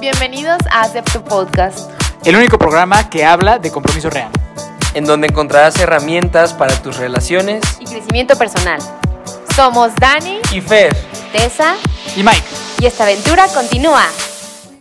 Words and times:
Bienvenidos 0.00 0.58
a 0.70 0.82
Acepto 0.82 1.24
Podcast. 1.24 1.90
El 2.24 2.36
único 2.36 2.58
programa 2.58 3.08
que 3.08 3.24
habla 3.24 3.58
de 3.58 3.70
compromiso 3.70 4.10
real. 4.10 4.30
en 4.94 5.04
donde 5.04 5.26
encontrarás 5.26 5.78
herramientas 5.78 6.54
para 6.54 6.74
tus 6.82 6.96
relaciones 6.96 7.62
Y 7.80 7.84
crecimiento 7.84 8.36
personal. 8.36 8.80
Somos 9.54 9.94
Dani, 9.96 10.40
y 10.54 10.60
Fer. 10.60 10.94
Tessa 11.32 11.76
Y 12.16 12.22
Mike, 12.22 12.42
y 12.80 12.86
esta 12.86 13.04
aventura 13.04 13.46
continúa. 13.52 14.04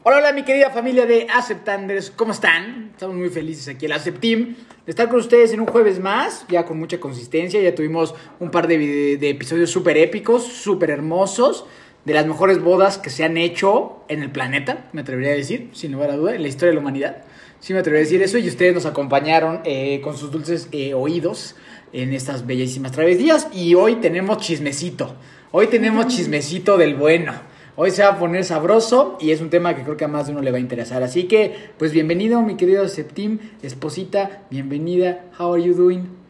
Hola, 0.04 0.17
hola, 0.17 0.31
mi 0.33 0.43
querida 0.43 0.70
familia 0.70 1.05
de 1.05 1.27
Aceptanders, 1.34 2.11
¿cómo 2.11 2.32
están? 2.32 2.91
Estamos 2.91 3.16
muy 3.16 3.29
felices 3.29 3.68
aquí, 3.68 3.88
el 3.88 3.91
Acepteam, 3.93 4.55
de 4.86 4.91
estar 4.91 5.09
con 5.09 5.20
ustedes 5.20 5.52
en 5.54 5.59
un 5.61 5.66
jueves 5.68 6.00
más, 6.00 6.45
ya 6.47 6.63
con 6.66 6.77
mucha 6.77 7.00
consistencia. 7.00 7.59
Ya 7.59 7.73
tuvimos 7.73 8.13
un 8.39 8.52
par 8.52 8.68
de, 8.68 9.18
de 9.18 9.29
episodios 9.29 9.71
súper 9.71 9.97
épicos, 9.97 10.43
súper 10.45 10.91
hermosos, 10.91 11.66
de 12.05 12.13
las 12.13 12.25
mejores 12.27 12.61
bodas 12.61 12.97
que 12.97 13.09
se 13.09 13.23
han 13.23 13.35
hecho 13.35 14.03
en 14.07 14.21
el 14.21 14.31
planeta, 14.31 14.89
me 14.93 15.01
atrevería 15.01 15.31
a 15.31 15.35
decir, 15.35 15.69
sin 15.73 15.91
lugar 15.91 16.11
a 16.11 16.15
duda, 16.15 16.35
en 16.35 16.43
la 16.43 16.47
historia 16.47 16.69
de 16.69 16.75
la 16.75 16.82
humanidad. 16.82 17.18
Sí, 17.59 17.73
me 17.73 17.79
atrevería 17.79 18.04
a 18.04 18.05
decir 18.05 18.21
eso, 18.21 18.37
y 18.37 18.47
ustedes 18.47 18.75
nos 18.75 18.86
acompañaron 18.86 19.61
eh, 19.65 20.01
con 20.01 20.15
sus 20.15 20.32
dulces 20.32 20.69
eh, 20.71 20.93
oídos 20.93 21.55
en 21.93 22.13
estas 22.13 22.46
bellísimas 22.46 22.91
travesías. 22.91 23.47
Y 23.51 23.73
hoy 23.73 23.96
tenemos 23.96 24.37
chismecito, 24.37 25.15
hoy 25.51 25.68
tenemos 25.68 26.07
chismecito 26.07 26.77
del 26.77 26.96
bueno. 26.96 27.33
Hoy 27.77 27.91
se 27.91 28.04
va 28.04 28.10
a 28.10 28.19
poner 28.19 28.46
sabroso 28.46 29.18
y 29.19 29.32
es 29.32 29.41
un 29.41 29.49
tema 29.49 29.75
que 29.75 29.83
creo 29.83 29.97
que 29.97 30.05
a 30.05 30.07
más 30.07 30.27
de 30.27 30.32
uno 30.32 30.41
le 30.41 30.51
va 30.51 30.57
a 30.57 30.61
interesar. 30.61 31.04
Así 31.04 31.25
que, 31.25 31.54
pues 31.77 31.91
bienvenido, 31.91 32.41
mi 32.41 32.55
querido 32.55 32.88
Septim, 32.88 33.39
esposita, 33.63 34.44
bienvenida. 34.49 35.25
How 35.38 35.55
are 35.55 35.61
you 35.63 35.73
doing? 35.73 36.25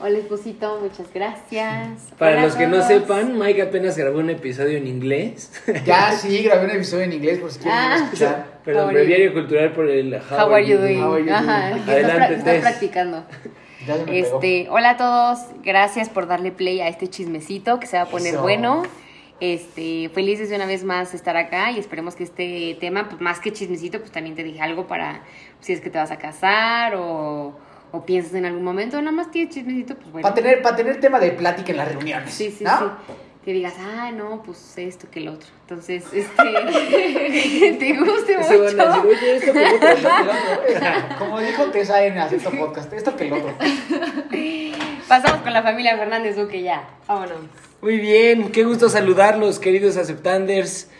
Hola, 0.00 0.18
esposito, 0.18 0.78
muchas 0.80 1.12
gracias. 1.12 2.12
Para 2.18 2.32
Hola 2.32 2.42
los 2.42 2.54
que 2.54 2.68
no 2.68 2.80
sepan, 2.86 3.36
Mike 3.36 3.62
apenas 3.62 3.98
grabó 3.98 4.20
un 4.20 4.30
episodio 4.30 4.78
en 4.78 4.86
inglés. 4.86 5.50
Ya, 5.84 6.12
sí, 6.12 6.44
grabé 6.44 6.66
un 6.66 6.70
episodio 6.70 7.02
en 7.04 7.14
inglés 7.14 7.38
por 7.40 7.50
si 7.50 7.58
quieren 7.58 7.78
Ah. 7.80 7.96
escuchar. 8.04 8.46
Perdón, 8.64 8.84
How 8.84 8.88
are 8.90 8.98
breviario 8.98 9.32
cultural 9.32 9.72
por 9.72 9.88
el 9.88 10.14
How 10.14 10.54
are 10.54 10.64
you 10.64 10.78
doing? 10.78 11.02
How 11.02 11.14
are 11.14 11.24
you 11.24 11.30
doing? 11.30 11.38
estás 11.80 11.88
Adelante, 11.88 12.34
estás 12.34 12.44
Tess. 12.44 12.60
practicando. 12.62 13.24
Pegó. 13.86 14.04
Este, 14.38 14.66
hola 14.70 14.90
a 14.90 14.96
todos, 14.96 15.38
gracias 15.64 16.08
por 16.10 16.26
darle 16.28 16.52
play 16.52 16.80
a 16.80 16.88
este 16.88 17.08
chismecito 17.08 17.80
que 17.80 17.86
se 17.88 17.96
va 17.96 18.04
a 18.04 18.06
poner 18.06 18.34
Eso. 18.34 18.42
bueno. 18.42 18.82
Este, 19.40 20.10
felices 20.14 20.50
de 20.50 20.56
una 20.56 20.66
vez 20.66 20.82
más 20.84 21.14
estar 21.14 21.36
acá 21.36 21.70
y 21.70 21.78
esperemos 21.78 22.14
que 22.16 22.24
este 22.24 22.76
tema, 22.80 23.08
pues 23.08 23.20
más 23.20 23.38
que 23.40 23.52
chismecito, 23.52 23.98
pues 24.00 24.10
también 24.12 24.34
te 24.36 24.42
dije 24.44 24.60
algo 24.60 24.86
para 24.88 25.22
si 25.60 25.72
es 25.72 25.80
que 25.80 25.90
te 25.90 25.98
vas 25.98 26.10
a 26.10 26.18
casar 26.18 26.94
o, 26.96 27.56
o 27.92 28.04
piensas 28.04 28.34
en 28.34 28.44
algún 28.44 28.64
momento, 28.64 29.00
nada 29.00 29.12
más 29.12 29.30
tienes 29.30 29.54
chismecito, 29.54 29.94
pues 29.96 30.12
bueno. 30.12 30.22
Para 30.22 30.34
tener, 30.34 30.62
para 30.62 30.76
tener 30.76 31.00
tema 31.00 31.18
de 31.20 31.30
plática 31.32 31.70
en 31.72 31.78
las 31.78 31.88
reuniones. 31.88 32.32
Sí, 32.32 32.50
sí, 32.56 32.64
¿no? 32.64 32.78
sí. 32.78 32.84
Que 33.44 33.52
digas, 33.54 33.74
ah, 33.78 34.10
no, 34.12 34.42
pues 34.42 34.76
esto 34.76 35.06
que 35.10 35.20
el 35.20 35.28
otro. 35.28 35.48
Entonces, 35.62 36.04
este, 36.12 36.42
te 37.78 37.96
guste 37.96 38.34
a 38.34 38.40
mucho. 38.40 38.62
decir, 38.62 38.80
oye, 39.06 39.36
esto 39.36 39.52
que 39.52 39.62
Esto 39.62 39.80
que 39.80 39.92
el 39.92 40.06
otro. 40.06 41.18
Como 41.18 41.40
dijo 41.40 41.64
Tessa 41.66 42.04
en 42.04 42.18
Acepto 42.18 42.50
Podcast, 42.50 42.92
esto 42.92 43.16
que 43.16 43.26
el 43.26 43.32
otro. 43.32 43.54
Pasamos 45.08 45.40
con 45.40 45.52
la 45.54 45.62
familia 45.62 45.96
Fernández 45.96 46.36
Duque 46.36 46.62
ya. 46.62 46.90
Vámonos. 47.06 47.38
Muy 47.80 47.98
bien, 47.98 48.50
qué 48.52 48.64
gusto 48.64 48.90
saludarlos, 48.90 49.58
queridos 49.58 49.96
aceptanders. 49.96 50.90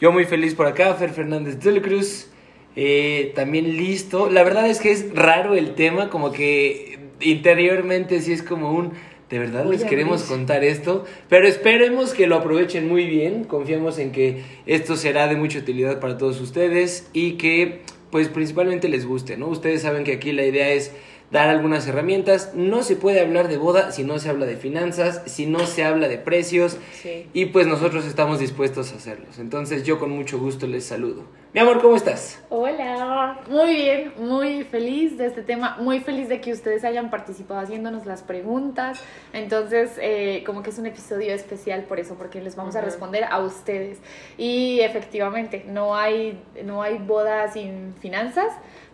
Yo 0.00 0.12
muy 0.12 0.24
feliz 0.24 0.54
por 0.54 0.66
acá, 0.66 0.94
Fer 0.94 1.10
Fernández 1.10 1.60
de 1.60 1.72
la 1.72 1.82
Cruz. 1.82 2.28
Eh, 2.76 3.32
también 3.34 3.76
listo. 3.76 4.30
La 4.30 4.42
verdad 4.42 4.68
es 4.68 4.80
que 4.80 4.90
es 4.90 5.14
raro 5.14 5.54
el 5.54 5.74
tema, 5.74 6.10
como 6.10 6.32
que 6.32 6.98
interiormente 7.20 8.20
sí 8.20 8.32
es 8.32 8.42
como 8.42 8.72
un... 8.72 8.92
De 9.30 9.38
verdad 9.38 9.64
les 9.64 9.82
queremos 9.82 10.24
contar 10.24 10.62
esto, 10.62 11.06
pero 11.30 11.48
esperemos 11.48 12.12
que 12.12 12.26
lo 12.26 12.36
aprovechen 12.36 12.86
muy 12.86 13.06
bien. 13.06 13.44
Confiamos 13.44 13.98
en 13.98 14.12
que 14.12 14.42
esto 14.66 14.94
será 14.94 15.26
de 15.26 15.36
mucha 15.36 15.58
utilidad 15.58 16.00
para 16.00 16.18
todos 16.18 16.38
ustedes 16.42 17.08
y 17.14 17.38
que 17.38 17.80
pues 18.10 18.28
principalmente 18.28 18.90
les 18.90 19.06
guste, 19.06 19.38
¿no? 19.38 19.46
Ustedes 19.48 19.80
saben 19.80 20.04
que 20.04 20.12
aquí 20.12 20.32
la 20.32 20.44
idea 20.44 20.68
es 20.68 20.92
dar 21.30 21.48
algunas 21.48 21.88
herramientas. 21.88 22.52
No 22.54 22.82
se 22.82 22.94
puede 22.94 23.20
hablar 23.20 23.48
de 23.48 23.56
boda 23.56 23.90
si 23.90 24.04
no 24.04 24.18
se 24.18 24.28
habla 24.28 24.44
de 24.44 24.58
finanzas, 24.58 25.22
si 25.24 25.46
no 25.46 25.66
se 25.66 25.82
habla 25.82 26.08
de 26.08 26.18
precios. 26.18 26.76
Sí. 27.02 27.24
Y 27.32 27.46
pues 27.46 27.66
nosotros 27.66 28.04
estamos 28.04 28.38
dispuestos 28.38 28.92
a 28.92 28.96
hacerlos. 28.96 29.38
Entonces 29.38 29.84
yo 29.84 29.98
con 29.98 30.10
mucho 30.10 30.38
gusto 30.38 30.66
les 30.66 30.84
saludo. 30.84 31.24
Mi 31.54 31.60
amor, 31.60 31.82
¿cómo 31.82 31.96
estás? 31.96 32.42
Hola, 32.48 33.40
muy 33.46 33.74
bien, 33.74 34.14
muy 34.16 34.64
feliz 34.64 35.18
de 35.18 35.26
este 35.26 35.42
tema, 35.42 35.76
muy 35.78 36.00
feliz 36.00 36.30
de 36.30 36.40
que 36.40 36.50
ustedes 36.50 36.82
hayan 36.82 37.10
participado 37.10 37.60
haciéndonos 37.60 38.06
las 38.06 38.22
preguntas. 38.22 38.98
Entonces, 39.34 39.90
eh, 40.00 40.44
como 40.46 40.62
que 40.62 40.70
es 40.70 40.78
un 40.78 40.86
episodio 40.86 41.34
especial 41.34 41.82
por 41.82 42.00
eso, 42.00 42.14
porque 42.14 42.40
les 42.40 42.56
vamos 42.56 42.74
a 42.74 42.80
responder 42.80 43.24
a 43.24 43.40
ustedes. 43.40 43.98
Y 44.38 44.80
efectivamente, 44.80 45.62
no 45.68 45.94
hay, 45.94 46.40
no 46.64 46.80
hay 46.80 46.96
boda 46.96 47.52
sin 47.52 47.92
finanzas, 48.00 48.50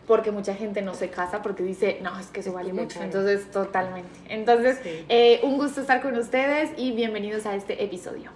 porque 0.08 0.32
mucha 0.32 0.54
gente 0.54 0.82
no 0.82 0.94
se 0.94 1.10
casa 1.10 1.42
porque 1.42 1.62
dice, 1.62 2.00
no, 2.02 2.18
es 2.18 2.26
que 2.26 2.40
eso 2.40 2.52
vale 2.52 2.72
mucho. 2.72 3.00
Entonces, 3.00 3.48
totalmente. 3.52 4.10
Entonces, 4.28 4.80
Sí. 4.82 5.04
eh, 5.08 5.38
un 5.44 5.58
gusto 5.58 5.80
estar 5.80 6.02
con 6.02 6.16
ustedes 6.16 6.70
y 6.76 6.90
bienvenidos 6.90 7.46
a 7.46 7.54
este 7.54 7.84
episodio. 7.84 8.32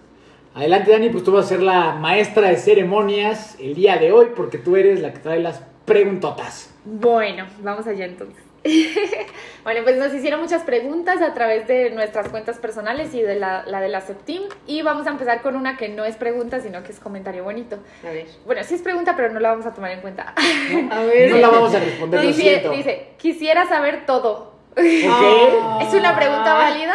Adelante, 0.55 0.91
Dani, 0.91 1.09
pues 1.09 1.25
tú 1.25 1.33
vas 1.33 1.47
a 1.47 1.49
ser 1.49 1.63
la 1.63 1.95
maestra 1.95 2.49
de 2.49 2.57
ceremonias 2.57 3.57
el 3.59 3.75
día 3.75 3.97
de 3.97 4.13
hoy 4.13 4.29
porque 4.37 4.59
tú 4.59 4.77
eres 4.77 5.01
la 5.01 5.13
que 5.13 5.19
trae 5.19 5.41
las 5.41 5.63
preguntotas. 5.87 6.75
Bueno, 6.85 7.47
vamos 7.63 7.87
allá 7.87 8.05
entonces. 8.05 8.43
bueno, 9.65 9.81
pues 9.83 9.97
nos 9.97 10.15
hicieron 10.15 10.41
muchas 10.41 10.63
preguntas 10.63 11.21
a 11.21 11.35
través 11.35 11.67
de 11.67 11.91
nuestras 11.91 12.29
cuentas 12.29 12.59
personales 12.59 13.13
y 13.15 13.23
de 13.23 13.35
la, 13.35 13.65
la 13.67 13.81
de 13.81 13.89
la 13.89 14.01
Septim. 14.01 14.43
Y 14.67 14.83
vamos 14.83 15.07
a 15.07 15.11
empezar 15.11 15.43
con 15.43 15.57
una 15.57 15.77
que 15.77 15.89
no 15.89 16.05
es 16.05 16.17
pregunta, 16.17 16.61
sino 16.61 16.83
que 16.83 16.93
es 16.93 17.01
comentario 17.01 17.45
bonito. 17.45 17.79
A 18.07 18.11
ver. 18.11 18.27
Bueno, 18.45 18.63
sí 18.63 18.75
es 18.75 18.83
pregunta, 18.83 19.17
pero 19.17 19.33
no 19.33 19.41
la 19.41 19.51
vamos 19.51 19.67
a 19.67 19.75
tomar 19.75 19.91
en 19.93 20.01
cuenta. 20.01 20.35
A 20.37 20.43
No 21.31 21.37
la 21.39 21.49
vamos 21.49 21.75
a 21.75 21.81
responder, 21.81 22.21
lo 22.21 22.27
dice, 22.27 22.41
siento. 22.41 22.71
dice, 22.73 23.09
quisiera 23.17 23.67
saber 23.67 24.07
todo. 24.07 24.52
¿Ok? 24.75 25.83
¿Es 25.83 25.95
una 25.95 26.17
pregunta 26.17 26.55
válida? 26.55 26.95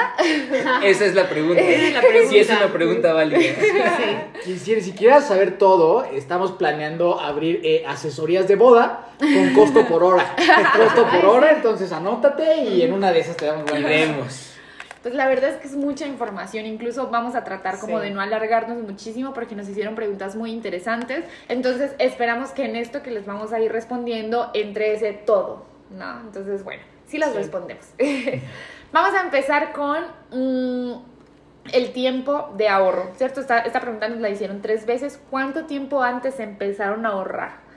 Esa 0.83 1.05
es 1.05 1.13
la 1.13 1.29
pregunta. 1.29 1.61
Esa 1.61 1.83
es 1.87 1.93
la 1.93 2.01
pregunta. 2.01 2.29
Sí, 2.29 2.39
es 2.39 2.49
una 2.49 2.73
pregunta 2.73 3.13
válida. 3.13 3.39
Quisiera- 4.43 4.81
si 4.81 4.91
quieras 4.93 5.27
saber 5.27 5.57
todo, 5.57 6.03
estamos 6.05 6.53
planeando 6.53 7.19
abrir 7.19 7.61
eh, 7.63 7.83
asesorías 7.87 8.47
de 8.47 8.55
boda 8.55 9.09
con 9.19 9.53
costo 9.53 9.85
por 9.85 10.03
hora. 10.03 10.35
costo 10.75 11.05
por 11.07 11.25
hora, 11.25 11.51
entonces 11.51 11.91
anótate 11.91 12.63
y 12.63 12.81
en 12.81 12.93
una 12.93 13.11
de 13.11 13.19
esas 13.19 13.37
te 13.37 13.45
damos 13.45 13.65
Y 13.67 13.71
buena 13.71 13.87
vemos. 13.87 14.53
Pues 15.03 15.13
la 15.13 15.27
verdad 15.27 15.51
es 15.51 15.57
que 15.57 15.67
es 15.67 15.75
mucha 15.75 16.05
información, 16.07 16.65
incluso 16.65 17.07
vamos 17.07 17.35
a 17.35 17.43
tratar 17.43 17.79
como 17.79 17.99
Sí. 17.99 18.05
de 18.05 18.11
no 18.11 18.19
alargarnos 18.19 18.81
muchísimo 18.81 19.33
porque 19.33 19.55
nos 19.55 19.69
hicieron 19.69 19.95
preguntas 19.95 20.35
muy 20.35 20.51
interesantes, 20.51 21.23
entonces 21.47 21.91
esperamos 21.99 22.49
que 22.49 22.65
en 22.65 22.75
esto 22.75 23.03
que 23.03 23.11
les 23.11 23.25
vamos 23.25 23.53
a 23.53 23.59
ir 23.61 23.71
respondiendo 23.71 24.49
entre 24.53 24.93
ese 24.93 25.13
todo, 25.13 25.65
¿no? 25.91 26.19
Entonces, 26.21 26.63
bueno, 26.63 26.81
sí 27.07 27.17
las 27.17 27.33
respondemos. 27.35 27.85
vamos 28.91 29.13
a 29.15 29.21
empezar 29.21 29.73
con 29.73 30.03
mm, 30.31 30.93
el 31.73 31.91
tiempo 31.93 32.53
de 32.55 32.69
ahorro, 32.69 33.11
¿cierto? 33.15 33.41
Esta, 33.41 33.59
esta 33.59 33.81
pregunta 33.81 34.07
nos 34.07 34.19
la 34.19 34.29
hicieron 34.29 34.61
tres 34.61 34.85
veces, 34.85 35.19
¿cuánto 35.29 35.65
tiempo 35.65 36.03
antes 36.03 36.39
empezaron 36.39 37.05
a 37.05 37.09
ahorrar? 37.09 37.67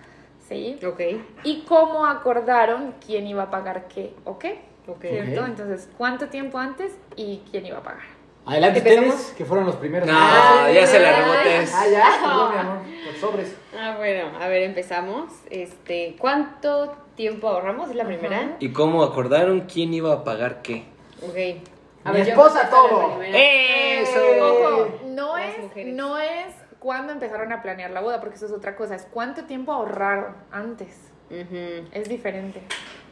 ¿Sí? 0.49 0.79
Ok. 0.85 1.01
¿Y 1.45 1.63
cómo 1.63 2.07
acordaron 2.07 2.95
quién 3.05 3.27
iba 3.27 3.45
a 3.45 3.51
pagar 3.51 3.87
qué 3.89 4.15
o 4.25 4.39
qué? 4.39 4.61
Ok. 4.87 5.03
¿Cierto? 5.03 5.47
Entonces, 5.47 5.89
¿cuánto 5.97 6.29
tiempo 6.29 6.59
antes 6.59 6.93
y 7.15 7.43
quién 7.51 7.67
iba 7.67 7.79
a 7.79 7.83
pagar? 7.83 8.20
Adelante 8.47 8.79
¿Empezamos? 8.81 9.15
ustedes, 9.15 9.33
que 9.37 9.45
fueron 9.45 9.67
los 9.67 9.77
primeros. 9.77 10.09
No, 10.09 10.15
Ah, 10.17 10.69
ya 10.73 10.87
se 10.87 10.99
la 10.99 11.13
rebotes. 11.21 11.73
Ah, 11.75 11.85
ya, 11.91 12.05
perdón, 12.21 12.53
mi 12.53 12.59
amor, 12.59 12.79
por 13.05 13.15
sobres. 13.21 13.57
Ah, 13.79 13.95
bueno, 13.99 14.31
a 14.41 14.49
ver, 14.49 14.63
empezamos. 14.63 15.31
Este, 15.51 16.17
¿cuánto 16.19 16.97
tiempo 17.17 17.49
ahorramos? 17.49 17.91
Es 17.91 17.97
la 17.97 18.05
primera. 18.05 18.57
¿Y 18.59 18.71
cómo 18.73 19.03
acordaron 19.05 19.61
quién 19.73 19.93
iba 19.95 20.13
a 20.13 20.25
pagar 20.25 20.63
qué? 20.63 20.85
Ok. 21.23 21.35
Mi 22.13 22.19
yo- 22.19 22.25
esposa 22.31 22.69
todo. 22.71 23.19
primera. 23.19 23.39
¡Eso! 23.39 24.21
Ojo, 24.41 24.89
no 25.07 25.37
Las 25.37 25.51
es, 25.57 25.63
mujeres. 25.63 25.95
no 25.95 26.19
es 26.19 26.55
cuándo 26.79 27.13
empezaron 27.13 27.53
a 27.53 27.61
planear 27.63 27.91
la 27.91 28.01
boda, 28.01 28.21
porque 28.21 28.37
eso 28.37 28.47
es 28.47 28.53
otra 28.53 28.75
cosa, 28.75 28.95
es 28.95 29.07
cuánto 29.13 29.45
tiempo 29.45 29.71
ahorraron 29.73 30.35
antes. 30.51 30.89
Ujú. 31.31 31.87
Es 31.93 32.09
diferente. 32.09 32.63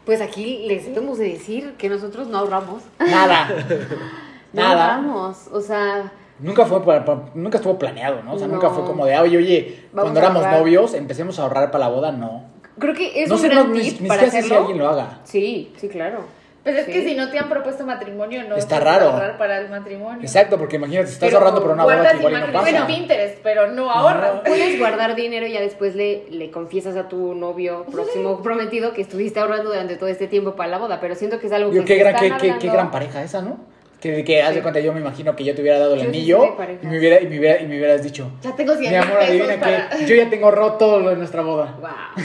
Pues 0.07 0.23
aquí 0.23 0.65
les 0.67 0.87
debemos 0.87 1.19
de 1.19 1.29
decir 1.29 1.75
que 1.77 1.91
nosotros 1.91 2.29
no 2.29 2.39
ahorramos. 2.39 2.83
Nada. 2.99 3.49
No 4.53 4.63
Nada. 4.63 4.95
ahorramos. 4.97 5.49
O 5.53 5.61
sea, 5.61 6.13
Nunca 6.41 6.65
fue 6.67 6.85
para- 6.85 7.05
para- 7.05 7.23
nunca 7.35 7.59
estuvo 7.59 7.77
planeado, 7.79 8.23
¿no? 8.23 8.35
O 8.35 8.39
sea, 8.39 8.47
No. 8.47 8.55
nunca 8.55 8.71
fue 8.71 8.85
como 8.85 9.05
de, 9.07 9.19
oye, 9.19 9.37
oye, 9.39 9.81
Vamos 9.93 10.13
cuando 10.13 10.21
éramos 10.21 10.47
novios, 10.47 10.95
empecemos 10.95 11.39
a 11.39 11.43
ahorrar 11.43 11.71
para 11.73 11.87
la 11.87 11.91
boda, 11.91 12.13
no. 12.13 12.45
creo 12.79 12.95
que 12.95 13.23
es 13.25 13.29
no 13.29 13.35
un 13.35 13.41
sé, 13.41 13.49
gran 13.49 13.69
no, 13.69 13.75
ni, 13.75 13.83
tip 13.83 14.01
ni 14.03 14.09
para 14.09 14.23
siquiera 14.23 14.31
sé 14.31 14.31
si 14.31 14.39
hacerlo. 14.55 14.59
alguien 14.59 14.79
lo 14.79 14.89
haga. 14.89 15.19
Sí, 15.25 15.73
sí, 15.79 15.89
claro. 15.89 16.21
Pues 16.63 16.77
es 16.77 16.87
Sí. 16.87 16.93
que 16.93 17.05
si 17.09 17.15
no 17.17 17.29
te 17.31 17.39
han 17.39 17.49
propuesto 17.49 17.85
matrimonio, 17.87 18.45
no 18.49 18.55
Está 18.55 18.79
puedes 18.79 18.85
raro. 18.95 19.11
ahorrar 19.11 19.37
para 19.39 19.59
el 19.59 19.69
matrimonio. 19.71 20.21
Exacto, 20.23 20.59
porque 20.59 20.77
imagínate, 20.77 21.09
estás 21.09 21.29
Pero 21.29 21.39
ahorrando 21.39 21.61
para 21.63 21.75
una 21.75 21.83
boda 21.85 22.11
que 22.13 22.17
igual 22.19 22.33
y 22.35 22.47
no 22.47 22.53
pasa. 22.53 22.79
en 22.79 22.87
Pinterest, 22.87 23.39
pero 23.43 23.73
no 23.73 23.91
ahorras. 23.91 24.43
Puedes 24.47 24.79
guardar 24.79 25.15
dinero 25.17 25.47
y 25.47 25.53
ya 25.55 25.61
después 25.61 25.97
le, 25.97 26.27
le 26.31 26.51
confiesas 26.53 26.95
a 26.97 27.09
tu 27.09 27.35
novio 27.35 27.85
próximo 27.91 28.43
prometido 28.43 28.93
que 28.93 29.01
estuviste 29.01 29.41
ahorrando 29.41 29.71
durante 29.71 29.97
todo 29.97 30.09
este 30.09 30.29
tiempo 30.29 30.55
para 30.57 30.69
la 30.71 30.79
boda, 30.79 31.01
pero 31.01 31.15
siento 31.17 31.41
que 31.41 31.47
es 31.49 31.53
algo 31.53 31.71
Digo, 31.71 31.85
que 31.85 31.95
qué 31.97 31.99
gran, 32.01 32.15
qué, 32.17 32.33
qué- 32.39 32.59
qué 32.61 32.69
gran 32.69 32.91
pareja 32.93 33.23
esa, 33.25 33.41
¿no? 33.43 33.57
Que, 34.01 34.23
que 34.23 34.41
haz 34.43 34.51
de 34.51 34.57
Sí. 34.57 34.61
cuenta, 34.63 34.79
yo 34.79 34.93
me 34.93 35.01
imagino 35.01 35.35
que 35.35 35.43
yo 35.43 35.55
te 35.57 35.61
hubiera 35.61 35.79
dado 35.81 35.95
el 35.95 35.99
Yo 35.99 36.05
sí 36.05 36.09
anillo 36.11 36.57
y 36.83 36.87
me, 36.87 36.99
hubiera, 36.99 37.21
y, 37.21 37.27
me 37.27 37.39
hubiera- 37.41 37.61
y 37.61 37.67
me 37.67 37.77
hubieras 37.79 38.01
dicho, 38.03 38.31
Ya 38.43 38.55
tengo 38.55 38.77
100 38.77 38.91
mi 38.93 38.97
amor, 38.97 39.19
adivina 39.21 39.59
para... 39.59 39.89
que 39.91 40.07
yo 40.07 40.15
ya 40.15 40.31
tengo 40.31 40.51
roto 40.53 41.01
lo 41.01 41.11
de 41.11 41.17
nuestra 41.17 41.43
boda. 41.43 41.77
Wow. 41.81 42.25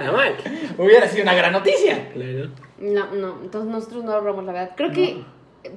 Nada 0.00 0.12
mal. 0.12 0.34
Hubiera 0.78 1.06
sido 1.08 1.22
una 1.22 1.34
gran 1.34 1.52
noticia. 1.52 2.08
Claro. 2.12 2.48
No, 2.78 3.14
no, 3.14 3.38
entonces 3.42 3.70
nosotros 3.70 4.02
no 4.04 4.12
ahorramos 4.12 4.44
la 4.44 4.52
verdad. 4.52 4.70
Creo 4.76 4.90
que 4.90 5.22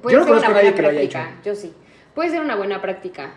puede 0.02 0.14
Yo 0.14 0.18
no 0.20 0.24
ser 0.24 0.34
conozco 0.34 0.38
una 0.38 0.46
a 0.46 0.62
nadie 0.62 0.70
buena 0.72 0.76
que 0.76 0.82
lo 0.82 0.88
haya 0.88 0.98
práctica. 1.10 1.40
Yo 1.44 1.54
sí. 1.54 1.72
Puede 2.14 2.30
ser 2.30 2.40
una 2.40 2.56
buena 2.56 2.80
práctica. 2.82 3.34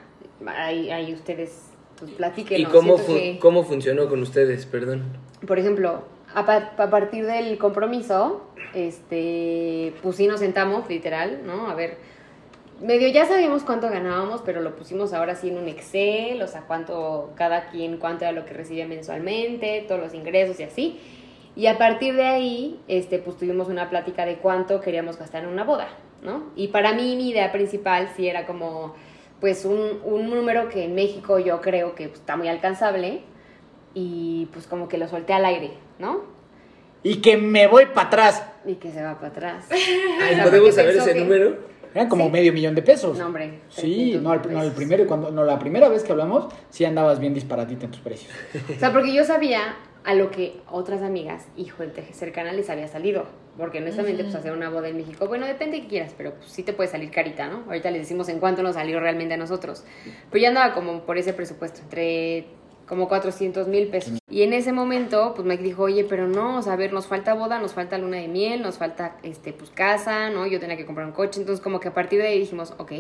Ahí, 0.48 0.90
ahí 0.90 1.14
ustedes 1.14 1.66
pues, 2.00 2.12
platiquen. 2.12 2.62
¿Y 2.62 2.66
cómo, 2.66 2.96
Siento 2.98 3.04
fu- 3.04 3.14
que- 3.20 3.40
cómo 3.40 3.64
funcionó 3.64 4.08
con 4.08 4.22
ustedes? 4.22 4.66
Perdón. 4.66 5.04
por 5.46 5.60
ejemplo, 5.60 6.04
a, 6.40 6.46
pa- 6.46 6.84
a 6.84 6.90
partir 6.90 7.26
del 7.26 7.58
compromiso, 7.58 8.48
este, 8.74 9.94
pues 10.02 10.16
sí 10.18 10.28
nos 10.28 10.40
sentamos, 10.40 10.88
literal, 10.90 11.42
¿no? 11.46 11.70
A 11.70 11.76
ver, 11.76 11.98
medio 12.82 13.08
ya 13.10 13.26
sabíamos 13.26 13.64
cuánto 13.64 13.90
ganábamos, 13.90 14.42
pero 14.46 14.62
lo 14.62 14.76
pusimos 14.76 15.14
ahora 15.14 15.36
sí 15.36 15.50
en 15.50 15.58
un 15.58 15.68
Excel, 15.68 16.42
o 16.42 16.48
sea, 16.48 16.62
cuánto, 16.62 17.32
cada 17.36 17.70
quien, 17.70 17.98
cuánto 17.98 18.26
era 18.26 18.32
lo 18.34 18.46
que 18.46 18.54
recibía 18.54 18.88
mensualmente, 18.88 19.84
todos 19.88 20.00
los 20.02 20.14
ingresos 20.14 20.60
y 20.60 20.64
así. 20.64 21.00
Y 21.56 21.66
a 21.68 21.78
partir 21.80 22.16
de 22.16 22.26
ahí, 22.26 22.80
este, 22.88 23.18
pues 23.18 23.38
tuvimos 23.38 23.68
una 23.68 23.90
plática 23.90 24.26
de 24.26 24.36
cuánto 24.38 24.80
queríamos 24.80 25.18
gastar 25.18 25.44
en 25.44 25.50
una 25.50 25.64
boda, 25.64 25.88
¿no? 26.22 26.44
Y 26.56 26.68
para 26.68 26.94
mí 26.94 27.16
mi 27.16 27.30
idea 27.30 27.52
principal 27.52 28.10
sí 28.16 28.28
era 28.28 28.46
como, 28.46 28.94
pues 29.40 29.66
un, 29.66 30.00
un 30.04 30.30
número 30.30 30.70
que 30.70 30.84
en 30.84 30.94
México 30.94 31.40
yo 31.40 31.62
creo 31.62 31.96
que 31.96 32.04
está 32.04 32.36
muy 32.38 32.48
alcanzable 32.48 33.22
y 34.00 34.46
pues 34.54 34.68
como 34.68 34.88
que 34.88 35.00
lo 35.00 35.08
solté 35.08 35.34
al 35.34 35.44
aire, 35.46 35.72
¿no? 35.98 36.22
Y 37.02 37.16
que 37.16 37.36
me 37.38 37.66
voy 37.68 37.88
para 37.88 38.08
atrás. 38.08 38.44
Y 38.66 38.76
que 38.76 38.92
se 38.92 39.02
va 39.02 39.16
para 39.16 39.30
atrás. 39.30 39.66
Ay, 39.72 40.34
O 40.34 40.36
sea, 40.36 40.44
¿Podemos 40.46 40.70
porque 40.70 40.72
saber 40.74 40.98
ese 40.98 41.14
que- 41.14 41.20
número? 41.20 41.58
Eran 41.96 42.10
como 42.10 42.26
Sí. 42.26 42.32
medio 42.32 42.54
millón 42.54 42.76
de 42.76 42.84
pesos. 42.84 43.18
No, 43.18 43.26
hombre. 43.26 43.62
Sí, 43.70 44.12
300 44.20 44.22
no, 44.22 44.34
el, 44.34 44.54
no, 44.54 44.62
el 44.62 44.72
primero, 44.74 45.08
cuando, 45.08 45.32
no, 45.32 45.44
la 45.46 45.58
primera 45.58 45.90
vez 45.90 46.04
que 46.04 46.12
hablamos, 46.12 46.46
sí 46.70 46.86
andabas 46.86 47.20
bien 47.20 47.34
disparatita 47.34 47.86
en 47.86 47.92
tus 47.92 48.02
precios. 48.02 48.32
O 48.76 48.80
sea, 48.80 48.92
porque 48.94 49.14
yo 49.14 49.24
sabía 49.24 49.76
a 50.04 50.14
lo 50.14 50.30
que 50.30 50.58
otras 50.70 51.02
amigas 51.02 51.48
y 51.56 51.66
gente 51.66 52.04
cercana 52.14 52.52
les 52.52 52.70
había 52.70 52.88
salido. 52.88 53.26
Porque 53.58 53.80
honestamente, 53.80 54.24
pues 54.24 54.36
hacer 54.36 54.52
una 54.52 54.70
boda 54.70 54.88
en 54.90 54.98
México, 54.98 55.28
bueno, 55.28 55.48
depende 55.48 55.78
de 55.78 55.84
qué 55.84 55.88
quieras, 55.90 56.14
pero 56.16 56.36
pues 56.36 56.52
sí 56.52 56.62
te 56.62 56.74
puede 56.74 56.90
salir 56.90 57.10
carita, 57.10 57.48
¿no? 57.48 57.64
Ahorita 57.66 57.90
les 57.90 58.02
decimos 58.02 58.30
en 58.30 58.40
cuánto 58.40 58.62
nos 58.62 58.76
salió 58.76 59.00
realmente 59.00 59.34
a 59.34 59.38
nosotros. 59.38 59.84
Pero 60.30 60.40
ya 60.42 60.50
andaba 60.50 60.76
como 60.76 61.02
por 61.02 61.18
ese 61.18 61.34
presupuesto, 61.34 61.82
entre 61.82 62.46
como 62.88 63.08
400 63.08 63.68
mil 63.68 63.88
pesos. 63.90 64.20
Y 64.30 64.44
en 64.44 64.54
ese 64.54 64.72
momento, 64.72 65.34
pues 65.36 65.46
me 65.46 65.58
dijo, 65.58 65.84
oye, 65.84 66.06
pero 66.06 66.28
no, 66.28 66.58
o 66.58 66.62
sea, 66.62 66.74
a 66.74 66.76
ver, 66.78 66.94
nos 66.94 67.08
falta 67.08 67.34
boda, 67.34 67.60
nos 67.60 67.74
falta 67.74 67.98
luna 67.98 68.18
de 68.18 68.28
miel, 68.28 68.62
nos 68.62 68.78
falta, 68.78 69.18
este, 69.24 69.54
pues 69.54 69.70
casa, 69.70 70.30
¿no? 70.30 70.48
Yo 70.48 70.60
tenía 70.60 70.78
que 70.78 70.86
comprar 70.86 71.06
un 71.06 71.14
coche. 71.14 71.40
Entonces, 71.40 71.62
como 71.62 71.80
que 71.80 71.90
a 71.90 71.94
partir 71.94 72.20
de 72.20 72.28
ahí 72.28 72.40
dijimos, 72.40 72.74
ok, 72.78 72.94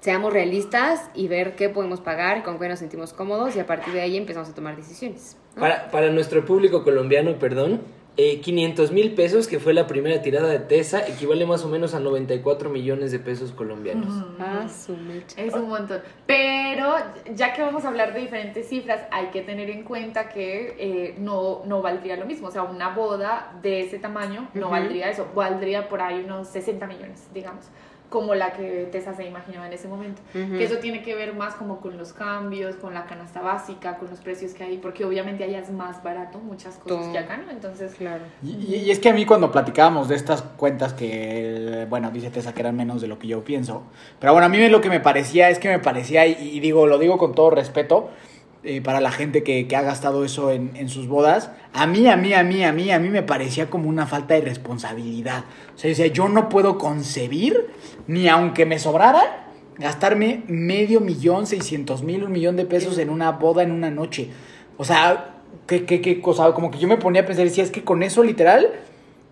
seamos 0.00 0.32
realistas 0.32 1.10
y 1.14 1.28
ver 1.28 1.56
qué 1.56 1.68
podemos 1.68 2.00
pagar, 2.00 2.42
con 2.42 2.58
qué 2.58 2.68
nos 2.68 2.80
sentimos 2.80 3.12
cómodos 3.12 3.56
y 3.56 3.60
a 3.60 3.66
partir 3.66 3.94
de 3.94 4.02
ahí 4.02 4.16
empezamos 4.16 4.48
a 4.48 4.54
tomar 4.54 4.76
decisiones. 4.76 5.36
¿no? 5.54 5.62
Para, 5.62 5.90
para 5.90 6.10
nuestro 6.10 6.44
público 6.44 6.84
colombiano, 6.84 7.38
perdón, 7.38 7.80
eh, 8.16 8.40
500 8.40 8.92
mil 8.92 9.14
pesos, 9.14 9.48
que 9.48 9.58
fue 9.58 9.72
la 9.72 9.86
primera 9.86 10.20
tirada 10.20 10.48
de 10.48 10.58
TESA, 10.58 11.06
equivale 11.08 11.46
más 11.46 11.64
o 11.64 11.68
menos 11.68 11.94
a 11.94 12.00
94 12.00 12.68
millones 12.68 13.10
de 13.10 13.18
pesos 13.18 13.52
colombianos. 13.52 14.12
Ah, 14.38 14.68
su 14.68 14.96
mecha. 14.96 15.40
Es 15.40 15.54
un 15.54 15.68
montón. 15.68 16.02
Pero 16.26 16.94
ya 17.34 17.54
que 17.54 17.62
vamos 17.62 17.86
a 17.86 17.88
hablar 17.88 18.12
de 18.12 18.20
diferentes 18.20 18.68
cifras, 18.68 19.00
hay 19.10 19.28
que 19.28 19.40
tener 19.40 19.70
en 19.70 19.82
cuenta 19.84 20.28
que 20.28 20.76
eh, 20.78 21.14
no, 21.18 21.62
no 21.64 21.80
valdría 21.80 22.16
lo 22.16 22.26
mismo. 22.26 22.48
O 22.48 22.50
sea, 22.50 22.64
una 22.64 22.94
boda 22.94 23.58
de 23.62 23.80
ese 23.80 23.98
tamaño 23.98 24.48
no 24.52 24.68
valdría 24.68 25.08
eso. 25.08 25.26
Valdría 25.34 25.88
por 25.88 26.02
ahí 26.02 26.22
unos 26.24 26.48
60 26.48 26.86
millones, 26.86 27.28
digamos. 27.32 27.64
Como 28.12 28.34
la 28.34 28.52
que 28.52 28.88
Tessa 28.92 29.14
se 29.14 29.26
imaginaba 29.26 29.66
en 29.66 29.72
ese 29.72 29.88
momento. 29.88 30.20
Ujú. 30.34 30.58
Que 30.58 30.64
eso 30.64 30.76
tiene 30.76 31.02
que 31.02 31.14
ver 31.14 31.34
más 31.34 31.54
como 31.54 31.80
con 31.80 31.96
los 31.96 32.12
cambios, 32.12 32.76
con 32.76 32.92
la 32.92 33.06
canasta 33.06 33.40
básica, 33.40 33.96
con 33.96 34.10
los 34.10 34.20
precios 34.20 34.52
que 34.52 34.64
hay. 34.64 34.76
Porque 34.78 35.04
obviamente 35.04 35.44
allá 35.44 35.58
es 35.60 35.70
más 35.70 36.02
barato 36.02 36.38
muchas 36.38 36.74
cosas 36.76 37.00
Todo. 37.04 37.12
que 37.12 37.18
acá, 37.18 37.38
¿no? 37.38 37.50
Entonces, 37.50 37.94
Claro. 37.94 38.22
Y, 38.44 38.50
y- 38.50 38.76
y 38.84 38.90
es 38.90 38.98
que 38.98 39.08
a 39.08 39.14
mí 39.14 39.24
cuando 39.24 39.50
platicábamos 39.50 40.08
de 40.08 40.16
estas 40.16 40.42
cuentas 40.42 40.92
que, 40.92 41.86
bueno, 41.88 42.10
dice 42.10 42.30
Tessa 42.30 42.52
que 42.52 42.60
eran 42.60 42.76
menos 42.76 43.00
de 43.00 43.08
lo 43.08 43.18
que 43.18 43.26
yo 43.28 43.42
pienso, 43.44 43.82
pero 44.20 44.32
bueno, 44.32 44.46
a 44.46 44.48
mí 44.48 44.68
lo 44.68 44.80
que 44.82 44.90
me 44.90 45.00
parecía 45.00 45.48
es 45.50 45.58
que 45.58 45.68
me 45.68 45.78
parecía, 45.78 46.26
y, 46.26 46.36
y 46.38 46.60
digo, 46.60 46.86
lo 46.86 46.98
digo 46.98 47.16
con 47.18 47.34
todo 47.34 47.50
respeto, 47.50 48.10
eh, 48.64 48.80
para 48.80 49.00
la 49.00 49.10
gente 49.10 49.42
que, 49.42 49.66
que 49.66 49.74
ha 49.74 49.82
gastado 49.82 50.24
eso 50.24 50.50
en, 50.52 50.76
en 50.76 50.88
sus 50.88 51.08
bodas, 51.08 51.50
a 51.72 51.86
mí, 51.86 52.06
a 52.06 52.16
mí, 52.16 52.32
a 52.32 52.44
mí, 52.44 52.62
a 52.64 52.72
mí, 52.72 52.90
a 52.92 52.98
mí 53.00 53.08
me 53.08 53.22
parecía 53.22 53.68
como 53.70 53.88
una 53.88 54.06
falta 54.06 54.34
de 54.34 54.42
responsabilidad. 54.42 55.44
O 55.74 55.78
sea, 55.78 56.06
yo 56.06 56.28
no 56.28 56.48
puedo 56.48 56.78
concebir, 56.78 57.68
ni 58.06 58.28
aunque 58.28 58.66
me 58.66 58.78
sobrara, 58.78 59.48
gastarme 59.78 60.44
medio 60.46 61.00
millón, 61.00 61.46
seiscientos 61.46 62.02
mil, 62.02 62.24
un 62.24 62.32
millón 62.32 62.56
de 62.56 62.66
pesos 62.66 62.98
en 62.98 63.10
una 63.10 63.32
boda 63.32 63.62
en 63.62 63.72
una 63.72 63.90
noche. 63.90 64.30
O 64.76 64.84
sea, 64.84 65.36
¿qué, 65.66 65.84
qué, 65.84 66.00
qué 66.00 66.20
cosa? 66.20 66.52
Como 66.52 66.70
que 66.70 66.78
yo 66.78 66.88
me 66.88 66.96
ponía 66.96 67.22
a 67.22 67.26
pensar, 67.26 67.44
decía, 67.44 67.64
es 67.64 67.70
que 67.70 67.84
con 67.84 68.02
eso 68.02 68.22
literal 68.22 68.70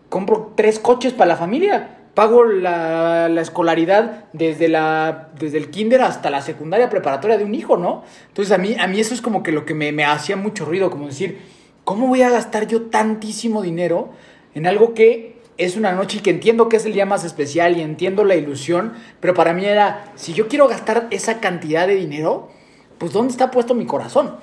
compro 0.08 0.52
tres 0.56 0.78
coches 0.78 1.12
para 1.12 1.28
la 1.28 1.36
familia. 1.36 1.96
Pago 2.14 2.44
la, 2.44 3.28
la 3.28 3.40
escolaridad 3.40 4.24
desde, 4.32 4.68
la, 4.68 5.30
desde 5.38 5.58
el 5.58 5.70
kinder 5.70 6.02
hasta 6.02 6.28
la 6.28 6.42
secundaria 6.42 6.90
preparatoria 6.90 7.38
de 7.38 7.44
un 7.44 7.54
hijo, 7.54 7.76
¿no? 7.76 8.02
Entonces 8.26 8.52
a 8.52 8.58
mí, 8.58 8.74
a 8.78 8.88
mí 8.88 8.98
eso 8.98 9.14
es 9.14 9.22
como 9.22 9.44
que 9.44 9.52
lo 9.52 9.64
que 9.64 9.74
me, 9.74 9.92
me 9.92 10.04
hacía 10.04 10.36
mucho 10.36 10.64
ruido, 10.64 10.90
como 10.90 11.06
decir, 11.06 11.38
¿cómo 11.84 12.08
voy 12.08 12.22
a 12.22 12.30
gastar 12.30 12.66
yo 12.66 12.82
tantísimo 12.82 13.62
dinero 13.62 14.10
en 14.54 14.66
algo 14.66 14.92
que 14.92 15.39
es 15.60 15.76
una 15.76 15.92
noche 15.92 16.22
que 16.22 16.30
entiendo 16.30 16.70
que 16.70 16.78
es 16.78 16.86
el 16.86 16.94
día 16.94 17.04
más 17.04 17.22
especial 17.22 17.76
y 17.76 17.82
entiendo 17.82 18.24
la 18.24 18.34
ilusión, 18.34 18.94
pero 19.20 19.34
para 19.34 19.52
mí 19.52 19.66
era, 19.66 20.10
si 20.14 20.32
yo 20.32 20.48
quiero 20.48 20.66
gastar 20.68 21.06
esa 21.10 21.38
cantidad 21.38 21.86
de 21.86 21.96
dinero, 21.96 22.48
pues 22.96 23.12
¿dónde 23.12 23.30
está 23.30 23.50
puesto 23.50 23.74
mi 23.74 23.84
corazón? 23.84 24.36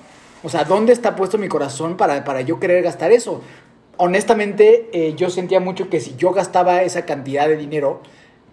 O 0.43 0.49
sea, 0.49 0.63
¿dónde 0.63 0.93
está 0.93 1.15
puesto 1.15 1.39
mi 1.39 1.47
corazón 1.47 1.97
para, 1.97 2.23
para 2.23 2.41
yo 2.41 2.59
querer 2.59 2.83
gastar 2.83 3.11
eso? 3.11 3.41
Honestamente, 3.97 4.89
eh, 4.93 5.15
yo 5.17 5.31
sentía 5.31 5.59
mucho 5.59 5.89
que 5.89 5.99
si 5.99 6.15
yo 6.17 6.33
gastaba 6.33 6.83
esa 6.83 7.05
cantidad 7.05 7.47
de 7.47 7.57
dinero, 7.57 8.03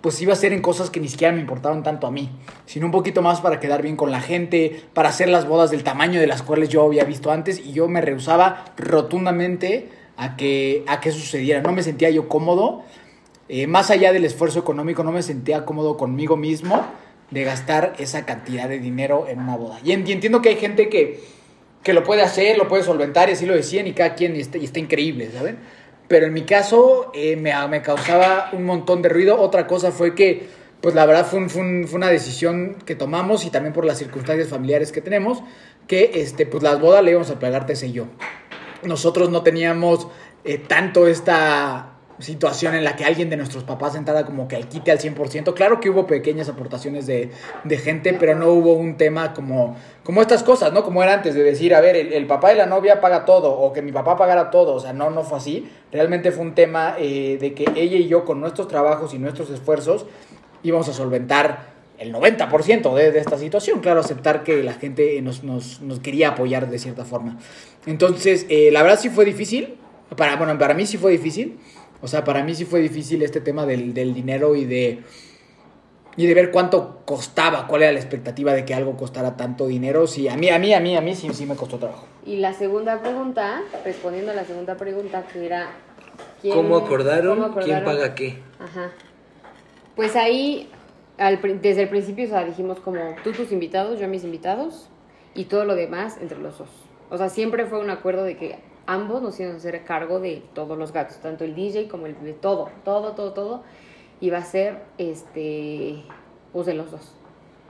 pues 0.01 0.21
iba 0.23 0.33
a 0.33 0.37
ser 0.37 0.55
en 0.55 0.63
cosas 0.63 0.89
que 0.89 1.01
ni 1.01 1.09
siquiera 1.09 1.35
me 1.35 1.41
importaban 1.41 1.83
tanto 1.83 2.07
a 2.07 2.11
mí, 2.11 2.31
sino 2.65 2.87
un 2.87 2.93
poquito 2.93 3.21
más 3.21 3.43
para 3.43 3.61
quedar 3.61 3.83
bien 3.83 3.97
con 3.97 4.11
la 4.11 4.23
gente, 4.23 4.85
para 4.95 5.11
hacer 5.11 5.29
las 5.29 5.47
bodas 5.47 5.71
del 5.71 5.85
tamaño 5.85 6.19
de 6.19 6.27
las 6.27 6.43
cuales 6.43 6.71
yo 6.71 6.83
había 6.83 7.05
visto 7.05 7.31
antes 7.31 7.59
y 7.59 7.73
yo 7.73 7.89
me 7.89 8.01
rehusaba 8.01 8.65
rotundamente 8.79 9.91
a 10.17 10.37
que, 10.37 10.85
a 10.87 11.01
que 11.01 11.11
sucediera. 11.13 11.61
No 11.63 11.73
me 11.73 11.83
sentía 11.83 12.11
yo 12.11 12.29
cómodo, 12.29 12.83
eh, 13.49 13.67
más 13.67 13.91
allá 13.91 14.13
del 14.13 14.25
esfuerzo 14.25 14.59
económico, 14.61 15.03
no 15.05 15.13
me 15.13 15.23
sentía 15.23 15.65
cómodo 15.65 15.97
conmigo 15.97 16.37
mismo 16.37 16.85
de 17.31 17.45
gastar 17.45 17.95
esa 17.99 18.25
cantidad 18.27 18.69
de 18.69 18.79
dinero 18.79 19.27
en 19.29 19.41
una 19.41 19.57
boda. 19.57 19.79
Y, 19.85 19.93
en- 19.93 20.07
y 20.07 20.13
entiendo 20.13 20.41
que 20.43 20.51
hay 20.51 20.57
gente 20.57 20.89
que, 20.89 21.21
que 21.83 21.93
lo 21.93 22.05
puede 22.05 22.23
hacer, 22.23 22.57
lo 22.57 22.69
puede 22.69 22.83
solventar 22.83 23.29
y 23.29 23.33
así 23.33 23.45
lo 23.47 23.55
decían 23.55 23.87
y 23.87 23.93
cada 23.93 24.15
quien 24.15 24.37
y 24.37 24.41
está, 24.41 24.59
y 24.59 24.65
está 24.65 24.79
increíble, 24.79 25.31
¿saben? 25.33 25.59
Pero 26.09 26.27
en 26.27 26.33
mi 26.35 26.43
caso 26.43 27.11
eh, 27.15 27.37
me, 27.37 27.53
me 27.69 27.83
causaba 27.83 28.51
un 28.53 28.65
montón 28.65 29.03
de 29.03 29.09
ruido. 29.09 29.41
Otra 29.41 29.67
cosa 29.67 29.91
fue 29.91 30.15
que, 30.15 30.47
pues 30.81 30.95
la 30.95 31.07
verdad 31.07 31.27
fue, 31.27 31.39
un- 31.41 31.51
fue 31.51 31.63
un- 31.63 31.87
fue 31.89 31.97
una 31.97 32.09
decisión 32.11 32.77
que 32.87 32.95
tomamos 32.95 33.45
y 33.47 33.51
también 33.51 33.73
por 33.73 33.85
las 33.85 33.99
circunstancias 33.99 34.49
familiares 34.49 34.93
que 34.93 35.01
tenemos, 35.01 35.43
que 35.89 36.13
este, 36.15 36.47
pues 36.47 36.63
las 36.63 36.81
bodas 36.81 37.03
le 37.03 37.11
íbamos 37.11 37.31
a 37.31 37.39
pagar 37.39 37.67
Tessa 37.67 37.87
y 37.87 37.93
yo. 37.93 38.07
Nosotros 38.85 39.31
no 39.31 39.43
teníamos 39.43 40.09
eh, 40.45 40.59
tanto 40.59 41.07
esta 41.07 41.95
situación 42.19 42.75
en 42.75 42.85
la 42.85 42.97
que 42.97 43.05
alguien 43.05 43.29
de 43.29 43.37
nuestros 43.37 43.65
papás 43.65 43.95
entrara 43.97 44.25
como 44.25 44.47
que 44.47 44.57
al 44.57 44.69
quite 44.69 44.91
al 44.91 44.99
100%. 44.99 45.55
Claro 45.55 45.81
que 45.81 45.91
hubo 45.91 46.07
pequeñas 46.07 46.49
aportaciones 46.49 47.07
de, 47.07 47.31
de 47.65 47.79
gente, 47.79 48.15
pero 48.15 48.35
no 48.35 48.49
hubo 48.51 48.75
un 48.75 48.97
tema 48.97 49.35
como, 49.35 49.77
como 50.05 50.23
estas 50.23 50.43
cosas, 50.43 50.73
¿no? 50.73 50.85
Como 50.85 51.03
era 51.03 51.15
antes 51.15 51.35
de 51.35 51.43
decir, 51.43 51.75
a 51.75 51.81
ver, 51.81 51.97
el, 51.97 52.27
papá 52.27 52.53
y 52.53 52.57
la 52.57 52.67
novia 52.67 53.01
paga 53.01 53.25
todo, 53.25 53.53
o 53.53 53.73
que 53.73 53.83
mi 53.83 53.93
papá 53.93 54.17
pagara 54.17 54.51
todo. 54.51 54.75
O 54.75 54.81
sea, 54.81 54.93
no, 54.93 55.11
no 55.11 55.25
fue 55.25 55.39
así. 55.39 55.69
Realmente 55.91 56.31
fue 56.31 56.45
un 56.45 56.55
tema 56.55 56.95
eh, 56.99 57.37
de 57.41 57.55
que 57.55 57.65
ella 57.75 57.97
y 57.97 58.07
yo, 58.07 58.25
con 58.25 58.41
nuestros 58.41 58.69
trabajos 58.69 59.13
y 59.15 59.19
nuestros 59.19 59.51
esfuerzos, 59.51 60.07
íbamos 60.63 60.89
a 60.89 60.93
solventar 60.93 61.74
el 61.99 62.13
90% 62.13 62.95
de, 62.95 63.13
de 63.13 63.19
esta 63.19 63.39
situación. 63.39 63.81
Claro, 63.81 64.01
aceptar 64.01 64.43
que 64.43 64.63
la 64.63 64.75
gente 64.75 65.21
nos, 65.23 65.45
nos, 65.45 65.81
nos 65.81 66.01
quería 66.01 66.31
apoyar 66.31 66.69
de 66.69 66.79
cierta 66.79 67.05
forma. 67.05 67.39
Entonces, 67.87 68.47
eh, 68.49 68.71
la 68.73 68.83
verdad 68.83 68.99
sí 69.01 69.11
fue 69.11 69.25
difícil. 69.25 69.77
Para, 70.17 70.37
bueno, 70.37 70.59
para 70.59 70.75
mí 70.75 70.87
sí 70.87 70.97
fue 70.99 71.13
difícil. 71.13 71.59
O 72.03 72.09
sea, 72.09 72.25
para 72.25 72.43
mí 72.45 72.55
sí 72.55 72.65
fue 72.65 72.81
difícil 72.81 73.23
este 73.23 73.41
tema 73.41 73.65
del, 73.67 73.95
del 73.95 74.13
dinero 74.13 74.55
y 74.57 74.65
de, 74.67 75.01
y 76.17 76.27
de 76.27 76.35
ver 76.35 76.51
cuánto 76.51 77.01
costaba, 77.07 77.67
cuál 77.67 77.83
era 77.83 77.93
la 77.93 77.99
expectativa 77.99 78.53
de 78.53 78.65
que 78.65 78.75
algo 78.75 78.97
costara 78.97 79.37
tanto 79.37 79.67
dinero. 79.67 80.07
Sí, 80.07 80.29
a 80.29 80.37
mí, 80.37 80.51
a 80.51 80.59
mí, 80.59 80.75
a 80.75 80.81
mí, 80.81 80.97
a 80.97 81.01
mí 81.01 81.15
sí, 81.15 81.29
sí 81.33 81.47
me 81.47 81.57
costó 81.57 81.79
trabajo. 81.79 82.07
Y 82.27 82.37
la 82.37 82.53
segunda 82.53 83.01
pregunta, 83.01 83.63
respondiendo 83.85 84.33
a 84.33 84.35
la 84.35 84.45
segunda 84.45 84.77
pregunta, 84.77 85.25
que 85.33 85.47
era... 85.47 85.71
¿quién- 86.43 86.55
¿Cómo 86.55 86.77
acordaron? 86.77 87.41
cómo 87.41 87.55
¿Quién 87.55 87.77
acordaron? 87.77 87.85
paga 88.03 88.15
qué? 88.15 88.39
Ajá. 88.61 88.91
Pues 89.97 90.15
ahí, 90.17 90.69
al 91.19 91.41
desde 91.61 91.83
el 91.83 91.89
principio, 91.89 92.25
o 92.25 92.29
sea, 92.29 92.45
dijimos 92.45 92.81
como 92.81 93.01
tú 93.23 93.33
tus 93.33 93.53
invitados, 93.53 93.99
yo 94.01 94.09
mis 94.09 94.25
invitados, 94.25 94.89
y 95.35 95.45
todo 95.45 95.65
lo 95.65 95.75
demás 95.75 96.19
entre 96.21 96.39
los 96.39 96.59
dos. 96.59 96.69
O 97.11 97.19
sea, 97.19 97.29
siempre 97.29 97.67
fue 97.67 97.81
un 97.81 97.91
acuerdo 97.91 98.25
de 98.25 98.37
que 98.37 98.59
ambos 98.87 99.23
nos 99.23 99.39
íbamos 99.39 99.57
a 99.57 99.69
hacer 99.69 99.85
cargo 99.85 100.21
de 100.21 100.43
todos 100.55 100.79
los 100.79 100.93
gastos, 100.93 101.21
tanto 101.21 101.45
el 101.45 101.55
DJ 101.55 101.89
como 101.89 102.07
el 102.07 102.19
de 102.23 102.33
todo, 102.33 102.71
todo, 102.85 103.13
todo, 103.13 103.33
todo. 103.33 103.63
iba 104.21 104.39
a 104.39 104.45
ser 104.45 104.79
este 104.99 106.03
pues 106.53 106.67
de 106.67 106.75
los 106.75 106.91
dos. 106.91 107.15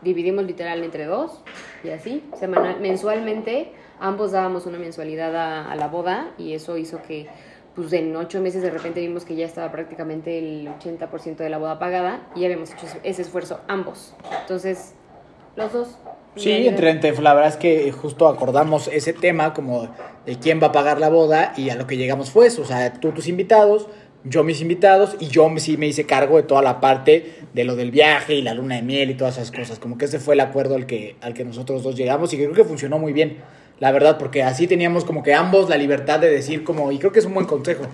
Dividimos 0.03 0.45
literal 0.45 0.85
entre 0.85 1.07
dos 1.07 1.41
y 1.83 1.89
así, 1.89 2.23
semanal, 2.39 2.81
mensualmente 2.81 3.73
ambos 3.99 4.33
dábamos 4.33 4.67
una 4.67 4.79
mensualidad 4.79 5.35
a, 5.35 5.71
a 5.71 5.77
la 5.77 5.89
boda 5.89 6.33
y 6.37 6.53
eso 6.53 6.77
hizo 6.77 7.01
que 7.03 7.29
pues 7.75 7.93
en 7.93 8.15
ocho 8.17 8.41
meses 8.41 8.63
de 8.63 8.71
repente 8.71 9.01
vimos 9.01 9.25
que 9.25 9.35
ya 9.35 9.47
estaba 9.47 9.73
prácticamente 9.73 10.39
el 10.39 10.69
80% 10.69 11.37
de 11.37 11.49
la 11.51 11.59
boda 11.59 11.79
pagada 11.79 12.29
y 12.37 12.41
ya 12.41 12.47
habíamos 12.47 12.71
hecho 12.73 12.87
ese 13.03 13.23
esfuerzo 13.23 13.61
ambos. 13.69 14.15
Entonces, 14.43 14.95
los 15.57 15.73
dos. 15.73 15.99
Sí, 16.37 16.51
entre, 16.67 16.91
entre- 16.91 17.13
la 17.23 17.33
verdad 17.35 17.51
es 17.51 17.57
que 17.57 17.91
justo 17.93 18.27
acordamos 18.29 18.89
ese 18.89 19.13
tema 19.13 19.55
como 19.55 19.89
de 20.27 20.37
quién 20.39 20.61
va 20.61 20.69
a 20.69 20.73
pagar 20.73 20.99
la 20.99 21.09
boda 21.09 21.53
y 21.57 21.71
a 21.71 21.77
lo 21.77 21.87
que 21.87 21.97
llegamos 21.97 22.31
fue 22.31 22.47
eso, 22.49 22.63
o 22.63 22.65
sea, 22.65 22.93
tú 22.95 23.13
tus 23.13 23.29
invitados, 23.29 23.87
yo 24.25 24.43
mis 24.43 24.61
invitados 24.61 25.17
y 25.21 25.29
yo 25.29 25.49
sí 25.59 25.77
me 25.77 25.87
hice 25.87 26.07
cargo 26.07 26.37
de 26.37 26.43
toda 26.43 26.61
la 26.63 26.81
parte 26.81 27.35
de 27.53 27.65
lo 27.65 27.77
del 27.77 27.93
viaje 27.93 28.35
y 28.35 28.43
la 28.43 28.53
luna 28.55 28.75
de 28.77 28.83
miel 28.83 29.11
y 29.11 29.15
todas 29.15 29.37
esas 29.37 29.53
cosas, 29.53 29.79
como 29.79 29.97
que 29.97 30.07
ese 30.07 30.19
fue 30.19 30.35
el 30.35 30.41
acuerdo 30.41 30.75
al 30.75 30.87
que, 30.87 31.15
al 31.21 31.35
que 31.35 31.45
nosotros 31.45 31.85
dos 31.85 31.95
llegamos 31.95 32.33
y 32.33 32.37
creo 32.37 32.53
que 32.53 32.65
funcionó 32.65 32.99
muy 32.99 33.13
bien, 33.13 33.37
la 33.81 33.93
verdad, 33.93 34.19
porque 34.19 34.43
así 34.43 34.67
teníamos 34.67 35.05
como 35.05 35.23
que 35.23 35.35
ambos 35.35 35.69
la 35.69 35.77
libertad 35.77 36.21
de 36.21 36.31
decir 36.31 36.65
como, 36.65 36.93
y 36.93 36.99
creo 36.99 37.13
que 37.13 37.19
es 37.19 37.27
un 37.27 37.35
buen 37.35 37.47
consejo, 37.47 37.85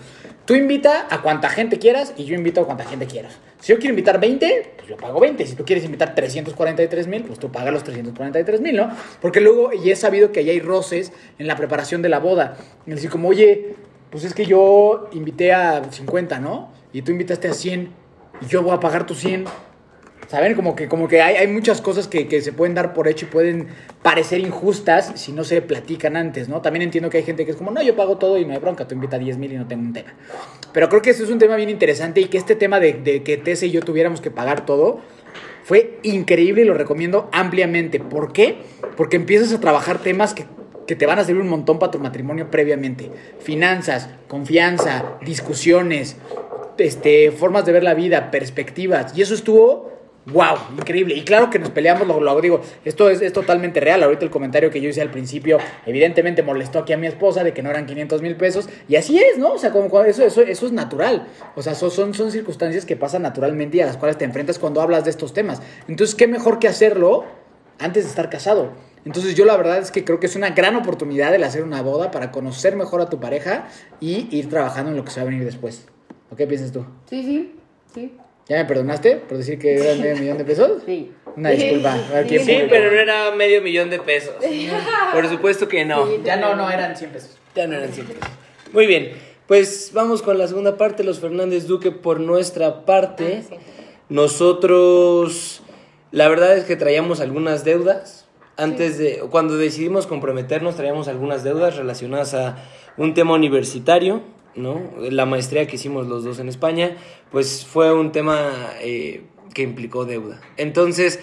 tú 0.45 0.55
invita 0.55 1.07
a 1.11 1.23
cuanta 1.23 1.49
gente 1.49 1.79
quieras 1.79 2.13
y 2.17 2.25
yo 2.25 2.35
invito 2.35 2.61
a 2.61 2.67
cuanta 2.67 2.85
gente 2.85 3.07
quieras. 3.07 3.39
Si 3.61 3.73
yo 3.73 3.79
quiero 3.79 3.91
invitar 3.91 4.19
20, 4.19 4.73
pues 4.77 4.89
yo 4.89 4.97
pago 4.97 5.21
20. 5.21 5.47
Si 5.47 5.55
tú 5.55 5.65
quieres 5.65 5.85
invitar 5.85 6.15
343 6.15 7.07
mil, 7.07 7.25
pues 7.25 7.39
tú 7.39 7.53
pagas 7.53 7.73
los 7.73 7.85
343 7.85 8.61
mil, 8.61 8.77
¿no? 8.77 8.91
Porque 9.21 9.41
luego, 9.41 9.71
y 9.73 9.91
he 9.91 9.97
sabido 9.97 10.33
que 10.33 10.41
ahí 10.41 10.51
hay 10.51 10.61
roces 10.61 11.13
en 11.39 11.47
la 11.47 11.57
preparación 11.57 12.01
de 12.03 12.09
la 12.09 12.19
boda. 12.19 12.57
Es 12.87 12.95
decir, 12.95 13.11
como, 13.11 13.29
oye, 13.29 13.75
pues 14.11 14.25
es 14.25 14.35
que 14.35 14.47
yo 14.47 15.09
invité 15.13 15.53
a 15.53 15.83
50, 15.91 16.41
¿no? 16.41 16.73
Y 16.93 17.03
tú 17.03 17.13
invitaste 17.13 17.49
a 17.49 17.55
100 17.55 17.91
y 18.41 18.47
yo 18.47 18.63
voy 18.63 18.73
a 18.73 18.81
pagar 18.81 19.07
tus 19.07 19.19
100. 19.19 19.45
¿Saben? 20.31 20.55
Como 20.55 20.77
que, 20.77 20.87
como 20.87 21.09
que 21.09 21.23
hay, 21.23 21.35
hay 21.35 21.49
muchas 21.49 21.81
cosas 21.81 22.07
que, 22.07 22.29
que 22.29 22.41
se 22.41 22.53
pueden 22.53 22.73
dar 22.73 22.95
por 22.95 23.09
hecho 23.09 23.27
y 23.27 23.29
pueden 23.29 23.67
parecer 24.01 24.39
injustas 24.39 25.11
si 25.17 25.33
no 25.33 25.43
se 25.43 25.61
platican 25.61 26.17
antes, 26.17 26.49
¿no? 26.49 26.61
También 26.63 26.83
entiendo 26.83 27.11
que 27.11 27.19
hay 27.19 27.25
gente 27.25 27.45
que 27.45 27.51
es 27.51 27.57
como, 27.57 27.73
no, 27.73 27.83
yo 27.83 27.97
pago 27.97 28.17
todo 28.17 28.39
y 28.39 28.45
no 28.45 28.53
hay 28.53 28.61
bronca, 28.61 28.87
tú 28.87 28.95
invita 28.95 29.17
a 29.17 29.19
10 29.19 29.39
mil 29.39 29.53
y 29.53 29.57
no 29.57 29.67
tengo 29.67 29.83
un 29.83 29.93
tema. 29.93 30.15
Pero 30.73 30.89
creo 30.89 31.03
que 31.03 31.11
eso 31.11 31.25
es 31.25 31.31
un 31.31 31.41
tema 31.41 31.57
bien 31.57 31.69
interesante 31.69 32.21
y 32.21 32.27
que 32.27 32.39
este 32.39 32.55
tema 32.55 32.79
de, 32.79 32.93
de 32.93 33.25
que 33.25 33.39
Tess 33.39 33.65
y 33.65 33.73
yo 33.73 33.83
tuviéramos 33.83 34.21
que 34.21 34.31
pagar 34.31 34.65
todo 34.65 35.01
fue 35.65 35.99
increíble 36.05 36.63
y 36.63 36.65
lo 36.65 36.75
recomiendo 36.75 37.29
ampliamente. 37.33 37.99
¿Por 37.99 38.33
qué? 38.33 38.59
Porque 38.97 39.17
empiezas 39.17 39.53
a 39.53 39.59
trabajar 39.59 39.99
temas 39.99 40.33
que, 40.33 40.45
que 40.87 40.95
te 40.95 41.07
van 41.07 41.19
a 41.19 41.25
servir 41.25 41.43
un 41.43 41.49
montón 41.49 41.81
para 41.81 41.91
tu 41.91 41.99
matrimonio 41.99 42.53
previamente. 42.53 43.11
Finanzas, 43.41 44.09
confianza, 44.29 45.19
discusiones, 45.23 46.17
este, 46.79 47.33
formas 47.33 47.67
de 47.67 47.73
ver 47.73 47.83
la 47.83 47.95
vida, 47.95 48.31
perspectivas. 48.31 49.17
Y 49.19 49.23
eso 49.23 49.35
estuvo, 49.35 50.00
wow, 50.27 50.57
increíble. 50.77 51.15
Y 51.15 51.23
claro 51.25 51.51
que 51.51 51.59
nos 51.59 51.71
peleamos, 51.71 52.07
lo, 52.07 52.21
lo 52.21 52.41
digo, 52.41 52.61
esto 52.85 53.11
es, 53.11 53.23
es 53.23 53.33
totalmente 53.33 53.81
real. 53.81 54.03
Ahorita 54.03 54.25
el 54.25 54.31
comentario 54.31 54.71
que 54.71 54.81
yo 54.81 54.89
hice 54.89 55.01
al 55.01 55.11
principio, 55.11 55.59
evidentemente 55.87 56.43
molestó 56.43 56.81
aquí 56.81 56.93
a 56.93 56.97
mi 56.97 57.07
esposa 57.07 57.45
de 57.45 57.53
que 57.53 57.63
no 57.63 57.71
eran 57.71 57.87
500 57.87 58.23
mil 58.23 58.37
pesos. 58.37 58.69
Y 58.89 58.97
así 58.97 59.19
es, 59.19 59.39
¿no? 59.39 59.53
O 59.55 59.59
sea, 59.59 59.71
como 59.71 60.03
eso, 60.03 60.25
eso, 60.25 60.43
eso 60.43 60.67
es 60.67 60.73
natural. 60.73 61.27
O 61.57 61.63
sea, 61.63 61.75
son, 61.75 61.91
son, 61.91 62.15
son 62.15 62.31
circunstancias 62.31 62.85
que 62.85 62.97
pasan 62.97 63.23
naturalmente 63.23 63.79
y 63.79 63.81
a 63.81 63.87
las 63.87 63.97
cuales 63.97 64.19
te 64.19 64.25
enfrentas 64.25 64.59
cuando 64.59 64.81
hablas 64.81 65.05
de 65.05 65.11
estos 65.11 65.33
temas. 65.33 65.63
Entonces, 65.89 66.15
¿qué 66.15 66.27
mejor 66.27 66.59
que 66.59 66.69
hacerlo 66.69 67.25
antes 67.79 68.05
de 68.05 68.11
estar 68.11 68.31
casado? 68.31 68.73
Entonces 69.05 69.35
yo 69.35 69.47
la 69.47 69.57
verdad 69.57 69.79
es 69.79 69.91
que 69.91 70.05
creo 70.05 70.21
que 70.21 70.27
es 70.27 70.37
una 70.37 70.51
gran 70.51 70.77
oportunidad 70.77 71.35
el 71.35 71.43
hacer 71.43 71.63
una 71.63 71.81
boda 71.81 72.11
para 72.11 72.31
conocer 72.31 72.77
mejor 72.77 73.01
a 73.01 73.09
tu 73.09 73.19
pareja 73.19 73.69
y 73.99 74.29
ir 74.37 74.51
trabajando 74.51 74.91
en 74.91 74.97
lo 74.99 75.05
que 75.05 75.11
se 75.11 75.21
va 75.21 75.23
a 75.23 75.31
venir 75.31 75.45
después. 75.45 75.87
¿O 76.31 76.37
qué 76.37 76.47
piensas 76.47 76.71
tú? 76.71 76.85
Sí, 77.09 77.23
sí, 77.23 77.55
sí. 77.95 78.15
¿Ya 78.51 78.57
me 78.57 78.65
perdonaste 78.65 79.15
por 79.15 79.39
decir 79.39 79.61
que 79.61 79.77
eran 79.77 80.01
medio 80.01 80.17
millón 80.17 80.39
de 80.39 80.45
pesos? 80.45 80.83
Sí. 80.85 81.13
Una 81.37 81.51
disculpa. 81.51 81.97
Sí, 82.29 82.63
pero 82.69 82.91
no 82.91 82.97
era 82.97 83.31
medio 83.31 83.63
millón 83.63 83.91
de 83.91 84.01
pesos. 84.01 84.35
Por 85.13 85.29
supuesto 85.29 85.69
que 85.69 85.85
no. 85.85 86.21
Ya 86.25 86.37
no, 86.37 86.57
no, 86.57 86.69
eran 86.69 86.97
100 86.97 87.11
pesos. 87.13 87.39
Ya 87.55 87.69
no 87.69 87.77
eran 87.77 87.93
100 87.93 88.07
pesos. 88.09 88.23
Muy 88.73 88.89
bien, 88.89 89.13
pues 89.47 89.93
vamos 89.95 90.21
con 90.23 90.37
la 90.37 90.49
segunda 90.49 90.77
parte, 90.77 91.05
los 91.05 91.21
Fernández 91.21 91.69
Duque 91.69 91.93
por 91.93 92.19
nuestra 92.19 92.85
parte. 92.85 93.45
Ah. 93.53 93.55
Nosotros, 94.09 95.63
la 96.11 96.29
verdad 96.29 96.59
es 96.59 96.65
que 96.65 96.75
traíamos 96.75 97.21
algunas 97.21 97.63
deudas. 97.63 98.27
Antes 98.57 98.99
de, 98.99 99.21
cuando 99.31 99.59
decidimos 99.59 100.09
comprometernos, 100.09 100.75
traíamos 100.75 101.07
algunas 101.07 101.45
deudas 101.45 101.77
relacionadas 101.77 102.35
a 102.35 102.57
un 102.97 103.15
tema 103.15 103.35
universitario, 103.35 104.23
¿no? 104.55 104.81
La 105.11 105.27
maestría 105.27 105.67
que 105.67 105.77
hicimos 105.77 106.07
los 106.07 106.25
dos 106.25 106.39
en 106.39 106.49
España, 106.49 106.97
pues 107.31 107.65
fue 107.65 107.93
un 107.93 108.13
tema 108.13 108.53
eh, 108.81 109.25
que 109.55 109.63
implicó 109.63 110.05
deuda. 110.05 110.41
Entonces, 110.57 111.21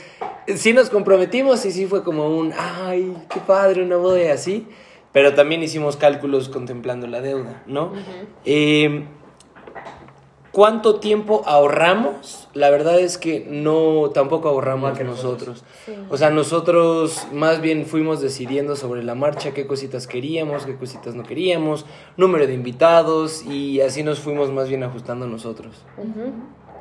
sí 0.55 0.73
nos 0.73 0.89
comprometimos 0.89 1.65
y 1.65 1.71
sí 1.71 1.85
fue 1.85 2.03
como 2.03 2.29
un, 2.29 2.53
ay, 2.57 3.15
qué 3.29 3.39
padre, 3.39 3.83
una 3.83 3.97
boda 3.97 4.33
así. 4.33 4.67
Pero 5.13 5.33
también 5.33 5.63
hicimos 5.63 5.97
cálculos 5.97 6.49
contemplando 6.49 7.07
la 7.07 7.21
deuda, 7.21 7.63
¿no? 7.65 7.93
Eh, 8.45 9.05
¿Cuánto 10.61 10.99
tiempo 10.99 11.43
ahorramos? 11.45 12.47
La 12.55 12.71
verdad 12.71 12.99
es 12.99 13.19
que 13.19 13.45
no, 13.47 14.09
tampoco 14.11 14.49
ahorramos 14.49 14.99
nosotros. 15.03 15.63
O 16.09 16.17
sea, 16.17 16.31
nosotros 16.31 17.27
más 17.31 17.61
bien 17.61 17.85
fuimos 17.85 18.21
decidiendo 18.21 18.75
sobre 18.75 19.03
la 19.03 19.13
marcha 19.13 19.53
qué 19.53 19.67
cositas 19.67 20.07
queríamos, 20.07 20.65
qué 20.65 20.75
cositas 20.75 21.13
no 21.13 21.21
queríamos, 21.21 21.85
número 22.17 22.47
de 22.47 22.55
invitados 22.55 23.45
y 23.45 23.81
así 23.81 24.01
nos 24.01 24.19
fuimos 24.19 24.51
más 24.51 24.67
bien 24.67 24.81
ajustando 24.83 25.27
nosotros. 25.27 25.75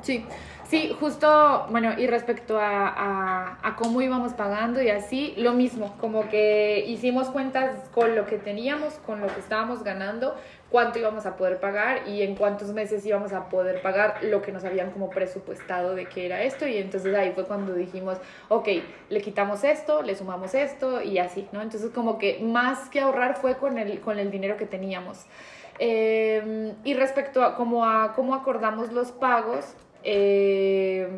Sí, 0.03 0.25
sí, 0.69 0.97
justo, 1.01 1.67
bueno, 1.71 1.99
y 1.99 2.07
respecto 2.07 2.59
a, 2.61 2.89
a- 2.89 3.59
a 3.63 3.77
cómo 3.77 4.01
íbamos 4.01 4.35
pagando 4.35 4.81
y 4.81 4.89
así, 4.89 5.35
lo 5.37 5.53
mismo, 5.53 5.97
como 6.01 6.29
que 6.29 6.85
hicimos 6.87 7.29
cuentas 7.29 7.89
con 7.93 8.15
lo 8.15 8.25
que 8.27 8.37
teníamos, 8.39 8.95
con 9.05 9.21
lo 9.21 9.27
que 9.27 9.41
estábamos 9.41 9.83
ganando, 9.83 10.35
cuánto 10.71 10.99
íbamos 10.99 11.27
a 11.27 11.37
poder 11.37 11.61
pagar 11.61 12.09
y 12.09 12.23
en 12.23 12.35
cuántos 12.35 12.73
meses 12.73 13.05
íbamos 13.07 13.33
a 13.33 13.49
poder 13.49 13.81
pagar 13.83 14.23
lo 14.23 14.43
que 14.43 14.53
nos 14.53 14.65
habían 14.65 14.91
como 14.91 15.11
presupuestado 15.11 15.95
de 15.95 16.07
que 16.07 16.27
era 16.27 16.43
esto 16.43 16.67
y 16.67 16.79
entonces 16.79 17.15
ahí 17.15 17.33
fue 17.33 17.45
cuando 17.45 17.75
dijimos, 17.75 18.19
ok, 18.49 18.69
le 19.09 19.21
quitamos 19.21 19.65
esto, 19.65 20.03
le 20.03 20.17
sumamos 20.17 20.55
esto 20.55 21.03
y 21.03 21.19
así, 21.19 21.49
¿no? 21.53 21.63
Entonces 21.63 21.91
como 21.91 22.19
que 22.19 22.41
más 22.41 22.89
que 22.89 23.01
ahorrar 23.01 23.37
fue 23.37 23.57
con 23.57 23.79
el, 23.79 24.01
con 24.01 24.19
el 24.19 24.31
dinero 24.31 24.57
que 24.57 24.67
teníamos. 24.67 25.27
Eh, 25.79 26.75
y 26.85 26.95
respecto 26.95 27.43
a 27.43 27.55
cómo, 27.55 27.85
a 27.85 28.15
cómo 28.15 28.35
acordamos 28.35 28.93
los 28.93 29.13
pagos, 29.13 29.75
eh, 30.03 31.09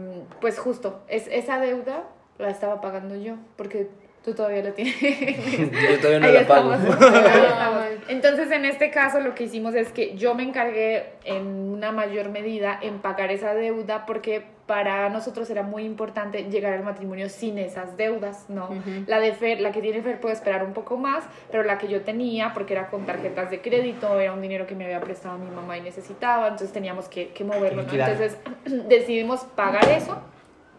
pues 0.40 0.58
justo, 0.58 1.02
es, 1.08 1.28
esa 1.28 1.60
deuda 1.60 2.04
la 2.38 2.50
estaba 2.50 2.80
pagando 2.80 3.16
yo, 3.16 3.34
porque 3.56 3.88
tú 4.28 4.34
todavía 4.34 4.62
la 4.62 4.72
tienes. 4.72 4.94
Yo 5.00 5.98
todavía 5.98 6.20
no 6.20 6.26
Ahí 6.26 6.32
la 6.34 6.46
pago. 6.46 6.74
Entonces, 8.08 8.50
en 8.50 8.64
este 8.64 8.90
caso, 8.90 9.20
lo 9.20 9.34
que 9.34 9.44
hicimos 9.44 9.74
es 9.74 9.92
que 9.92 10.16
yo 10.16 10.34
me 10.34 10.42
encargué 10.42 11.10
en 11.24 11.46
una 11.46 11.92
mayor 11.92 12.30
medida 12.30 12.78
en 12.80 13.00
pagar 13.00 13.30
esa 13.30 13.54
deuda 13.54 14.06
porque 14.06 14.44
para 14.66 15.08
nosotros 15.08 15.48
era 15.50 15.62
muy 15.62 15.84
importante 15.84 16.44
llegar 16.44 16.74
al 16.74 16.84
matrimonio 16.84 17.28
sin 17.28 17.58
esas 17.58 17.96
deudas, 17.96 18.46
¿no? 18.48 18.66
Ujú. 18.66 19.04
La 19.06 19.18
de 19.18 19.32
Fer, 19.32 19.60
la 19.60 19.72
que 19.72 19.80
tiene 19.80 20.02
Fer 20.02 20.20
puede 20.20 20.34
esperar 20.34 20.64
un 20.64 20.74
poco 20.74 20.96
más, 20.96 21.24
pero 21.50 21.62
la 21.64 21.78
que 21.78 21.88
yo 21.88 22.02
tenía, 22.02 22.52
porque 22.52 22.74
era 22.74 22.88
con 22.88 23.06
tarjetas 23.06 23.50
de 23.50 23.60
crédito, 23.60 24.18
era 24.20 24.32
un 24.32 24.42
dinero 24.42 24.66
que 24.66 24.74
me 24.74 24.84
había 24.84 25.00
prestado 25.00 25.38
mi 25.38 25.50
mamá 25.50 25.78
y 25.78 25.80
necesitaba, 25.80 26.48
entonces 26.48 26.72
teníamos 26.72 27.08
que, 27.08 27.28
que 27.28 27.44
moverlo, 27.44 27.82
¿no? 27.82 27.92
Entonces 27.92 28.36
decidimos 28.88 29.40
pagar 29.54 29.88
eso. 29.88 30.18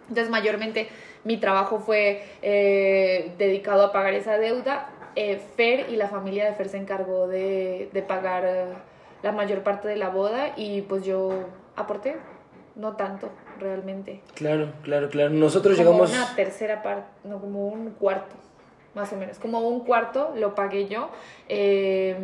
Entonces, 0.10 0.32
mayormente 0.32 0.89
mi 1.24 1.38
trabajo 1.38 1.80
fue 1.80 2.24
eh, 2.42 3.32
dedicado 3.38 3.86
a 3.86 3.92
pagar 3.92 4.14
esa 4.14 4.38
deuda. 4.38 4.90
Eh, 5.16 5.42
Fer 5.56 5.90
y 5.90 5.96
la 5.96 6.08
familia 6.08 6.46
de 6.46 6.54
Fer 6.54 6.70
se 6.70 6.78
encargó 6.78 7.28
de, 7.28 7.90
de 7.92 8.02
pagar 8.02 8.46
eh, 8.46 8.66
la 9.24 9.32
mayor 9.32 9.64
parte 9.64 9.88
de 9.88 9.98
la 9.98 10.10
boda 10.10 10.54
y 10.56 10.82
pues 10.84 11.04
yo 11.04 11.46
aporté, 11.76 12.16
no 12.76 12.96
tanto 12.96 13.30
realmente. 13.60 14.22
Claro, 14.36 14.72
claro, 14.84 15.10
claro. 15.10 15.32
Nosotros 15.32 15.78
Como 15.78 15.90
llegamos... 15.90 16.12
una 16.14 16.36
tercera 16.36 16.82
parte, 16.82 17.10
no, 17.24 17.40
como 17.40 17.68
un 17.68 17.92
cuarto, 17.92 18.36
más 19.00 19.12
o 19.13 19.15
menos. 19.15 19.39
Como 19.39 19.62
un 19.62 19.79
cuarto 19.86 20.32
lo 20.36 20.53
pagué 20.53 20.88
yo, 20.88 21.10
eh, 21.48 22.15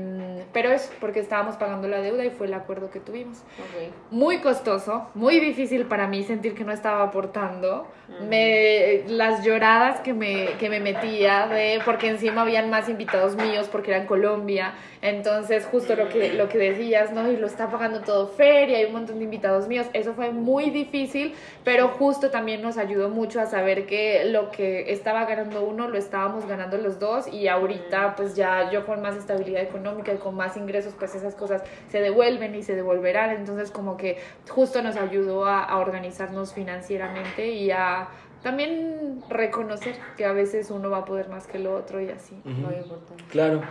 pero 0.53 0.70
es 0.72 0.91
porque 1.00 1.20
estábamos 1.20 1.55
pagando 1.55 1.88
la 1.88 2.00
deuda 2.01 2.24
y 2.24 2.29
fue 2.29 2.48
el 2.48 2.53
acuerdo 2.53 2.91
que 2.91 3.00
tuvimos 3.00 3.39
Ok. 3.39 3.91
muy 4.12 4.39
costoso, 4.39 5.08
muy 5.15 5.39
difícil 5.39 5.86
para 5.86 6.08
mí 6.08 6.24
sentir 6.24 6.53
que 6.53 6.63
no 6.63 6.72
estaba 6.72 7.03
aportando. 7.03 7.88
Me, 8.29 9.03
las 9.08 9.44
lloradas 9.44 10.00
que 10.01 10.13
me, 10.13 10.50
que 10.60 10.70
me 10.70 10.79
metía, 10.79 11.48
de, 11.48 11.79
porque 11.84 12.08
encima 12.08 12.44
habían 12.44 12.70
más 12.70 12.88
invitados 12.88 13.36
míos 13.36 13.67
porque 13.72 13.91
era 13.91 14.00
en 14.01 14.05
Colombia. 14.05 14.75
Entonces, 15.01 15.65
justo 15.65 15.96
lo 15.96 16.10
que, 16.10 16.34
lo 16.34 16.48
que 16.48 16.58
decías, 16.60 17.12
¿no? 17.13 17.32
Y 17.32 17.38
lo 17.38 17.48
está 17.48 17.70
pagando 17.70 18.01
todo 18.01 18.27
Fer 18.27 18.70
y 18.70 18.75
hay 18.75 18.86
un 18.86 18.94
montón 18.94 19.17
de 19.17 19.24
invitados 19.24 19.67
míos. 19.67 19.88
Eso 19.94 20.13
fue 20.13 20.32
muy 20.32 20.70
difícil, 20.70 21.34
pero 21.63 21.89
justo 21.89 22.29
también 22.29 22.62
nos 22.62 22.77
ayudó 22.77 23.10
mucho 23.10 23.39
a 23.41 23.48
saber 23.48 23.88
que 23.88 24.25
lo 24.25 24.51
que 24.51 24.91
estaba 24.91 25.25
ganando 25.25 25.63
uno 25.63 25.88
lo 25.88 25.98
estábamos 25.98 26.48
ganando 26.48 26.64
ganando 26.65 26.77
los 26.88 27.00
dos 27.00 27.27
y 27.27 27.48
ahorita 27.48 28.15
pues 28.15 28.36
ya 28.36 28.72
yo 28.72 28.86
con 28.86 29.01
más 29.01 29.15
estabilidad 29.15 29.62
económica 29.62 30.13
y 30.13 30.17
con 30.17 30.36
más 30.36 30.57
ingresos 30.57 30.93
pues 30.98 31.15
esas 31.15 31.36
cosas 31.36 31.63
se 31.89 32.01
devuelven 32.01 32.55
y 32.55 32.63
se 32.63 32.75
devolverán. 32.75 33.31
Entonces 33.31 33.72
como 33.72 33.98
que 33.98 34.17
justo 34.50 34.81
nos 34.81 34.95
ayudó 34.95 35.45
a, 35.45 35.63
a 35.63 35.77
organizarnos 35.77 36.53
financieramente 36.53 37.50
y 37.51 37.72
a 37.72 38.10
también 38.45 39.24
reconocer 39.27 39.95
que 40.17 40.24
a 40.24 40.31
veces 40.31 40.69
uno 40.69 40.91
va 40.91 41.00
a 41.00 41.05
poder 41.05 41.29
más 41.29 41.48
que 41.48 41.57
el 41.57 41.65
otro 41.65 42.00
y 42.00 42.10
así. 42.10 42.36
Muy 42.43 42.75
importante. 42.75 43.24
Claro. 43.31 43.62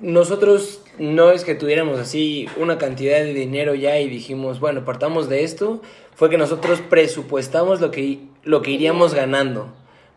Nosotros 0.00 0.82
no 0.98 1.30
es 1.30 1.44
que 1.44 1.54
tuviéramos 1.54 1.96
así 2.00 2.48
una 2.56 2.76
cantidad 2.76 3.18
de 3.18 3.32
dinero 3.32 3.76
ya 3.76 4.00
y 4.00 4.08
dijimos, 4.08 4.58
bueno, 4.58 4.84
partamos 4.84 5.28
de 5.28 5.44
esto. 5.44 5.80
Fue 6.16 6.28
que 6.28 6.38
nosotros 6.38 6.80
presupuestamos 6.80 7.80
lo 7.80 7.92
que, 7.92 8.18
lo 8.42 8.62
que 8.62 8.72
iríamos 8.72 9.14
ganando, 9.14 9.68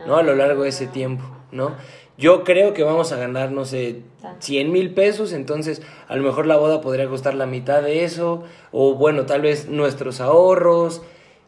¿no? 0.07 0.17
A 0.17 0.23
lo 0.23 0.35
largo 0.35 0.63
de 0.63 0.69
ese 0.69 0.87
tiempo, 0.87 1.23
¿no? 1.51 1.75
Yo 2.17 2.43
creo 2.43 2.73
que 2.73 2.83
vamos 2.83 3.11
a 3.11 3.17
ganar, 3.17 3.51
no 3.51 3.65
sé, 3.65 4.01
100 4.39 4.71
mil 4.71 4.93
pesos, 4.93 5.33
entonces 5.33 5.81
a 6.07 6.15
lo 6.15 6.23
mejor 6.23 6.45
la 6.45 6.57
boda 6.57 6.79
podría 6.79 7.07
costar 7.07 7.33
la 7.33 7.47
mitad 7.47 7.81
de 7.81 8.03
eso, 8.03 8.43
o 8.71 8.93
bueno, 8.93 9.25
tal 9.25 9.41
vez 9.41 9.67
nuestros 9.67 10.21
ahorros 10.21 11.01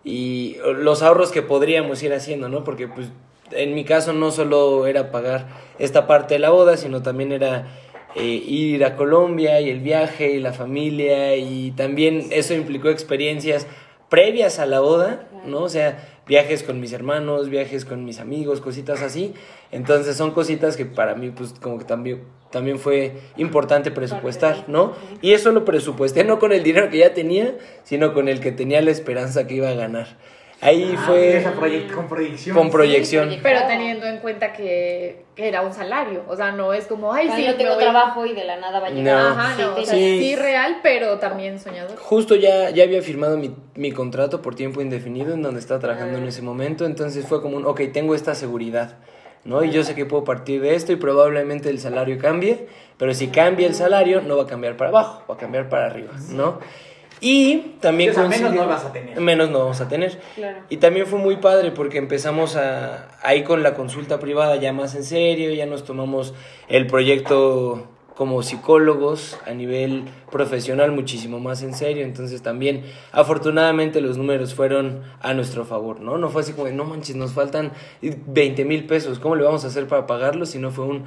y 0.04 0.58
los 0.78 1.04
ahorros 1.04 1.32
que 1.32 1.44
podríamos 1.44 2.02
ir 2.02 2.14
haciendo, 2.14 2.50
¿no? 2.50 2.64
Porque 2.64 2.88
pues 2.88 3.10
en 3.52 3.76
mi 3.76 3.86
caso 3.86 4.14
no 4.14 4.32
solo 4.32 4.88
era 4.88 5.12
pagar 5.12 5.48
esta 5.78 6.08
parte 6.08 6.36
de 6.36 6.40
la 6.40 6.50
boda, 6.50 6.78
sino 6.78 7.04
también 7.04 7.32
era 7.32 7.68
eh, 8.16 8.24
ir 8.24 8.84
a 8.86 8.96
Colombia 8.96 9.62
y 9.62 9.70
el 9.70 9.82
viaje 9.82 10.32
y 10.32 10.40
la 10.40 10.54
familia 10.54 11.36
y 11.36 11.72
también 11.72 12.28
eso 12.32 12.54
implicó 12.54 12.90
experiencias 12.90 13.68
previas 14.10 14.60
a 14.60 14.66
la 14.66 14.80
boda, 14.80 15.28
¿no? 15.46 15.60
O 15.60 15.70
sea, 15.70 16.15
viajes 16.28 16.64
con 16.64 16.80
mis 16.80 16.94
hermanos, 16.94 17.50
viajes 17.50 17.86
con 17.86 18.06
mis 18.06 18.20
amigos, 18.20 18.62
cositas 18.62 19.02
así. 19.02 19.34
Entonces 19.72 20.16
son 20.16 20.32
cositas 20.32 20.78
que 20.78 20.86
para 20.86 21.16
mí 21.16 21.32
pues 21.32 21.54
como 21.62 21.78
que 21.78 21.86
también, 21.86 22.24
también 22.52 22.80
fue 22.80 23.14
importante 23.38 23.92
presupuestar, 23.92 24.66
¿no? 24.68 24.94
Y 25.22 25.34
eso 25.34 25.52
lo 25.52 25.66
presupuesté 25.66 26.24
no 26.24 26.40
con 26.40 26.52
el 26.52 26.64
dinero 26.64 26.90
que 26.90 27.00
ya 27.00 27.14
tenía, 27.14 27.58
sino 27.84 28.14
con 28.14 28.28
el 28.28 28.40
que 28.40 28.52
tenía 28.52 28.82
la 28.82 28.92
esperanza 28.92 29.48
que 29.48 29.56
iba 29.56 29.70
a 29.70 29.74
ganar. 29.74 30.18
Ahí 30.66 30.96
Ah, 30.98 31.04
fue 31.06 31.38
esa 31.38 31.54
proye- 31.54 31.92
con 31.92 32.08
proyección. 32.08 32.56
con 32.58 32.72
proyección. 32.72 33.26
proyección. 33.26 33.44
Pero 33.44 33.68
teniendo 33.68 34.08
en 34.08 34.18
cuenta 34.18 34.52
que, 34.52 35.26
que 35.36 35.48
era 35.48 35.62
un 35.62 35.72
salario, 35.74 36.24
o 36.28 36.36
sea, 36.36 36.52
no 36.52 36.74
es 36.74 36.88
como, 36.88 37.14
ay, 37.14 37.28
Ay, 37.32 37.44
sí, 37.44 37.48
no 37.48 37.56
tengo 37.56 37.76
voy- 37.76 37.84
trabajo 37.84 38.26
y 38.26 38.34
de 38.34 38.44
la 38.46 38.58
nada 38.58 38.80
va 38.80 38.88
a 38.88 38.90
llegar. 38.90 39.16
No. 39.22 39.28
Ajá, 39.42 39.56
no, 39.62 39.76
o 39.76 39.86
sea, 39.86 39.94
Sí. 39.94 40.20
sí 40.20 40.36
real, 40.36 40.78
pero 40.82 41.20
también 41.20 41.60
soñador. 41.60 41.96
Justo 41.98 42.36
ya, 42.36 42.72
ya 42.72 42.84
había 42.84 43.02
firmado 43.04 43.38
mi, 43.38 43.56
mi 43.76 43.92
contrato 43.92 44.42
por 44.42 44.56
tiempo 44.56 44.82
indefinido 44.82 45.34
en 45.36 45.44
donde 45.44 45.60
estaba 45.60 45.80
trabajando 45.80 46.18
en 46.18 46.28
ese 46.28 46.42
momento, 46.42 46.86
entonces 46.86 47.28
fue 47.28 47.42
como 47.42 47.58
un, 47.58 47.66
ok, 47.66 47.82
tengo 47.94 48.16
esta 48.16 48.34
seguridad, 48.34 48.96
¿no? 49.44 49.64
Y 49.64 49.70
yo 49.70 49.84
sé 49.84 49.94
que 49.94 50.06
puedo 50.06 50.24
partir 50.24 50.62
de 50.62 50.74
esto 50.74 50.92
y 50.92 50.96
probablemente 50.96 51.70
el 51.70 51.80
salario 51.80 52.18
cambie, 52.18 52.68
pero 52.98 53.14
si 53.14 53.28
cambia 53.28 53.68
el 53.68 53.76
salario 53.76 54.22
no 54.22 54.36
va 54.38 54.44
a 54.44 54.48
cambiar 54.48 54.78
para 54.78 54.90
abajo, 54.90 55.24
va 55.30 55.36
a 55.36 55.38
cambiar 55.38 55.70
para 55.70 55.86
arriba, 55.86 56.14
¿no? 56.32 56.60
Y 57.26 57.58
también 57.80 58.12
O 58.12 58.14
sea, 58.14 58.28
menos 58.28 58.54
no 58.54 58.68
vas 58.68 58.86
a 58.86 58.94
tener. 58.94 59.20
Menos 59.20 59.50
no 59.50 59.58
vamos 59.58 59.82
a 59.82 59.88
tener. 59.88 60.20
Claro. 60.36 60.60
Y 60.70 60.78
también 60.78 61.08
fue 61.08 61.18
muy 61.18 61.38
padre 61.38 61.72
porque 61.72 61.98
empezamos 61.98 62.56
a, 62.56 63.08
ahí 63.24 63.44
con 63.44 63.64
la 63.64 63.74
consulta 63.74 64.20
privada 64.20 64.58
ya 64.58 64.74
más 64.74 64.94
en 64.94 65.04
serio, 65.04 65.52
ya 65.52 65.66
nos 65.66 65.84
tomamos 65.86 66.36
el 66.68 66.86
proyecto 66.86 67.88
como 68.16 68.44
psicólogos 68.44 69.40
a 69.48 69.56
nivel 69.56 70.04
profesional 70.32 70.92
muchísimo 70.92 71.40
más 71.40 71.64
en 71.64 71.74
serio, 71.74 72.06
entonces 72.06 72.42
también 72.44 72.84
afortunadamente 73.12 74.00
los 74.02 74.18
números 74.18 74.54
fueron 74.54 75.02
a 75.20 75.34
nuestro 75.34 75.66
favor, 75.66 76.00
¿no? 76.00 76.18
No 76.18 76.30
fue 76.30 76.44
así 76.44 76.54
como, 76.54 76.68
de, 76.68 76.74
no 76.74 76.86
manches, 76.86 77.18
nos 77.18 77.34
faltan 77.34 77.74
20 78.02 78.64
mil 78.64 78.86
pesos, 78.86 79.20
¿cómo 79.20 79.36
le 79.36 79.44
vamos 79.44 79.66
a 79.66 79.68
hacer 79.68 79.88
para 79.88 80.08
pagarlos? 80.08 80.50
Sino 80.50 80.72
fue 80.72 80.86
un, 80.86 81.04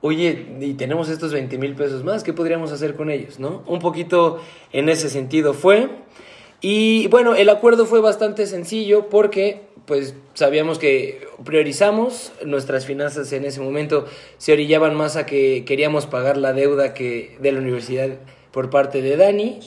oye, 0.00 0.46
y 0.60 0.74
tenemos 0.74 1.08
estos 1.08 1.32
20 1.32 1.58
mil 1.58 1.74
pesos 1.74 2.04
más, 2.04 2.22
¿qué 2.22 2.32
podríamos 2.32 2.72
hacer 2.72 2.94
con 2.94 3.10
ellos, 3.10 3.38
no? 3.38 3.62
Un 3.66 3.78
poquito 3.78 4.40
en 4.72 4.88
ese 4.88 5.08
sentido 5.08 5.54
fue. 5.54 5.88
Y 6.60 7.08
bueno, 7.08 7.34
el 7.34 7.48
acuerdo 7.48 7.86
fue 7.86 8.00
bastante 8.00 8.46
sencillo 8.46 9.08
porque 9.08 9.66
pues 9.86 10.14
sabíamos 10.34 10.78
que 10.78 11.26
priorizamos 11.44 12.32
nuestras 12.44 12.84
finanzas 12.86 13.32
en 13.32 13.44
ese 13.44 13.60
momento 13.60 14.06
se 14.36 14.52
orillaban 14.52 14.94
más 14.94 15.16
a 15.16 15.26
que 15.26 15.64
queríamos 15.64 16.06
pagar 16.06 16.36
la 16.36 16.52
deuda 16.52 16.92
que 16.92 17.36
de 17.40 17.52
la 17.52 17.60
universidad 17.60 18.10
por 18.50 18.68
parte 18.68 19.00
de 19.00 19.16
Dani 19.16 19.60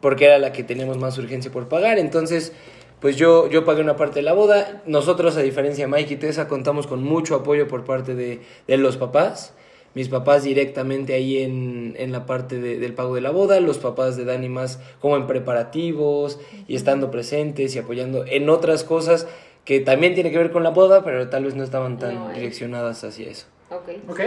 porque 0.00 0.24
era 0.24 0.38
la 0.38 0.52
que 0.52 0.64
teníamos 0.64 0.96
más 0.96 1.18
urgencia 1.18 1.52
por 1.52 1.68
pagar 1.68 1.98
entonces 1.98 2.52
pues 3.00 3.16
yo, 3.16 3.48
yo 3.50 3.64
pagué 3.64 3.82
una 3.82 3.96
parte 3.96 4.20
de 4.20 4.22
la 4.22 4.32
boda 4.32 4.82
nosotros 4.86 5.36
a 5.36 5.42
diferencia 5.42 5.86
de 5.86 5.92
Mike 5.92 6.14
y 6.14 6.16
Tessa 6.16 6.48
contamos 6.48 6.86
con 6.86 7.02
mucho 7.02 7.34
apoyo 7.34 7.68
por 7.68 7.84
parte 7.84 8.14
de, 8.14 8.40
de 8.66 8.76
los 8.78 8.96
papás 8.96 9.52
mis 9.94 10.08
papás 10.08 10.44
directamente 10.44 11.14
ahí 11.14 11.38
en, 11.42 11.94
en 11.98 12.12
la 12.12 12.26
parte 12.26 12.58
de- 12.60 12.78
del 12.78 12.94
pago 12.94 13.14
de 13.14 13.20
la 13.20 13.30
boda, 13.30 13.58
los 13.60 13.78
papás 13.78 14.16
de 14.16 14.24
Dani 14.24 14.48
más 14.48 14.80
como 15.00 15.16
en 15.16 15.26
preparativos 15.26 16.38
y 16.66 16.76
estando 16.76 17.10
presentes 17.10 17.74
y 17.74 17.78
apoyando 17.78 18.24
en 18.26 18.48
otras 18.50 18.84
cosas 18.84 19.26
que 19.64 19.80
también 19.80 20.14
tiene 20.14 20.30
que 20.30 20.38
ver 20.38 20.50
con 20.50 20.62
la 20.62 20.70
boda, 20.70 21.04
pero 21.04 21.28
tal 21.28 21.44
vez 21.44 21.54
no 21.54 21.62
estaban 21.64 21.98
tan 21.98 22.14
No, 22.14 22.30
eh. 22.30 22.34
direccionadas 22.34 23.04
hacia 23.04 23.28
eso. 23.28 23.46
Ok. 23.70 23.88
¿Ok? 24.08 24.20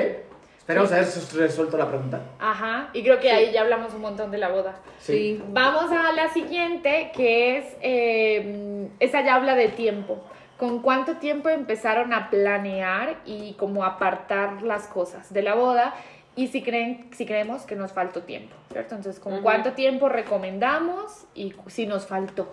Esperemos 0.60 0.92
haber 0.92 1.06
resuelto 1.36 1.78
la 1.78 1.88
pregunta. 1.90 2.22
Ajá, 2.40 2.92
y 2.94 3.02
creo 3.02 3.20
que 3.20 3.32
ahí 3.32 3.52
ya 3.52 3.62
hablamos 3.62 3.94
un 3.96 4.02
montón 4.02 4.30
de 4.30 4.38
la 4.38 4.50
boda. 4.50 4.80
Sí. 5.00 5.42
Vamos 5.50 5.92
a 5.92 6.12
la 6.12 6.32
siguiente, 6.32 7.12
que 7.16 7.58
es, 7.58 7.66
eh, 7.82 8.88
esa 9.00 9.24
ya 9.26 9.36
habla 9.36 9.56
de 9.56 9.70
tiempo. 9.70 10.24
¿Con 10.62 10.84
cuánto 10.84 11.18
tiempo 11.18 11.50
empezaron 11.50 12.14
a 12.14 12.30
planear 12.30 13.18
y 13.26 13.54
como 13.54 13.84
apartar 13.84 14.62
las 14.62 14.86
cosas 14.86 15.34
de 15.34 15.42
la 15.42 15.56
boda? 15.56 15.96
Y 16.36 16.50
si 16.50 16.62
creen, 16.62 17.10
si 17.14 17.26
creemos 17.26 17.64
que 17.64 17.76
nos 17.76 17.94
faltó 17.94 18.22
tiempo, 18.22 18.56
¿cierto? 18.72 18.94
Entonces, 18.94 19.20
¿con 19.20 19.42
cuánto 19.42 19.74
tiempo 19.74 20.08
recomendamos 20.08 21.26
y 21.34 21.56
si 21.66 21.88
nos 21.88 22.06
faltó? 22.06 22.48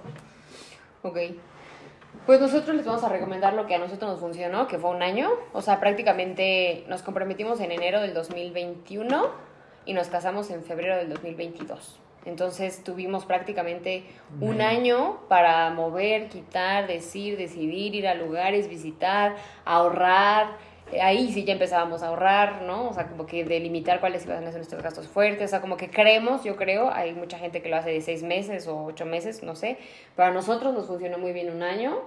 Ok. 1.02 1.18
Pues 2.24 2.40
nosotros 2.40 2.74
les 2.76 2.86
vamos 2.86 3.04
a 3.04 3.10
recomendar 3.10 3.52
lo 3.52 3.66
que 3.66 3.74
a 3.74 3.78
nosotros 3.78 4.12
nos 4.12 4.20
funcionó, 4.20 4.68
que 4.68 4.78
fue 4.78 4.88
un 4.88 5.02
año. 5.02 5.28
O 5.52 5.60
sea, 5.60 5.78
prácticamente 5.78 6.86
nos 6.88 7.02
comprometimos 7.02 7.60
en 7.60 7.72
enero 7.72 8.00
del 8.00 8.14
2021 8.14 9.28
y 9.84 9.92
nos 9.92 10.08
casamos 10.08 10.48
en 10.48 10.64
febrero 10.64 10.96
del 10.96 11.10
2022. 11.10 12.00
Entonces 12.28 12.84
tuvimos 12.84 13.24
prácticamente 13.24 14.04
un 14.40 14.60
año 14.60 15.18
para 15.28 15.70
mover, 15.70 16.28
quitar, 16.28 16.86
decir, 16.86 17.36
decidir, 17.36 17.94
ir 17.94 18.06
a 18.06 18.14
lugares, 18.14 18.68
visitar, 18.68 19.36
ahorrar. 19.64 20.56
Eh, 20.92 21.00
Ahí 21.00 21.32
sí 21.32 21.44
ya 21.44 21.54
empezábamos 21.54 22.02
a 22.02 22.08
ahorrar, 22.08 22.62
¿no? 22.62 22.88
O 22.88 22.92
sea, 22.92 23.06
como 23.08 23.26
que 23.26 23.44
delimitar 23.44 24.00
cuáles 24.00 24.24
iban 24.26 24.44
a 24.44 24.50
ser 24.50 24.56
nuestros 24.56 24.82
gastos 24.82 25.08
fuertes. 25.08 25.46
O 25.46 25.48
sea, 25.48 25.60
como 25.60 25.76
que 25.76 25.90
creemos, 25.90 26.44
yo 26.44 26.56
creo, 26.56 26.92
hay 26.92 27.12
mucha 27.12 27.38
gente 27.38 27.62
que 27.62 27.68
lo 27.68 27.76
hace 27.76 27.90
de 27.90 28.00
seis 28.00 28.22
meses 28.22 28.68
o 28.68 28.84
ocho 28.84 29.04
meses, 29.06 29.42
no 29.42 29.54
sé. 29.54 29.78
Para 30.14 30.30
nosotros 30.30 30.74
nos 30.74 30.86
funcionó 30.86 31.18
muy 31.18 31.32
bien 31.32 31.50
un 31.50 31.62
año 31.62 31.98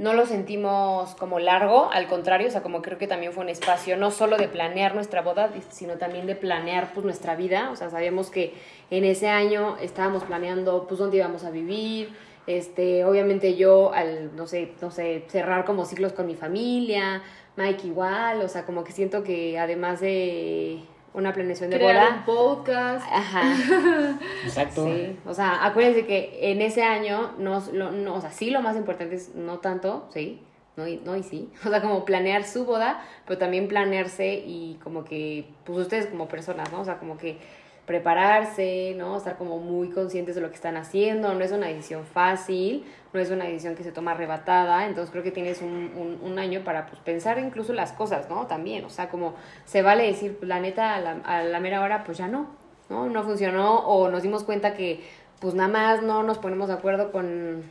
no 0.00 0.14
lo 0.14 0.24
sentimos 0.24 1.14
como 1.16 1.38
largo, 1.40 1.90
al 1.92 2.08
contrario, 2.08 2.48
o 2.48 2.50
sea, 2.50 2.62
como 2.62 2.80
creo 2.80 2.96
que 2.96 3.06
también 3.06 3.34
fue 3.34 3.44
un 3.44 3.50
espacio 3.50 3.98
no 3.98 4.10
solo 4.10 4.38
de 4.38 4.48
planear 4.48 4.94
nuestra 4.94 5.20
boda, 5.20 5.50
sino 5.68 5.98
también 5.98 6.26
de 6.26 6.34
planear 6.34 6.94
pues 6.94 7.04
nuestra 7.04 7.36
vida, 7.36 7.70
o 7.70 7.76
sea, 7.76 7.90
sabíamos 7.90 8.30
que 8.30 8.54
en 8.90 9.04
ese 9.04 9.28
año 9.28 9.76
estábamos 9.78 10.24
planeando 10.24 10.86
pues 10.86 10.98
dónde 10.98 11.18
íbamos 11.18 11.44
a 11.44 11.50
vivir, 11.50 12.16
este, 12.46 13.04
obviamente 13.04 13.56
yo 13.56 13.92
al, 13.92 14.34
no 14.36 14.46
sé, 14.46 14.72
no 14.80 14.90
sé, 14.90 15.26
cerrar 15.28 15.66
como 15.66 15.84
ciclos 15.84 16.14
con 16.14 16.26
mi 16.26 16.34
familia, 16.34 17.22
Mike 17.56 17.86
igual, 17.86 18.40
o 18.40 18.48
sea, 18.48 18.64
como 18.64 18.84
que 18.84 18.92
siento 18.92 19.22
que 19.22 19.58
además 19.58 20.00
de 20.00 20.80
una 21.12 21.32
planeación 21.32 21.70
de 21.70 21.76
Crear 21.78 21.96
boda, 21.96 22.16
un 22.18 22.24
podcast. 22.24 23.06
ajá, 23.10 23.42
Exacto. 24.44 24.84
Sí, 24.86 25.18
o 25.26 25.34
sea, 25.34 25.64
acuérdense 25.64 26.06
que 26.06 26.38
en 26.52 26.62
ese 26.62 26.82
año, 26.82 27.32
no, 27.38 27.62
lo- 27.72 27.90
no, 27.90 28.14
o 28.14 28.20
sea, 28.20 28.30
sí 28.30 28.50
lo 28.50 28.62
más 28.62 28.76
importante 28.76 29.14
es 29.16 29.34
no 29.34 29.58
tanto, 29.58 30.08
sí, 30.12 30.40
no 30.76 30.86
y, 30.86 30.98
no 31.04 31.16
y 31.16 31.22
sí, 31.22 31.50
o 31.66 31.68
sea, 31.68 31.80
como 31.82 32.04
planear 32.04 32.44
su 32.44 32.64
boda, 32.64 33.02
pero 33.26 33.38
también 33.38 33.68
planearse 33.68 34.34
y 34.46 34.78
como 34.84 35.04
que, 35.04 35.46
pues 35.64 35.78
ustedes 35.78 36.06
como 36.06 36.28
personas, 36.28 36.70
¿no? 36.72 36.80
O 36.80 36.84
sea, 36.84 36.98
como 36.98 37.16
que 37.18 37.38
prepararse, 37.90 38.94
¿no? 38.96 39.16
Estar 39.16 39.36
como 39.36 39.58
muy 39.58 39.90
conscientes 39.90 40.36
de 40.36 40.40
lo 40.40 40.50
que 40.50 40.54
están 40.54 40.76
haciendo, 40.76 41.34
no 41.34 41.42
es 41.42 41.50
una 41.50 41.66
decisión 41.66 42.04
fácil, 42.04 42.84
no 43.12 43.18
es 43.18 43.32
una 43.32 43.46
decisión 43.46 43.74
que 43.74 43.82
se 43.82 43.90
toma 43.90 44.12
arrebatada, 44.12 44.86
entonces 44.86 45.10
creo 45.10 45.24
que 45.24 45.32
tienes 45.32 45.60
un, 45.60 46.20
un, 46.22 46.38
año 46.38 46.62
para 46.62 46.86
pues, 46.86 47.00
pensar 47.00 47.40
incluso 47.40 47.72
las 47.72 47.90
cosas, 47.90 48.30
¿no? 48.30 48.46
También, 48.46 48.84
o 48.84 48.90
sea, 48.90 49.08
como 49.08 49.34
se 49.64 49.82
vale 49.82 50.06
decir, 50.06 50.38
la 50.42 50.60
neta, 50.60 50.94
a 50.94 51.00
la, 51.00 51.10
a 51.24 51.42
la 51.42 51.58
mera 51.58 51.80
hora, 51.80 52.04
pues 52.04 52.16
ya 52.16 52.28
no, 52.28 52.46
¿no? 52.88 53.08
No 53.08 53.24
funcionó 53.24 53.80
o 53.80 54.08
nos 54.08 54.22
dimos 54.22 54.44
cuenta 54.44 54.74
que 54.74 55.00
pues 55.40 55.54
nada 55.54 55.68
más 55.68 56.00
no 56.00 56.22
nos 56.22 56.38
ponemos 56.38 56.68
de 56.68 56.74
acuerdo 56.74 57.10
con, 57.10 57.64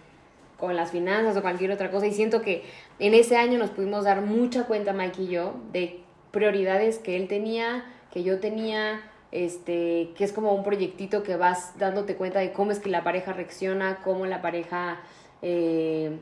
con 0.57 0.75
las 0.75 0.91
finanzas 0.91 1.37
o 1.37 1.41
cualquier 1.41 1.71
otra 1.71 1.91
cosa 1.91 2.07
y 2.07 2.11
siento 2.11 2.41
que 2.41 2.65
en 2.99 3.13
ese 3.13 3.37
año 3.37 3.57
nos 3.57 3.69
pudimos 3.69 4.03
dar 4.03 4.19
mucha 4.19 4.65
cuenta 4.65 4.91
Mike 4.91 5.21
y 5.21 5.27
yo 5.27 5.53
de 5.71 6.01
prioridades 6.31 6.99
que 6.99 7.15
él 7.15 7.29
tenía, 7.29 7.85
que 8.11 8.23
yo 8.23 8.41
tenía, 8.41 9.01
este, 9.31 10.09
que 10.17 10.23
es 10.23 10.33
como 10.33 10.53
un 10.53 10.63
proyectito 10.63 11.23
que 11.23 11.35
vas 11.35 11.77
dándote 11.77 12.15
cuenta 12.15 12.39
de 12.39 12.51
cómo 12.51 12.71
es 12.71 12.79
que 12.79 12.89
la 12.89 13.03
pareja 13.03 13.33
reacciona, 13.33 13.99
cómo 14.03 14.25
la 14.25 14.41
pareja 14.41 14.99
eh, 15.41 16.17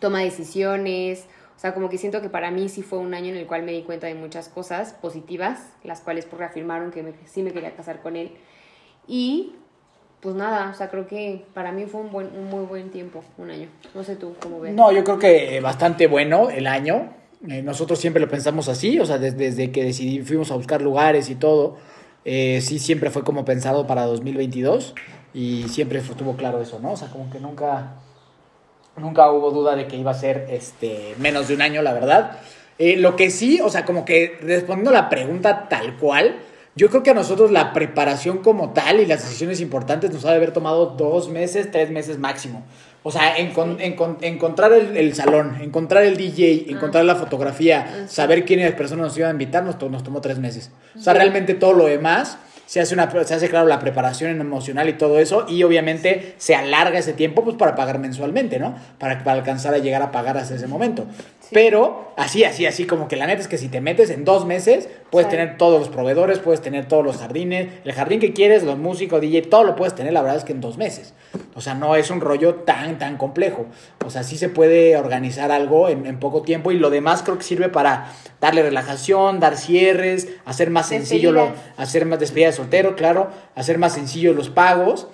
toma 0.00 0.20
decisiones, 0.20 1.26
O 1.56 1.58
sea, 1.58 1.72
como 1.72 1.88
que 1.88 1.96
siento 1.98 2.20
que 2.20 2.28
para 2.28 2.50
mí 2.50 2.68
sí 2.68 2.82
fue 2.82 2.98
un 2.98 3.14
año 3.14 3.30
en 3.30 3.36
el 3.36 3.46
cual 3.46 3.62
me 3.62 3.72
di 3.72 3.82
cuenta 3.82 4.06
de 4.06 4.14
muchas 4.14 4.48
cosas 4.50 4.92
positivas, 4.92 5.58
las 5.84 6.00
cuales 6.02 6.26
pues 6.26 6.38
reafirmaron 6.38 6.90
que 6.90 7.02
sí 7.24 7.42
me 7.42 7.50
quería 7.52 7.74
casar 7.74 8.02
con 8.02 8.14
él. 8.16 8.30
Y 9.08 9.54
pues 10.20 10.34
nada, 10.34 10.70
o 10.70 10.74
sea, 10.74 10.90
creo 10.90 11.06
que 11.06 11.44
para 11.54 11.72
mí 11.72 11.86
fue 11.86 12.00
un, 12.02 12.10
buen, 12.12 12.26
un 12.36 12.50
muy 12.50 12.64
buen 12.66 12.90
tiempo, 12.90 13.22
un 13.38 13.50
año. 13.50 13.68
No 13.94 14.04
sé 14.04 14.16
tú 14.16 14.34
cómo 14.40 14.60
ves. 14.60 14.74
No, 14.74 14.92
yo 14.92 15.02
creo 15.04 15.18
que 15.18 15.60
bastante 15.60 16.06
bueno 16.06 16.50
el 16.50 16.66
año. 16.66 17.10
Eh, 17.48 17.62
nosotros 17.62 17.98
siempre 17.98 18.20
lo 18.20 18.28
pensamos 18.28 18.68
así, 18.68 18.98
o 18.98 19.06
sea, 19.06 19.18
des- 19.18 19.36
desde, 19.36 19.70
que 19.70 19.84
decidí, 19.84 20.20
fuimos 20.22 20.50
a 20.50 20.56
buscar 20.56 20.80
lugares 20.82 21.28
y 21.30 21.34
todo, 21.36 21.76
eh, 22.28 22.60
sí 22.60 22.80
siempre 22.80 23.10
fue 23.10 23.22
como 23.22 23.44
pensado 23.44 23.86
para 23.86 24.04
2022 24.04 24.96
y 25.32 25.68
siempre 25.68 26.00
estuvo 26.00 26.34
claro 26.34 26.60
eso, 26.60 26.80
¿no? 26.80 26.90
O 26.90 26.96
sea, 26.96 27.06
como 27.06 27.30
que 27.30 27.38
nunca, 27.38 27.92
nunca 28.96 29.30
hubo 29.30 29.52
duda 29.52 29.76
de 29.76 29.86
que 29.86 29.96
iba 29.96 30.10
a 30.10 30.14
ser 30.14 30.48
este, 30.50 31.14
menos 31.18 31.46
de 31.46 31.54
un 31.54 31.62
año, 31.62 31.82
la 31.82 31.92
verdad. 31.92 32.40
Eh, 32.80 32.96
lo 32.96 33.14
que 33.14 33.30
sí, 33.30 33.60
o 33.62 33.70
sea, 33.70 33.84
como 33.84 34.04
que 34.04 34.38
respondiendo 34.42 34.90
la 34.90 35.08
pregunta 35.08 35.68
tal 35.68 35.98
cual, 35.98 36.34
yo 36.74 36.90
creo 36.90 37.04
que 37.04 37.10
a 37.10 37.14
nosotros 37.14 37.52
la 37.52 37.72
preparación 37.72 38.38
como 38.38 38.72
tal 38.72 38.98
y 38.98 39.06
las 39.06 39.22
decisiones 39.22 39.60
importantes 39.60 40.10
nos 40.10 40.24
ha 40.24 40.30
de 40.30 40.36
haber 40.38 40.52
tomado 40.52 40.86
dos 40.86 41.28
meses, 41.28 41.70
tres 41.70 41.92
meses 41.92 42.18
máximo. 42.18 42.64
O 43.08 43.12
sea, 43.12 43.36
encon- 43.36 43.78
encon- 43.78 44.16
encontrar 44.22 44.72
el, 44.72 44.96
el 44.96 45.14
salón, 45.14 45.58
encontrar 45.60 46.02
el 46.02 46.16
DJ, 46.16 46.66
encontrar 46.72 47.04
la 47.04 47.14
fotografía, 47.14 48.06
saber 48.08 48.44
quiénes 48.44 48.72
personas 48.72 49.06
nos 49.06 49.16
iban 49.18 49.28
a 49.28 49.32
invitar, 49.32 49.62
nos, 49.62 49.80
nos 49.90 50.02
tomó 50.02 50.20
tres 50.20 50.38
meses. 50.40 50.72
O 50.96 51.00
sea, 51.00 51.12
realmente 51.14 51.54
todo 51.54 51.72
lo 51.72 51.86
demás 51.86 52.38
se 52.66 52.80
hace, 52.80 52.94
una, 52.94 53.08
se 53.24 53.32
hace 53.34 53.48
claro 53.48 53.66
la 53.68 53.78
preparación 53.78 54.32
en 54.32 54.40
emocional 54.40 54.88
y 54.88 54.94
todo 54.94 55.20
eso, 55.20 55.46
y 55.48 55.62
obviamente 55.62 56.34
se 56.36 56.56
alarga 56.56 56.98
ese 56.98 57.12
tiempo 57.12 57.44
pues 57.44 57.54
para 57.56 57.76
pagar 57.76 58.00
mensualmente, 58.00 58.58
¿no? 58.58 58.74
Para, 58.98 59.22
para 59.22 59.38
alcanzar 59.38 59.72
a 59.72 59.78
llegar 59.78 60.02
a 60.02 60.10
pagar 60.10 60.36
hasta 60.36 60.56
ese 60.56 60.66
momento. 60.66 61.06
Pero 61.52 62.12
así, 62.16 62.44
así, 62.44 62.66
así, 62.66 62.86
como 62.86 63.08
que 63.08 63.16
la 63.16 63.26
neta 63.26 63.40
es 63.40 63.48
que 63.48 63.58
si 63.58 63.68
te 63.68 63.80
metes 63.80 64.10
en 64.10 64.24
dos 64.24 64.46
meses, 64.46 64.88
puedes 65.10 65.28
tener 65.28 65.56
todos 65.56 65.78
los 65.78 65.88
proveedores, 65.88 66.38
puedes 66.38 66.60
tener 66.60 66.86
todos 66.88 67.04
los 67.04 67.18
jardines, 67.18 67.68
el 67.84 67.92
jardín 67.92 68.20
que 68.20 68.32
quieres, 68.32 68.64
los 68.64 68.78
músicos, 68.78 69.20
DJ, 69.20 69.42
todo 69.42 69.64
lo 69.64 69.76
puedes 69.76 69.94
tener, 69.94 70.12
la 70.12 70.22
verdad 70.22 70.38
es 70.38 70.44
que 70.44 70.52
en 70.52 70.60
dos 70.60 70.76
meses. 70.76 71.14
O 71.54 71.60
sea, 71.60 71.74
no 71.74 71.94
es 71.94 72.10
un 72.10 72.20
rollo 72.20 72.56
tan, 72.56 72.98
tan 72.98 73.16
complejo. 73.16 73.66
O 74.04 74.10
sea, 74.10 74.22
sí 74.22 74.36
se 74.36 74.48
puede 74.48 74.96
organizar 74.96 75.52
algo 75.52 75.88
en, 75.88 76.06
en 76.06 76.18
poco 76.18 76.42
tiempo 76.42 76.72
y 76.72 76.78
lo 76.78 76.90
demás 76.90 77.22
creo 77.22 77.38
que 77.38 77.44
sirve 77.44 77.68
para 77.68 78.12
darle 78.40 78.62
relajación, 78.62 79.40
dar 79.40 79.56
cierres, 79.56 80.28
hacer 80.44 80.70
más 80.70 80.88
sencillo, 80.88 81.32
lo, 81.32 81.52
hacer 81.76 82.06
más 82.06 82.18
despedida 82.18 82.48
de 82.48 82.52
soltero, 82.52 82.96
claro, 82.96 83.30
hacer 83.54 83.78
más 83.78 83.94
sencillo 83.94 84.32
los 84.32 84.50
pagos. 84.50 85.08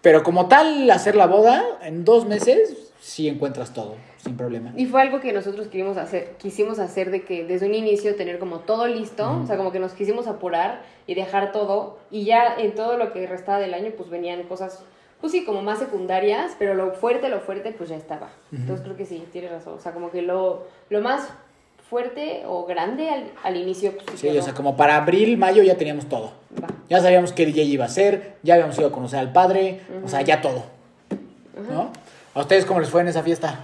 Pero 0.00 0.24
como 0.24 0.48
tal, 0.48 0.90
hacer 0.90 1.14
la 1.14 1.26
boda 1.26 1.64
en 1.82 2.04
dos 2.04 2.26
meses, 2.26 2.74
sí 3.00 3.28
encuentras 3.28 3.72
todo, 3.72 3.96
sin 4.22 4.36
problema. 4.36 4.72
Y 4.76 4.86
fue 4.86 5.02
algo 5.02 5.20
que 5.20 5.32
nosotros 5.32 5.66
quisimos 5.66 5.96
hacer, 5.96 6.34
quisimos 6.38 6.78
hacer 6.78 7.10
de 7.10 7.22
que 7.22 7.44
desde 7.44 7.66
un 7.66 7.74
inicio 7.74 8.14
tener 8.14 8.38
como 8.38 8.60
todo 8.60 8.86
listo, 8.86 9.40
o 9.42 9.46
sea, 9.46 9.56
como 9.56 9.72
que 9.72 9.80
nos 9.80 9.92
quisimos 9.92 10.28
apurar 10.28 10.82
y 11.06 11.14
dejar 11.14 11.50
todo, 11.50 11.98
y 12.10 12.24
ya 12.24 12.54
en 12.56 12.74
todo 12.74 12.96
lo 12.96 13.12
que 13.12 13.26
restaba 13.26 13.58
del 13.58 13.74
año, 13.74 13.90
pues 13.96 14.10
venían 14.10 14.44
cosas, 14.44 14.84
pues 15.20 15.32
sí, 15.32 15.44
como 15.44 15.62
más 15.62 15.80
secundarias, 15.80 16.52
pero 16.58 16.74
lo 16.74 16.92
fuerte, 16.92 17.28
lo 17.28 17.40
fuerte, 17.40 17.72
pues 17.72 17.88
ya 17.90 17.96
estaba. 17.96 18.28
Entonces 18.52 18.84
creo 18.84 18.96
que 18.96 19.06
sí, 19.06 19.24
tienes 19.32 19.50
razón, 19.50 19.74
o 19.74 19.80
sea, 19.80 19.92
como 19.92 20.12
que 20.12 20.22
lo, 20.22 20.68
lo 20.88 21.00
más 21.00 21.28
fuerte 21.90 22.44
o 22.46 22.64
grande 22.64 23.10
al, 23.10 23.24
al 23.42 23.56
inicio, 23.56 23.92
pues 23.96 24.20
Sí, 24.20 24.28
o 24.28 24.42
sea, 24.42 24.54
como 24.54 24.76
para 24.76 24.96
abril, 24.96 25.36
mayo 25.36 25.64
ya 25.64 25.76
teníamos 25.76 26.08
todo. 26.08 26.32
Va. 26.62 26.68
Ya 26.88 27.00
sabíamos 27.00 27.32
qué 27.32 27.44
DJ 27.44 27.64
iba 27.64 27.86
a 27.86 27.88
ser, 27.88 28.36
ya 28.44 28.54
habíamos 28.54 28.78
ido 28.78 28.86
a 28.86 28.92
conocer 28.92 29.18
al 29.18 29.32
padre, 29.32 29.80
o 30.04 30.08
sea, 30.08 30.22
ya 30.22 30.40
todo. 30.40 30.62
¿No? 31.70 31.90
¿A 32.34 32.40
ustedes 32.40 32.64
cómo 32.64 32.80
les 32.80 32.88
fue 32.88 33.02
en 33.02 33.08
esa 33.08 33.22
fiesta? 33.22 33.60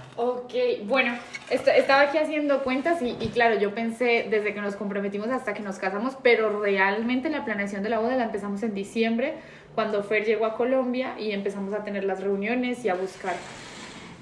Ok, 0.49 0.87
bueno, 0.87 1.15
est- 1.51 1.67
estaba 1.67 2.01
aquí 2.01 2.17
haciendo 2.17 2.63
cuentas 2.63 3.03
y, 3.03 3.13
claro, 3.27 3.59
yo 3.59 3.75
pensé 3.75 4.25
desde 4.31 4.51
que 4.51 4.61
nos 4.61 4.75
comprometimos 4.75 5.29
hasta 5.29 5.53
que 5.53 5.61
nos 5.61 5.77
casamos, 5.77 6.17
pero 6.23 6.59
realmente 6.59 7.29
la 7.29 7.45
planeación 7.45 7.83
de 7.83 7.89
la 7.89 7.99
boda 7.99 8.15
la 8.15 8.23
empezamos 8.23 8.63
en 8.63 8.73
diciembre, 8.73 9.35
cuando 9.75 10.01
Fer 10.03 10.25
llegó 10.25 10.47
a 10.47 10.55
Colombia 10.55 11.13
y 11.19 11.33
empezamos 11.33 11.71
a 11.75 11.83
tener 11.83 12.03
las 12.03 12.21
reuniones 12.23 12.83
y 12.83 12.89
a 12.89 12.95
buscar. 12.95 13.35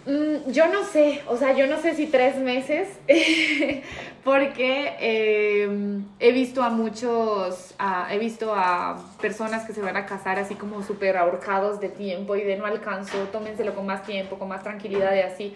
Mm, 0.05 0.51
yo 0.51 0.67
no 0.67 0.83
sé, 0.83 1.21
o 1.27 1.37
sea, 1.37 1.53
yo 1.53 1.65
no 1.65 1.77
sé 1.77 1.95
si 1.95 2.07
tres 2.07 2.35
meses, 2.35 2.89
porque 4.25 4.93
eh, 4.99 5.99
he 6.19 6.31
visto 6.33 6.61
a 6.61 6.69
muchos, 6.69 7.73
he 8.11 8.17
visto 8.17 8.53
a 8.53 9.01
personas 9.21 9.65
que 9.65 9.71
se 9.73 9.81
van 9.81 9.95
a 9.95 10.05
casar 10.05 10.39
así 10.39 10.55
como 10.55 10.83
súper 10.83 11.15
ahorcados 11.15 11.79
de 11.79 11.87
tiempo 11.87 12.35
y 12.35 12.43
de 12.43 12.57
no 12.57 12.65
alcanzo, 12.65 13.17
tómenselo 13.31 13.73
con 13.73 13.85
más 13.85 14.03
tiempo, 14.03 14.37
con 14.37 14.49
más 14.49 14.61
tranquilidad 14.63 15.15
y 15.15 15.19
así. 15.19 15.55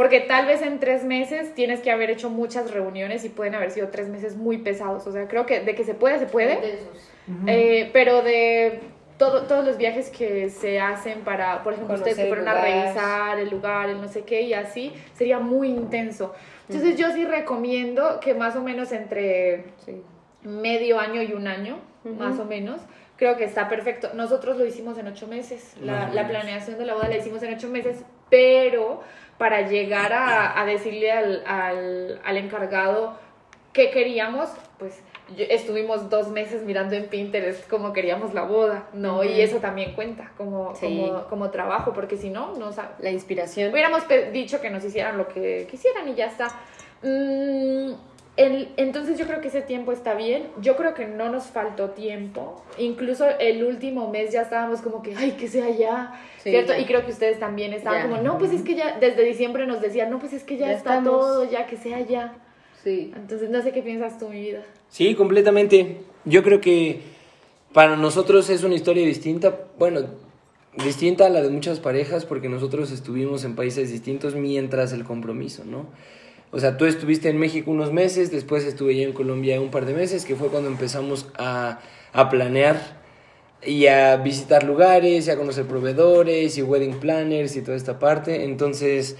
Porque 0.00 0.20
tal 0.20 0.46
vez 0.46 0.62
en 0.62 0.78
tres 0.80 1.04
meses 1.04 1.54
tienes 1.54 1.80
que 1.80 1.90
haber 1.90 2.08
hecho 2.08 2.30
muchas 2.30 2.70
reuniones 2.70 3.22
y 3.26 3.28
pueden 3.28 3.54
haber 3.54 3.70
sido 3.70 3.88
tres 3.88 4.08
meses 4.08 4.34
muy 4.34 4.56
pesados. 4.56 5.06
O 5.06 5.12
sea, 5.12 5.28
creo 5.28 5.44
que 5.44 5.60
de 5.60 5.74
que 5.74 5.84
se 5.84 5.92
puede, 5.92 6.18
se 6.18 6.24
puede. 6.24 6.58
Eh, 7.46 7.90
pero 7.92 8.22
de 8.22 8.80
todo- 9.18 9.42
todos 9.42 9.62
los 9.62 9.76
viajes 9.76 10.08
que 10.08 10.48
se 10.48 10.80
hacen 10.80 11.20
para, 11.20 11.62
por 11.62 11.74
ejemplo, 11.74 11.96
ustedes 11.96 12.16
que 12.16 12.28
Conocer 12.30 12.44
fueron 12.44 12.58
a 12.58 12.62
revisar 12.62 13.38
el 13.40 13.50
lugar, 13.50 13.90
el 13.90 14.00
no 14.00 14.08
sé 14.08 14.22
qué 14.22 14.40
y 14.40 14.54
así, 14.54 14.94
sería 15.12 15.38
muy 15.38 15.68
intenso. 15.68 16.34
Entonces 16.70 16.96
yo 16.96 17.10
sí 17.12 17.26
recomiendo 17.26 18.20
que 18.20 18.32
más 18.32 18.56
o 18.56 18.62
menos 18.62 18.92
entre 18.92 19.64
Sí. 19.84 20.02
medio 20.44 20.98
año 20.98 21.20
y 21.20 21.34
un 21.34 21.46
año, 21.46 21.78
más 22.18 22.38
o 22.38 22.46
menos. 22.46 22.80
Creo 23.18 23.36
que 23.36 23.44
está 23.44 23.68
perfecto. 23.68 24.08
Nosotros 24.14 24.56
lo 24.56 24.64
hicimos 24.64 24.96
en 24.96 25.08
ocho 25.08 25.26
meses. 25.26 25.74
La, 25.82 26.08
la 26.08 26.26
planeación 26.26 26.78
de 26.78 26.86
la 26.86 26.94
boda 26.94 27.06
la 27.08 27.18
hicimos 27.18 27.42
en 27.42 27.52
ocho 27.52 27.68
meses, 27.68 28.02
pero 28.30 29.02
para 29.40 29.62
llegar 29.66 30.12
a, 30.12 30.60
a 30.60 30.66
decirle 30.66 31.10
al, 31.10 31.42
al, 31.46 32.20
al 32.22 32.36
encargado 32.36 33.14
qué 33.72 33.90
queríamos, 33.90 34.50
pues 34.78 35.00
yo- 35.34 35.46
estuvimos 35.48 36.10
dos 36.10 36.28
meses 36.28 36.62
mirando 36.62 36.94
en 36.94 37.06
Pinterest 37.08 37.66
cómo 37.70 37.94
queríamos 37.94 38.34
la 38.34 38.42
boda, 38.42 38.84
¿no? 38.92 39.24
Y 39.24 39.40
eso 39.40 39.56
también 39.56 39.94
cuenta 39.94 40.30
como, 40.36 40.74
Sí. 40.74 40.86
como, 41.08 41.24
como 41.28 41.50
trabajo, 41.50 41.94
porque 41.94 42.18
si 42.18 42.28
no, 42.28 42.54
no 42.58 42.70
sa- 42.70 42.92
La 42.98 43.10
inspiración. 43.10 43.72
Hubiéramos 43.72 44.02
dicho 44.30 44.60
que 44.60 44.68
nos 44.68 44.84
hicieran 44.84 45.16
lo 45.16 45.26
que 45.26 45.66
quisieran 45.70 46.06
y 46.10 46.14
ya 46.16 46.26
está. 46.26 46.48
Mm, 47.02 47.92
el- 48.42 48.68
entonces 48.76 49.18
yo 49.18 49.26
creo 49.26 49.40
que 49.40 49.48
ese 49.48 49.62
tiempo 49.62 49.92
está 49.92 50.14
bien. 50.14 50.44
Yo 50.60 50.76
creo 50.76 50.94
que 50.94 51.06
no 51.06 51.28
nos 51.30 51.44
faltó 51.44 51.90
tiempo. 51.90 52.62
Incluso 52.78 53.26
el 53.38 53.64
último 53.64 54.08
mes 54.10 54.32
ya 54.32 54.42
estábamos 54.42 54.80
como 54.80 55.02
que, 55.02 55.14
ay, 55.16 55.32
que 55.32 55.48
sea 55.48 55.70
ya. 55.70 56.20
Sí, 56.42 56.50
¿Cierto? 56.50 56.72
ya. 56.72 56.78
Y 56.78 56.86
creo 56.86 57.04
que 57.04 57.12
ustedes 57.12 57.38
también 57.38 57.72
estaban 57.72 58.02
Ya. 58.02 58.08
como, 58.08 58.22
no, 58.22 58.38
pues 58.38 58.52
es 58.52 58.62
que 58.62 58.74
ya, 58.74 58.98
desde 58.98 59.22
diciembre 59.24 59.66
nos 59.66 59.80
decían, 59.80 60.10
no, 60.10 60.18
pues 60.18 60.32
es 60.32 60.42
que 60.44 60.56
ya, 60.56 60.66
Ya 60.68 60.72
está 60.72 60.98
estamos. 60.98 61.12
todo, 61.20 61.50
ya 61.50 61.66
que 61.66 61.76
sea 61.76 62.00
ya. 62.00 62.34
Sí. 62.82 63.12
Entonces 63.14 63.50
no 63.50 63.60
sé 63.62 63.72
qué 63.72 63.82
piensas 63.82 64.18
tú, 64.18 64.28
mi 64.28 64.40
vida. 64.40 64.62
Sí, 64.88 65.14
completamente. 65.14 65.98
Yo 66.24 66.42
creo 66.42 66.60
que 66.60 67.00
para 67.72 67.96
nosotros 67.96 68.48
es 68.50 68.64
una 68.64 68.74
historia 68.74 69.04
distinta, 69.06 69.54
bueno, 69.78 70.00
distinta 70.84 71.26
a 71.26 71.28
la 71.30 71.42
de 71.42 71.50
muchas 71.50 71.78
parejas 71.80 72.24
porque 72.24 72.48
nosotros 72.48 72.90
estuvimos 72.90 73.44
en 73.44 73.54
países 73.56 73.90
distintos 73.90 74.34
mientras 74.34 74.92
el 74.92 75.04
compromiso, 75.04 75.64
¿no? 75.64 75.86
O 76.52 76.58
sea, 76.58 76.76
tú 76.76 76.86
estuviste 76.86 77.28
en 77.28 77.38
México 77.38 77.70
unos 77.70 77.92
meses, 77.92 78.32
después 78.32 78.64
estuve 78.64 78.96
yo 78.96 79.02
en 79.02 79.12
Colombia 79.12 79.60
un 79.60 79.70
par 79.70 79.86
de 79.86 79.94
meses, 79.94 80.24
que 80.24 80.34
fue 80.34 80.48
cuando 80.48 80.68
empezamos 80.68 81.28
a, 81.38 81.78
a 82.12 82.28
planear 82.28 83.00
y 83.64 83.86
a 83.86 84.16
visitar 84.16 84.64
lugares, 84.64 85.28
a 85.28 85.36
conocer 85.36 85.66
proveedores 85.66 86.58
y 86.58 86.62
wedding 86.62 86.98
planners 86.98 87.54
y 87.54 87.62
toda 87.62 87.76
esta 87.76 87.98
parte. 88.00 88.44
Entonces, 88.44 89.16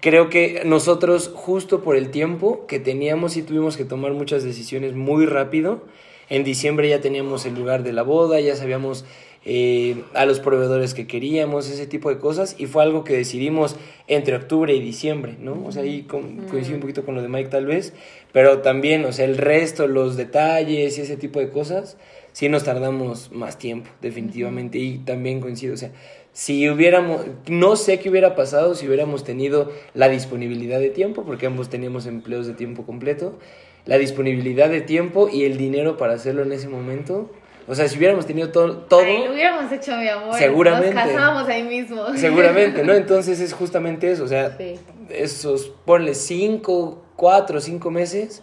creo 0.00 0.30
que 0.30 0.62
nosotros, 0.64 1.30
justo 1.34 1.82
por 1.82 1.96
el 1.96 2.10
tiempo 2.10 2.66
que 2.66 2.80
teníamos, 2.80 3.36
y 3.36 3.42
tuvimos 3.42 3.76
que 3.76 3.84
tomar 3.84 4.12
muchas 4.12 4.42
decisiones 4.42 4.94
muy 4.94 5.26
rápido. 5.26 5.82
En 6.30 6.44
diciembre 6.44 6.88
ya 6.88 7.02
teníamos 7.02 7.44
el 7.44 7.54
lugar 7.54 7.82
de 7.82 7.92
la 7.92 8.02
boda, 8.02 8.40
ya 8.40 8.56
sabíamos 8.56 9.04
eh, 9.44 10.02
a 10.14 10.24
los 10.24 10.38
proveedores 10.40 10.94
que 10.94 11.06
queríamos, 11.06 11.68
ese 11.68 11.86
tipo 11.86 12.10
de 12.10 12.18
cosas, 12.18 12.54
y 12.58 12.66
fue 12.66 12.82
algo 12.82 13.02
que 13.04 13.14
decidimos 13.14 13.76
entre 14.06 14.36
octubre 14.36 14.74
y 14.74 14.80
diciembre, 14.80 15.36
¿no? 15.40 15.64
O 15.66 15.72
sea, 15.72 15.82
ahí 15.82 16.02
con- 16.02 16.46
coincide 16.48 16.74
un 16.76 16.80
poquito 16.80 17.04
con 17.04 17.14
lo 17.14 17.22
de 17.22 17.28
Mike 17.28 17.48
tal 17.50 17.66
vez, 17.66 17.92
pero 18.32 18.58
también, 18.58 19.04
o 19.04 19.12
sea, 19.12 19.24
el 19.24 19.36
resto, 19.38 19.86
los 19.88 20.16
detalles 20.16 20.96
y 20.96 21.00
ese 21.00 21.16
tipo 21.16 21.40
de 21.40 21.48
cosas, 21.48 21.96
sí 22.32 22.48
nos 22.48 22.64
tardamos 22.64 23.30
más 23.32 23.58
tiempo, 23.58 23.90
definitivamente, 24.00 24.78
y 24.78 24.98
también 24.98 25.40
coincido, 25.40 25.74
o 25.74 25.76
sea, 25.76 25.90
si 26.32 26.66
hubiéramos, 26.70 27.26
no 27.48 27.76
sé 27.76 27.98
qué 27.98 28.08
hubiera 28.08 28.34
pasado 28.34 28.74
si 28.74 28.86
hubiéramos 28.86 29.22
tenido 29.22 29.70
la 29.92 30.08
disponibilidad 30.08 30.80
de 30.80 30.88
tiempo, 30.88 31.24
porque 31.24 31.46
ambos 31.46 31.68
teníamos 31.68 32.06
empleos 32.06 32.46
de 32.46 32.54
tiempo 32.54 32.84
completo, 32.86 33.38
la 33.84 33.98
disponibilidad 33.98 34.70
de 34.70 34.80
tiempo 34.80 35.28
y 35.30 35.44
el 35.44 35.58
dinero 35.58 35.96
para 35.98 36.14
hacerlo 36.14 36.42
en 36.42 36.52
ese 36.52 36.68
momento. 36.68 37.30
O 37.68 37.74
sea, 37.74 37.88
si 37.88 37.96
hubiéramos 37.98 38.26
tenido 38.26 38.50
to- 38.50 38.76
todo, 38.88 39.00
Ay, 39.02 39.24
lo 39.26 39.32
hubiéramos 39.32 39.70
hecho, 39.72 39.96
mi 39.96 40.08
amor. 40.08 40.36
Seguramente. 40.38 40.94
Nos 40.94 41.04
casábamos 41.04 41.48
ahí 41.48 41.62
mismo. 41.62 42.04
seguramente, 42.16 42.82
¿no? 42.84 42.92
Entonces 42.94 43.40
es 43.40 43.52
justamente 43.52 44.10
eso, 44.10 44.24
o 44.24 44.28
sea, 44.28 44.56
Sí. 44.58 44.74
esos, 45.10 45.72
ponle 45.84 46.14
cinco, 46.14 47.02
cuatro, 47.16 47.60
cinco 47.60 47.90
meses, 47.90 48.42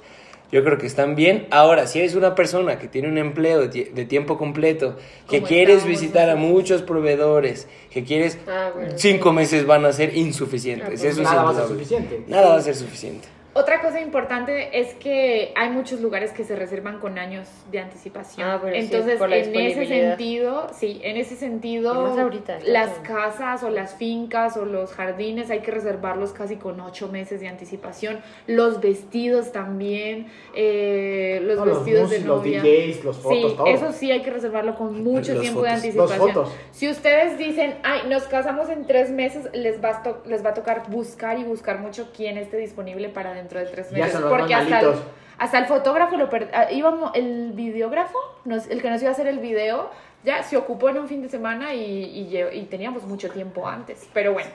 yo 0.51 0.63
creo 0.63 0.77
que 0.79 0.88
están 0.88 1.15
bien. 1.15 1.47
Ahora, 1.51 1.86
si 1.86 1.99
eres 1.99 2.15
una 2.15 2.34
persona 2.34 2.79
que 2.79 2.88
tiene 2.88 3.08
un 3.08 3.17
empleo 3.19 3.60
de, 3.60 3.69
tie- 3.69 3.91
de 3.93 4.05
tiempo 4.05 4.38
completo, 4.38 4.95
que 5.29 5.43
quieres 5.43 5.86
visitar 5.86 6.27
a 6.29 6.36
muchos 6.36 6.82
proveedores, 6.82 7.67
que 7.91 8.03
quieres, 8.03 8.39
Ah, 8.47 8.71
bueno. 8.73 8.93
cinco 8.95 9.32
meses 9.32 9.67
van 9.67 9.86
a 9.86 9.93
ser 9.93 10.15
insuficientes. 10.17 10.86
Ah, 10.88 10.89
pues 10.89 11.03
eso 11.03 11.21
es 11.21 11.27
Nada 11.27 11.43
va 11.43 11.51
a 11.51 11.53
ser 11.55 11.67
suficiente. 11.67 12.23
Nada 12.27 12.49
va 12.49 12.55
a 12.55 12.62
ser 12.62 12.75
suficiente. 12.75 13.27
Otra 13.59 13.81
cosa 13.81 13.99
importante 13.99 14.79
es 14.79 14.93
que 14.95 15.51
hay 15.55 15.69
muchos 15.69 15.99
lugares 15.99 16.31
que 16.31 16.43
se 16.45 16.55
reservan 16.55 16.99
con 16.99 17.17
años 17.19 17.47
de 17.71 17.79
anticipación. 17.79 18.47
Ah, 18.49 18.59
pero 18.61 18.73
sí, 18.75 18.81
Entonces, 18.81 19.17
por 19.19 19.29
la 19.29 19.37
en 19.37 19.53
ese 19.55 19.85
sentido, 19.85 20.67
sí, 20.73 21.01
en 21.03 21.17
ese 21.17 21.35
sentido, 21.35 21.91
ahorita, 21.93 22.59
las 22.65 22.89
casas 22.99 23.63
o 23.63 23.69
las 23.69 23.95
fincas 23.95 24.55
o 24.55 24.65
los 24.65 24.93
jardines 24.93 25.49
hay 25.49 25.59
que 25.59 25.71
reservarlos 25.71 26.31
casi 26.31 26.55
con 26.55 26.79
ocho 26.79 27.09
meses 27.09 27.41
de 27.41 27.47
anticipación. 27.49 28.21
Los 28.47 28.79
vestidos 28.79 29.51
también, 29.51 30.27
eh, 30.55 31.39
los 31.43 31.57
No, 31.57 31.65
los 31.65 31.77
vestidos 31.79 32.09
de 32.11 32.19
mus- 32.19 32.27
los 32.27 32.37
novia. 32.37 32.61
DJs, 32.61 33.03
los 33.03 33.17
fotos, 33.17 33.51
sí, 33.51 33.57
todo. 33.57 33.67
eso 33.67 33.91
sí 33.91 34.11
hay 34.11 34.21
que 34.21 34.29
reservarlo 34.31 34.75
con 34.75 35.03
mucho 35.03 35.33
Las 35.33 35.41
tiempo 35.41 35.61
de 35.63 35.69
fotos. 35.69 35.83
anticipación. 35.83 36.19
Las 36.27 36.33
fotos. 36.35 36.55
Si 36.71 36.89
ustedes 36.89 37.37
dicen, 37.37 37.75
ay, 37.83 38.01
nos 38.07 38.23
casamos 38.23 38.69
en 38.69 38.85
tres 38.85 39.11
meses, 39.11 39.49
les 39.53 39.83
va, 39.83 39.89
a 39.97 40.03
to- 40.03 40.23
les 40.25 40.45
va 40.45 40.51
a 40.51 40.53
tocar 40.53 40.89
buscar 40.89 41.37
y 41.39 41.43
buscar 41.43 41.79
mucho 41.79 42.09
quién 42.15 42.37
esté 42.37 42.57
disponible 42.57 43.09
para 43.09 43.33
dentro 43.49 43.59
de 43.59 43.65
tres 43.67 43.89
Ya 43.91 43.97
meses. 43.97 44.12
son 44.13 44.21
los 44.21 44.31
Porque 44.31 44.53
más 44.53 44.63
hasta 44.63 44.79
el, 44.81 44.93
hasta 45.38 45.57
el 45.59 45.65
fotógrafo 45.65 46.17
lo 46.17 46.29
per- 46.29 46.49
ah, 46.53 46.71
íbamos, 46.71 47.12
el 47.15 47.51
videógrafo, 47.53 48.17
nos- 48.45 48.67
el 48.67 48.81
que 48.81 48.89
nos 48.89 49.01
iba 49.01 49.09
a 49.09 49.13
hacer 49.13 49.27
el 49.27 49.39
video, 49.39 49.89
ya 50.23 50.43
se 50.43 50.57
ocupó 50.57 50.89
en 50.89 50.97
un 50.99 51.07
fin 51.07 51.21
de 51.21 51.29
semana 51.29 51.73
y, 51.73 51.81
y 51.81 52.38
y 52.53 52.63
teníamos 52.65 53.03
mucho 53.03 53.29
tiempo 53.29 53.67
antes. 53.67 54.07
Pero 54.13 54.33
bueno, 54.33 54.49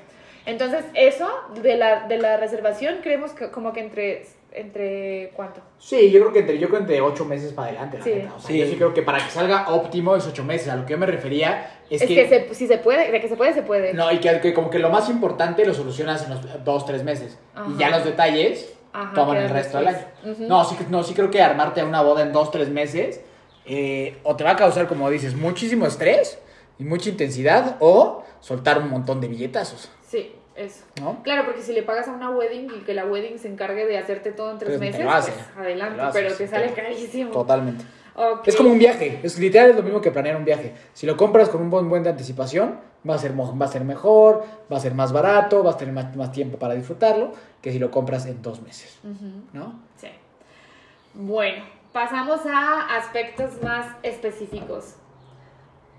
entonces 0.46 0.84
eso 0.94 1.28
de 1.62 1.76
la, 1.76 2.06
de 2.06 2.18
la 2.18 2.36
reservación, 2.36 2.96
creemos 3.02 3.32
que 3.32 3.50
como 3.50 3.72
que 3.72 3.80
entre, 3.80 4.26
entre 4.52 5.30
¿cuánto? 5.34 5.60
Sí, 5.78 6.10
yo 6.10 6.20
creo 6.20 6.32
que 6.34 6.38
entre, 6.40 6.58
yo 6.58 6.68
creo 6.68 6.80
entre 6.80 7.00
ocho 7.00 7.24
meses 7.24 7.52
para 7.54 7.68
adelante, 7.68 7.96
la 7.98 8.04
Sí. 8.04 8.10
neta. 8.14 8.34
O 8.36 8.40
sea, 8.40 8.48
Sí. 8.50 8.58
yo 8.58 8.66
sí 8.66 8.76
creo 8.76 8.92
que 8.92 9.00
para 9.02 9.18
que 9.24 9.30
salga 9.30 9.70
óptimo 9.70 10.14
es 10.16 10.26
ocho 10.26 10.44
meses. 10.44 10.68
A 10.68 10.76
lo 10.76 10.84
que 10.84 10.92
yo 10.92 10.98
me 10.98 11.06
refería 11.06 11.70
es, 11.88 12.02
Es, 12.02 12.08
que, 12.08 12.28
se- 12.28 12.54
si 12.54 12.66
se 12.66 12.76
puede, 12.76 13.10
de 13.10 13.20
que 13.22 13.28
se 13.28 13.36
puede, 13.36 13.54
se 13.54 13.62
puede. 13.62 13.94
No, 13.94 14.12
y 14.12 14.18
que, 14.18 14.38
que 14.40 14.52
como 14.52 14.68
que 14.68 14.78
lo 14.78 14.90
más 14.90 15.08
importante 15.08 15.64
lo 15.64 15.72
solucionas 15.72 16.24
en 16.24 16.30
los 16.30 16.64
dos, 16.64 16.84
tres 16.84 17.02
meses. 17.04 17.38
Ajá. 17.54 17.66
Y 17.74 17.78
ya 17.78 17.88
los 17.88 18.04
detalles 18.04 18.73
Ajá, 18.94 19.12
toman 19.14 19.36
el 19.38 19.50
resto 19.50 19.78
del 19.78 19.88
año. 19.88 19.98
no, 20.40 20.64
sí, 20.64 20.76
no, 20.88 21.02
sí 21.02 21.12
creo 21.14 21.30
que 21.30 21.42
armarte 21.42 21.82
una 21.84 22.00
boda 22.00 22.22
en 22.22 22.32
dos, 22.32 22.50
tres 22.50 22.68
meses 22.70 23.20
eh, 23.66 24.18
o 24.22 24.36
te 24.36 24.44
va 24.44 24.50
a 24.50 24.56
causar, 24.56 24.86
como 24.86 25.10
dices, 25.10 25.34
muchísimo 25.36 25.84
estrés 25.86 26.38
y 26.78 26.84
mucha 26.84 27.08
intensidad 27.10 27.76
o 27.80 28.22
soltar 28.40 28.78
un 28.78 28.88
montón 28.90 29.20
de 29.20 29.28
billetazos, 29.28 29.90
Sí, 30.06 30.32
eso. 30.54 30.84
¿no? 31.00 31.22
Claro, 31.24 31.44
porque 31.44 31.62
si 31.62 31.72
le 31.72 31.82
pagas 31.82 32.06
a 32.08 32.12
una 32.12 32.30
wedding 32.30 32.70
y 32.70 32.84
que 32.84 32.94
la 32.94 33.04
wedding 33.04 33.38
se 33.38 33.48
encargue 33.48 33.84
de 33.86 33.98
hacerte 33.98 34.30
todo 34.32 34.52
en 34.52 34.58
tres 34.58 34.78
Pues 34.78 34.80
meses, 34.92 35.04
pues 35.04 35.24
Te 35.26 35.60
adelante, 35.60 36.02
pero 36.12 36.32
te 36.34 36.46
sale 36.46 36.70
pero- 36.74 36.88
carísimo. 36.88 37.30
Totalmente. 37.32 37.84
Es 38.46 38.54
como 38.54 38.70
un 38.70 38.78
viaje, 38.78 39.18
es 39.24 39.36
literal 39.40 39.70
es 39.70 39.76
lo 39.76 39.82
mismo 39.82 40.00
que 40.00 40.12
planear 40.12 40.36
un 40.36 40.44
viaje. 40.44 40.72
Si 40.92 41.04
lo 41.04 41.16
compras 41.16 41.48
con 41.48 41.60
un 41.60 41.68
buen 41.70 41.88
buen 41.88 42.04
de 42.04 42.10
anticipación, 42.10 42.78
va 43.08 43.14
a 43.14 43.18
ser 43.18 43.38
va 43.38 43.64
a 43.64 43.68
ser 43.68 43.84
mejor, 43.84 44.44
va 44.72 44.76
a 44.76 44.80
ser 44.80 44.94
más 44.94 45.12
barato, 45.12 45.62
vas 45.62 45.76
a 45.76 45.78
tener 45.78 45.94
más, 45.94 46.16
más 46.16 46.32
tiempo 46.32 46.58
para 46.58 46.74
disfrutarlo 46.74 47.32
que 47.60 47.72
si 47.72 47.78
lo 47.78 47.90
compras 47.90 48.26
en 48.26 48.42
dos 48.42 48.60
meses, 48.62 48.98
¿no? 49.52 49.80
Sí. 49.96 50.08
Bueno, 51.14 51.64
pasamos 51.92 52.40
a 52.46 52.96
aspectos 52.96 53.62
más 53.62 53.86
específicos. 54.02 54.96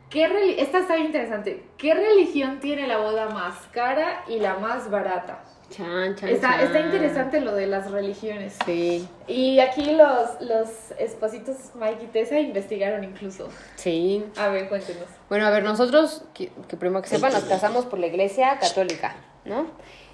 ¿Qué 0.09 0.55
Esta 0.59 0.79
está 0.79 0.95
bien 0.95 1.07
interesante. 1.07 1.63
¿Qué 1.77 1.93
religión 1.93 2.59
tiene 2.59 2.87
la 2.87 2.97
boda 2.97 3.29
más 3.29 3.55
cara 3.71 4.23
y 4.27 4.39
la 4.39 4.55
más 4.55 4.89
barata? 4.89 5.43
Chan, 5.69 6.15
chan, 6.15 6.29
Está, 6.29 6.49
chan. 6.51 6.59
está 6.61 6.79
interesante 6.81 7.41
lo 7.41 7.53
de 7.55 7.65
las 7.65 7.89
religiones. 7.89 8.55
Sí, 8.65 9.07
Y 9.27 9.59
aquí 9.59 9.83
los, 9.95 10.39
los 10.41 10.69
espositos 10.99 11.55
Mike 11.73 12.03
y 12.03 12.07
Tessa 12.07 12.39
investigaron 12.39 13.03
incluso. 13.03 13.49
sí. 13.75 14.23
A 14.37 14.49
ver, 14.49 14.69
cuéntenos. 14.69 15.05
Bueno, 15.27 15.47
a 15.47 15.49
ver, 15.49 15.63
nosotros, 15.63 16.23
que, 16.35 16.51
que 16.67 16.77
primero 16.77 17.01
que 17.01 17.09
sepan, 17.09 17.33
nos 17.33 17.43
casamos 17.45 17.85
por 17.85 17.97
la 17.97 18.05
iglesia 18.07 18.59
católica, 18.59 19.15
¿no? 19.43 19.65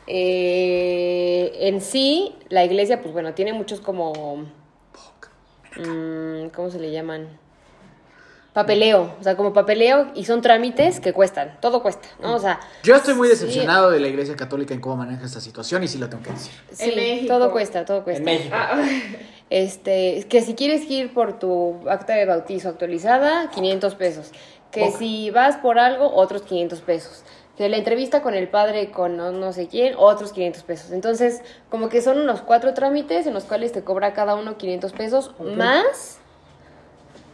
Eh, 0.08 1.52
en 1.68 1.82
sí, 1.82 2.34
la 2.50 2.64
iglesia, 2.64 3.02
pues 3.02 3.12
bueno, 3.14 3.34
tiene 3.34 3.52
muchos 3.54 3.82
como... 3.82 4.46
mm, 5.78 6.48
¿Cómo 6.56 6.70
se 6.70 6.80
le 6.80 6.92
llaman? 6.92 7.28
Papeleo, 8.54 9.16
o 9.20 9.24
sea, 9.24 9.38
como 9.38 9.54
papeleo 9.54 10.12
y 10.14 10.26
son 10.26 10.42
trámites 10.42 11.00
que 11.00 11.14
cuestan, 11.14 11.58
todo 11.62 11.82
cuesta, 11.82 12.10
¿no? 12.22 12.36
O 12.36 12.40
sea, 12.40 12.60
Yo 12.84 12.96
estoy 12.96 13.14
muy 13.14 13.30
sí, 13.30 13.34
decepcionado 13.36 13.92
de 13.92 14.00
la 14.02 14.10
Iglesia 14.10 14.36
Católica 14.36 14.74
en 14.74 14.82
cómo 14.82 14.98
maneja 14.98 15.26
esta 15.26 15.40
situación 15.40 15.84
y 15.84 15.88
sí 15.88 15.98
lo 15.98 16.10
tengo 16.10 16.22
que 16.24 16.32
decir. 16.32 16.52
Sí, 16.72 16.90
En 16.90 16.96
México. 16.98 17.34
todo 17.34 17.52
cuesta, 17.52 17.86
todo 17.86 18.04
cuesta. 18.04 18.20
En 18.20 18.26
México. 18.26 18.56
Ah, 18.58 18.82
Este, 19.52 20.18
es 20.18 20.26
que 20.26 20.42
si 20.42 20.56
quieres 20.56 20.90
ir 20.90 21.14
por 21.14 21.38
tu 21.38 21.82
acta 21.90 22.14
de 22.14 22.26
bautizo 22.26 22.70
actualizada, 22.70 23.50
500 23.50 23.96
pesos. 23.96 24.32
Que 24.72 24.92
si 24.92 25.30
vas 25.30 25.58
por 25.58 25.78
algo, 25.78 26.10
otros 26.16 26.44
500 26.44 26.80
pesos. 26.80 27.24
Que 27.58 27.68
la 27.68 27.76
entrevista 27.76 28.22
con 28.22 28.34
el 28.34 28.48
padre, 28.48 28.92
con 28.92 29.18
no, 29.18 29.32
no 29.34 29.52
sé 29.52 29.68
quién, 29.68 29.94
otros 29.98 30.32
500 30.32 30.64
pesos. 30.64 30.92
Entonces, 30.92 31.42
como 31.70 31.90
que 31.90 32.02
son 32.02 32.18
unos 32.22 32.42
cuatro 32.42 32.74
trámites 32.74 33.28
en 33.28 33.34
los 33.34 33.44
cuales 33.44 33.74
te 33.74 33.84
cobra 33.84 34.14
cada 34.14 34.36
uno 34.36 34.56
500 34.56 34.94
pesos, 34.94 35.32
más 35.42 36.21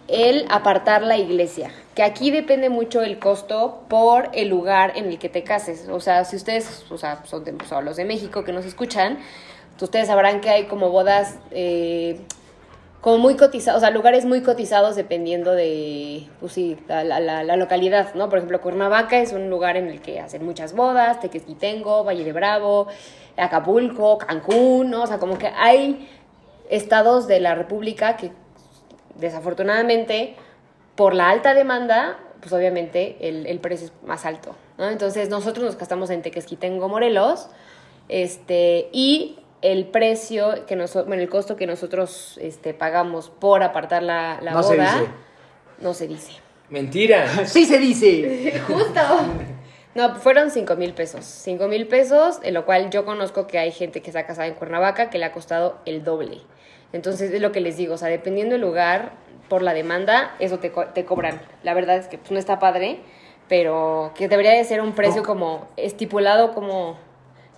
el 0.08 0.46
apartar 0.50 1.02
la 1.04 1.18
iglesia. 1.18 1.72
Que 1.96 2.04
aquí 2.04 2.32
depende 2.32 2.70
mucho 2.70 3.02
el 3.02 3.20
costo 3.20 3.82
por 3.90 4.30
el 4.34 4.48
lugar 4.50 4.94
en 4.96 5.06
el 5.06 5.20
que 5.20 5.30
te 5.30 5.44
cases. 5.44 5.88
O 5.90 6.00
sea, 6.00 6.24
si 6.26 6.36
ustedes, 6.36 6.86
o 6.90 6.98
sea, 6.98 7.24
son, 7.26 7.44
de, 7.44 7.56
son 7.68 7.86
los 7.86 7.98
de 7.98 8.06
México 8.06 8.44
que 8.44 8.54
nos 8.54 8.66
escuchan, 8.66 9.18
ustedes 9.82 10.08
sabrán 10.08 10.42
que 10.42 10.50
hay 10.50 10.66
como 10.66 10.90
bodas 10.90 11.38
eh, 11.52 12.20
como 13.02 13.20
muy 13.20 13.36
cotizados, 13.36 13.78
o 13.78 13.82
sea, 13.82 13.92
lugares 13.92 14.26
muy 14.26 14.42
cotizados 14.42 14.96
dependiendo 14.96 15.54
de, 15.54 16.28
pues 16.40 16.54
sí, 16.54 16.78
la, 16.88 17.04
la- 17.04 17.20
la- 17.20 17.44
la 17.44 17.56
localidad, 17.56 18.14
¿no? 18.16 18.28
Por 18.28 18.40
ejemplo, 18.40 18.60
Cuernavaca 18.60 19.20
es 19.20 19.34
un 19.34 19.50
lugar 19.50 19.78
en 19.78 19.88
el 19.88 20.02
que 20.02 20.20
hacen 20.20 20.44
muchas 20.44 20.74
bodas, 20.76 21.20
Tequesquitengo, 21.20 22.04
Valle 22.04 22.24
de 22.24 22.34
Bravo, 22.34 22.88
Acapulco, 23.38 24.18
Cancún, 24.18 24.90
¿no? 24.90 25.04
O 25.04 25.08
sea, 25.08 25.20
como 25.20 25.38
que 25.38 25.48
hay 25.48 26.10
estados 26.70 27.28
de 27.28 27.40
la 27.40 27.56
República 27.56 28.18
que 28.18 28.32
desafortunadamente 29.20 30.36
por 30.96 31.14
la 31.14 31.30
alta 31.30 31.54
demanda, 31.54 32.18
pues 32.40 32.54
obviamente 32.54 33.18
el, 33.22 33.46
el 33.46 33.60
precio 33.60 33.88
es 33.88 33.94
más 34.08 34.26
alto, 34.26 34.56
¿no? 34.78 34.90
Entonces 34.90 35.30
nosotros 35.30 35.66
nos 35.66 35.78
gastamos 35.78 36.10
en 36.10 36.22
Tequesquitengo, 36.22 36.90
Morelos, 36.90 37.50
este, 38.10 38.90
y 38.92 39.40
el 39.62 39.86
precio 39.86 40.66
que 40.66 40.76
nosotros, 40.76 41.08
bueno, 41.08 41.24
el 41.24 41.30
costo 41.30 41.56
que 41.56 41.68
nosotros 41.68 42.38
este, 42.42 42.74
pagamos 42.74 43.30
por 43.30 43.64
apartar 43.64 44.04
la, 44.04 44.40
la 44.42 44.52
No 44.52 44.64
se 44.64 44.76
boda, 44.76 45.00
dice. 45.00 45.12
no 45.80 45.94
se 45.94 46.08
dice. 46.08 46.32
Mentira. 46.70 47.28
Sí 47.46 47.66
se 47.66 47.80
dice. 47.80 48.60
Justo. 48.68 49.02
No, 49.96 50.16
fueron 50.16 50.52
5 50.52 50.76
mil 50.76 50.94
pesos. 50.94 51.26
5 51.26 51.68
mil 51.68 51.88
pesos, 51.88 52.40
en 52.44 52.54
lo 52.54 52.66
cual 52.66 52.92
yo 52.92 53.04
conozco 53.04 53.48
que 53.48 53.58
hay 53.58 53.72
gente 53.72 54.02
que 54.02 54.12
está 54.12 54.26
casada 54.28 54.48
en 54.48 54.54
Cuernavaca 54.54 55.10
que 55.10 55.18
le 55.18 55.26
ha 55.26 55.32
costado 55.32 55.80
el 55.86 56.04
doble. 56.04 56.42
Entonces 56.94 57.32
es 57.32 57.42
lo 57.42 57.52
que 57.52 57.60
les 57.62 57.78
digo, 57.78 57.96
o 57.96 57.98
sea, 57.98 58.08
dependiendo 58.10 58.54
del 58.54 58.62
lugar, 58.62 59.12
por 59.50 59.62
la 59.62 59.74
demanda, 59.74 60.36
eso 60.40 60.60
te, 60.60 60.72
co- 60.72 60.88
te 60.88 61.06
cobran. 61.06 61.42
La 61.64 61.74
verdad 61.74 61.98
es 61.98 62.08
que 62.08 62.18
pues, 62.18 62.32
no 62.32 62.40
está 62.40 62.60
padre, 62.60 63.00
pero 63.48 64.12
que 64.16 64.28
debería 64.28 64.52
de 64.52 64.64
ser 64.64 64.82
un 64.82 64.94
precio 64.94 65.22
como 65.26 65.68
estipulado 65.78 66.54
como 66.54 66.98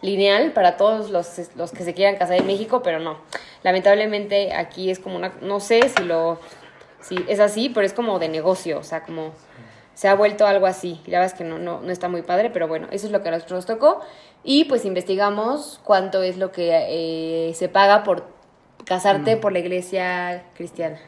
lineal 0.01 0.51
para 0.53 0.77
todos 0.77 1.09
los, 1.09 1.27
los 1.55 1.71
que 1.71 1.83
se 1.83 1.93
quieran 1.93 2.15
casar 2.15 2.37
en 2.37 2.47
México, 2.47 2.81
pero 2.83 2.99
no. 2.99 3.17
Lamentablemente 3.63 4.53
aquí 4.53 4.89
es 4.91 4.99
como 4.99 5.15
una, 5.15 5.33
no 5.41 5.59
sé 5.59 5.89
si 5.89 6.03
lo, 6.03 6.39
si 7.01 7.23
es 7.27 7.39
así, 7.39 7.69
pero 7.69 7.85
es 7.85 7.93
como 7.93 8.19
de 8.19 8.29
negocio, 8.29 8.79
o 8.79 8.83
sea, 8.83 9.03
como 9.03 9.31
se 9.95 10.07
ha 10.07 10.15
vuelto 10.15 10.45
algo 10.47 10.65
así. 10.67 11.01
Y 11.05 11.11
la 11.11 11.19
verdad 11.19 11.33
es 11.33 11.37
que 11.37 11.43
no, 11.43 11.57
no, 11.59 11.81
no 11.81 11.91
está 11.91 12.07
muy 12.07 12.21
padre, 12.21 12.49
pero 12.49 12.67
bueno, 12.67 12.87
eso 12.91 13.07
es 13.07 13.11
lo 13.11 13.21
que 13.21 13.29
a 13.29 13.31
nosotros 13.31 13.57
nos 13.57 13.65
tocó. 13.65 13.99
Y 14.43 14.65
pues 14.65 14.85
investigamos 14.85 15.81
cuánto 15.83 16.21
es 16.23 16.37
lo 16.37 16.51
que 16.51 16.69
eh, 17.49 17.53
se 17.55 17.67
paga 17.67 18.03
por 18.03 18.23
casarte 18.89 19.37
por 19.37 19.53
la 19.53 19.59
iglesia 19.59 20.43
cristiana. 20.55 20.99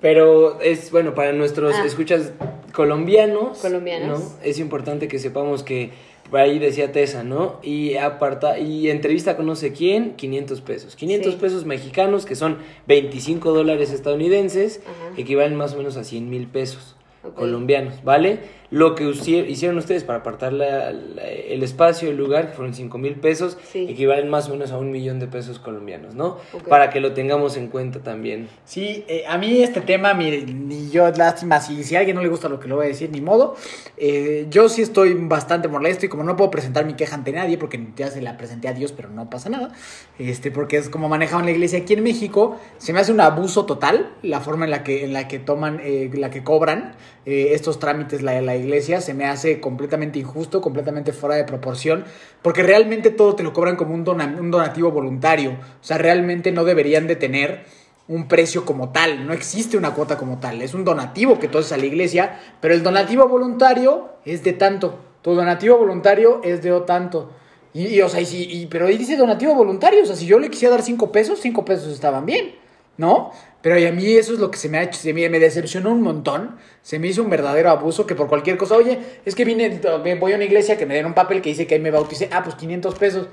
Pero 0.00 0.60
es 0.60 0.90
bueno 0.90 1.14
para 1.14 1.32
nuestros 1.32 1.74
Ah. 1.76 1.84
escuchas 1.86 2.32
colombianos. 2.74 3.58
Colombianos. 3.58 4.20
¿no? 4.20 4.30
Es 4.44 4.58
importante 4.58 5.08
que 5.08 5.18
sepamos 5.18 5.62
que 5.62 5.90
por 6.30 6.40
ahí 6.40 6.58
decía 6.58 6.92
Tessa, 6.92 7.22
¿no? 7.24 7.58
Y 7.62 7.94
aparta 7.96 8.58
y 8.58 8.90
entrevista 8.90 9.36
con 9.36 9.46
no 9.46 9.56
sé 9.56 9.72
quién, 9.72 10.14
500 10.14 10.60
pesos. 10.60 10.94
500 10.94 11.34
Sí. 11.34 11.40
pesos 11.40 11.64
mexicanos 11.64 12.26
que 12.26 12.34
son 12.36 12.58
25 12.86 13.52
dólares 13.52 13.90
estadounidenses, 13.92 14.82
Ajá. 14.84 15.14
equivalen 15.16 15.56
más 15.56 15.72
o 15.72 15.78
menos 15.78 15.96
a 15.96 16.04
100 16.04 16.28
mil 16.28 16.46
pesos 16.46 16.96
colombianos, 17.34 18.04
¿vale? 18.04 18.38
Lo 18.70 18.94
que 18.94 19.04
hicieron 19.08 19.78
ustedes 19.78 20.04
para 20.04 20.18
apartar 20.18 20.52
la- 20.52 20.92
la- 20.92 21.22
el 21.22 21.62
espacio, 21.62 22.10
el 22.10 22.18
lugar, 22.18 22.48
que 22.50 22.52
fueron 22.54 22.74
5 22.74 22.98
mil 22.98 23.14
pesos, 23.14 23.56
Sí. 23.72 23.86
equivalen 23.88 24.28
más 24.28 24.48
o 24.48 24.52
menos 24.52 24.72
a 24.72 24.76
un 24.76 24.90
millón 24.90 25.18
de 25.20 25.26
pesos 25.26 25.58
colombianos, 25.58 26.14
¿no? 26.14 26.36
Para 26.68 26.90
que 26.90 27.00
lo 27.00 27.12
tengamos 27.14 27.56
en 27.56 27.68
cuenta 27.68 28.00
también. 28.00 28.48
Sí, 28.66 29.04
eh, 29.08 29.24
a 29.26 29.38
mí 29.38 29.62
este 29.62 29.80
tema, 29.80 30.12
mire, 30.12 30.42
ni 30.44 30.90
yo, 30.90 31.10
lástima, 31.12 31.60
si, 31.60 31.82
si 31.82 31.96
a 31.96 32.00
alguien 32.00 32.14
no 32.16 32.22
le 32.22 32.28
gusta 32.28 32.50
lo 32.50 32.60
que 32.60 32.68
le 32.68 32.74
voy 32.74 32.84
a 32.84 32.88
decir, 32.88 33.08
ni 33.10 33.22
modo. 33.22 33.56
Eh, 33.96 34.46
yo 34.50 34.68
sí 34.68 34.82
estoy 34.82 35.14
bastante 35.14 35.66
molesto 35.68 36.04
y 36.04 36.10
como 36.10 36.22
no 36.22 36.36
puedo 36.36 36.50
presentar 36.50 36.84
mi 36.84 36.92
queja 36.92 37.14
ante 37.14 37.32
nadie, 37.32 37.56
porque 37.56 37.82
ya 37.96 38.10
se 38.10 38.20
la 38.20 38.36
presenté 38.36 38.68
a 38.68 38.74
Dios, 38.74 38.92
pero 38.92 39.08
no 39.08 39.30
pasa 39.30 39.48
nada, 39.48 39.72
este, 40.18 40.50
porque 40.50 40.76
es 40.76 40.90
como 40.90 41.08
manejaban 41.08 41.46
la 41.46 41.52
iglesia 41.52 41.78
aquí 41.78 41.94
en 41.94 42.02
México, 42.02 42.60
se 42.76 42.92
me 42.92 43.00
hace 43.00 43.12
un 43.12 43.20
abuso 43.22 43.64
total 43.64 44.10
la 44.22 44.40
forma 44.40 44.66
en 44.66 44.72
la 44.72 44.82
que, 44.84 45.04
en 45.06 45.14
la 45.14 45.26
que 45.26 45.38
toman, 45.38 45.80
eh, 45.82 46.10
la 46.12 46.28
que 46.28 46.44
cobran. 46.44 46.94
Eh, 47.30 47.52
estos 47.52 47.78
trámites 47.78 48.22
la, 48.22 48.40
la 48.40 48.56
iglesia, 48.56 49.00
se 49.00 49.12
me 49.12 49.26
hace 49.26 49.60
completamente 49.60 50.18
injusto, 50.18 50.60
completamente 50.60 51.12
fuera 51.12 51.34
de 51.36 51.44
proporción, 51.44 52.04
porque 52.42 52.62
realmente 52.62 53.10
todo 53.10 53.34
te 53.34 53.42
lo 53.42 53.52
cobran 53.52 53.76
como 53.76 53.94
un, 53.94 54.04
dona- 54.04 54.36
un 54.40 54.50
donativo 54.50 54.90
voluntario. 54.90 55.50
O 55.52 55.84
sea, 55.84 55.98
realmente 55.98 56.52
no 56.52 56.64
deberían 56.64 57.06
de 57.06 57.16
tener 57.16 57.64
un 58.08 58.26
precio 58.28 58.64
como 58.64 58.88
tal, 58.90 59.26
no 59.26 59.34
existe 59.34 59.76
una 59.76 59.92
cuota 59.92 60.16
como 60.16 60.38
tal, 60.40 60.62
es 60.62 60.72
un 60.72 60.82
donativo 60.84 61.38
que 61.38 61.46
haces 61.48 61.72
a 61.72 61.76
la 61.76 61.84
iglesia, 61.84 62.40
pero 62.60 62.72
el 62.72 62.82
donativo 62.82 63.28
voluntario 63.28 64.08
es 64.24 64.42
de 64.42 64.54
tanto, 64.54 64.98
tu 65.20 65.34
donativo 65.34 65.76
voluntario 65.76 66.40
es 66.42 66.62
de 66.62 66.72
o 66.72 66.84
tanto. 66.84 67.30
Y, 67.74 68.00
o 68.00 68.08
sea, 68.08 68.22
y 68.22 68.26
y- 68.62 68.66
pero 68.66 68.86
ahí 68.86 68.96
dice 68.96 69.16
donativo 69.18 69.54
voluntario, 69.54 70.02
o 70.02 70.06
sea, 70.06 70.16
si 70.16 70.24
yo 70.24 70.38
le 70.38 70.48
quisiera 70.48 70.74
dar 70.76 70.82
cinco 70.82 71.12
pesos, 71.12 71.38
cinco 71.40 71.66
pesos 71.66 71.92
estaban 71.92 72.24
bien, 72.24 72.54
¿no? 72.98 73.32
Pero 73.62 73.88
a 73.88 73.92
mí 73.92 74.12
eso 74.12 74.34
es 74.34 74.38
lo 74.38 74.50
que 74.50 74.58
se 74.58 74.68
me 74.68 74.78
ha 74.78 74.82
hecho, 74.82 75.00
se 75.00 75.12
me, 75.12 75.28
me 75.28 75.40
decepcionó 75.40 75.90
un 75.90 76.02
montón, 76.02 76.56
se 76.82 76.98
me 76.98 77.08
hizo 77.08 77.22
un 77.22 77.30
verdadero 77.30 77.70
abuso 77.70 78.06
que 78.06 78.14
por 78.14 78.28
cualquier 78.28 78.56
cosa, 78.56 78.76
oye, 78.76 78.98
es 79.24 79.34
que 79.34 79.44
vine, 79.44 79.80
voy 80.20 80.32
a 80.32 80.36
una 80.36 80.44
iglesia 80.44 80.76
que 80.76 80.86
me 80.86 80.94
den 80.94 81.06
un 81.06 81.14
papel 81.14 81.40
que 81.40 81.48
dice 81.48 81.66
que 81.66 81.74
ahí 81.74 81.80
me 81.80 81.90
bauticé, 81.90 82.28
ah, 82.32 82.42
pues 82.44 82.54
500 82.56 82.94
pesos. 82.94 83.28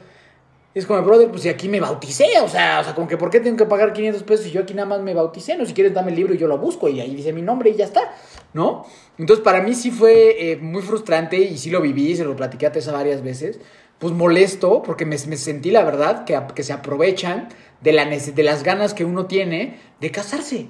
Es 0.73 0.85
como, 0.85 1.01
brother, 1.03 1.29
pues 1.29 1.43
si 1.43 1.49
aquí 1.49 1.69
me 1.69 1.79
bauticé, 1.79 2.25
o 2.43 2.49
sea, 2.49 2.81
o 2.81 2.83
sea, 2.83 2.93
como 2.93 3.07
que 3.07 3.15
¿por 3.15 3.29
qué 3.29 3.39
tengo 3.39 3.55
que 3.55 3.65
pagar 3.65 3.93
500 3.93 4.23
pesos 4.23 4.45
si 4.45 4.51
yo 4.51 4.61
aquí 4.61 4.73
nada 4.73 4.87
más 4.87 5.01
me 5.01 5.13
bauticé? 5.13 5.55
No, 5.55 5.65
si 5.65 5.73
quieres 5.73 5.93
dame 5.93 6.11
el 6.11 6.17
libro 6.17 6.33
y 6.33 6.37
yo 6.37 6.47
lo 6.47 6.57
busco 6.57 6.89
y 6.89 6.99
ahí 6.99 7.15
dice 7.15 7.31
mi 7.31 7.41
nombre 7.41 7.69
y 7.69 7.75
ya 7.75 7.85
está, 7.85 8.13
¿no? 8.53 8.85
Entonces 9.17 9.41
para 9.41 9.61
mí 9.61 9.73
sí 9.73 9.89
fue 9.89 10.51
eh, 10.51 10.57
muy 10.57 10.81
frustrante 10.81 11.37
y 11.37 11.57
sí 11.57 11.69
lo 11.69 11.79
viví, 11.79 12.15
se 12.17 12.25
lo 12.25 12.35
platiqué 12.35 12.65
a 12.65 12.73
Tessa 12.73 12.91
varias 12.91 13.23
veces, 13.23 13.61
pues 13.99 14.13
molesto 14.13 14.81
porque 14.81 15.05
me, 15.05 15.15
me 15.27 15.37
sentí 15.37 15.71
la 15.71 15.85
verdad 15.85 16.25
que, 16.25 16.37
que 16.53 16.63
se 16.63 16.73
aprovechan 16.73 17.47
de, 17.81 17.93
la, 17.93 18.05
de 18.05 18.43
las 18.43 18.63
ganas 18.63 18.93
que 18.93 19.05
uno 19.05 19.25
tiene 19.25 19.79
de 19.99 20.11
casarse. 20.11 20.67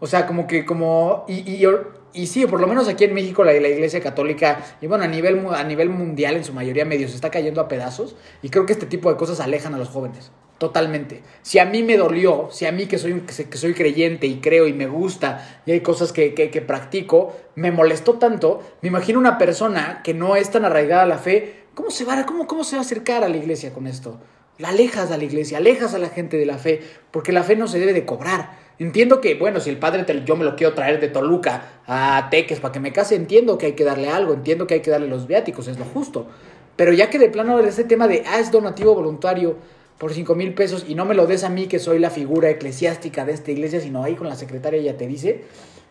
O 0.00 0.06
sea, 0.06 0.26
como 0.26 0.48
que, 0.48 0.64
como, 0.64 1.24
y, 1.28 1.48
y, 1.48 1.64
y 2.12 2.26
sí, 2.26 2.44
por 2.46 2.60
lo 2.60 2.66
menos 2.66 2.88
aquí 2.88 3.04
en 3.04 3.14
México 3.14 3.44
la, 3.44 3.52
la 3.52 3.68
iglesia 3.68 4.00
católica, 4.00 4.60
y 4.80 4.88
bueno, 4.88 5.04
a 5.04 5.06
nivel, 5.06 5.46
a 5.54 5.62
nivel 5.62 5.90
mundial 5.90 6.34
en 6.34 6.44
su 6.44 6.52
mayoría 6.52 6.84
medio 6.84 7.08
se 7.08 7.14
está 7.14 7.30
cayendo 7.30 7.60
a 7.60 7.68
pedazos, 7.68 8.16
y 8.42 8.48
creo 8.48 8.66
que 8.66 8.72
este 8.72 8.86
tipo 8.86 9.10
de 9.10 9.16
cosas 9.16 9.38
alejan 9.38 9.74
a 9.74 9.78
los 9.78 9.90
jóvenes, 9.90 10.32
totalmente. 10.58 11.22
Si 11.42 11.60
a 11.60 11.66
mí 11.66 11.84
me 11.84 11.96
dolió, 11.96 12.48
si 12.50 12.66
a 12.66 12.72
mí 12.72 12.86
que 12.86 12.98
soy, 12.98 13.20
que, 13.20 13.56
soy 13.56 13.74
creyente 13.74 14.26
y 14.26 14.40
creo 14.40 14.66
y 14.66 14.72
me 14.72 14.88
gusta, 14.88 15.62
y 15.66 15.70
hay 15.70 15.80
cosas 15.82 16.12
que, 16.12 16.34
que, 16.34 16.50
que 16.50 16.62
practico, 16.62 17.36
me 17.54 17.70
molestó 17.70 18.14
tanto, 18.14 18.60
me 18.80 18.88
imagino 18.88 19.20
una 19.20 19.38
persona 19.38 20.00
que 20.02 20.14
no 20.14 20.34
es 20.34 20.50
tan 20.50 20.64
arraigada 20.64 21.04
a 21.04 21.06
la 21.06 21.18
fe, 21.18 21.66
¿cómo 21.74 21.92
se 21.92 22.04
va, 22.04 22.26
cómo, 22.26 22.48
cómo 22.48 22.64
se 22.64 22.74
va 22.74 22.82
a 22.82 22.84
acercar 22.84 23.22
a 23.22 23.28
la 23.28 23.36
iglesia 23.36 23.72
con 23.72 23.86
esto? 23.86 24.18
La 24.58 24.68
alejas 24.68 25.10
a 25.10 25.16
la 25.16 25.24
iglesia, 25.24 25.58
alejas 25.58 25.94
a 25.94 25.98
la 25.98 26.08
gente 26.08 26.36
de 26.36 26.46
la 26.46 26.58
fe, 26.58 26.80
porque 27.10 27.32
la 27.32 27.42
fe 27.42 27.56
no 27.56 27.66
se 27.66 27.78
debe 27.78 27.92
de 27.92 28.04
cobrar. 28.04 28.60
Entiendo 28.78 29.20
que, 29.20 29.34
bueno, 29.34 29.60
si 29.60 29.70
el 29.70 29.78
padre 29.78 30.04
te- 30.04 30.24
yo 30.24 30.36
me 30.36 30.44
lo 30.44 30.56
quiero 30.56 30.74
traer 30.74 31.00
de 31.00 31.08
Toluca 31.08 31.80
a 31.86 32.28
Teques 32.30 32.60
para 32.60 32.72
que 32.72 32.80
me 32.80 32.92
case, 32.92 33.14
entiendo 33.14 33.58
que 33.58 33.66
hay 33.66 33.72
que 33.72 33.84
darle 33.84 34.08
algo, 34.08 34.34
entiendo 34.34 34.66
que 34.66 34.74
hay 34.74 34.80
que 34.80 34.90
darle 34.90 35.08
los 35.08 35.26
viáticos, 35.26 35.68
es 35.68 35.78
lo 35.78 35.84
justo. 35.84 36.26
Pero 36.76 36.92
ya 36.92 37.10
que 37.10 37.18
de 37.18 37.28
plano 37.28 37.58
ese 37.60 37.84
tema 37.84 38.08
de, 38.08 38.24
ah, 38.26 38.40
es 38.40 38.50
donativo 38.50 38.94
voluntario 38.94 39.56
por 39.98 40.12
5 40.12 40.34
mil 40.34 40.54
pesos 40.54 40.84
y 40.88 40.94
no 40.94 41.04
me 41.04 41.14
lo 41.14 41.26
des 41.26 41.44
a 41.44 41.48
mí 41.48 41.66
que 41.66 41.78
soy 41.78 41.98
la 41.98 42.10
figura 42.10 42.50
eclesiástica 42.50 43.24
de 43.24 43.32
esta 43.32 43.52
iglesia, 43.52 43.80
sino 43.80 44.02
ahí 44.02 44.14
con 44.14 44.28
la 44.28 44.36
secretaria 44.36 44.80
ya 44.80 44.96
te 44.96 45.06
dice, 45.06 45.44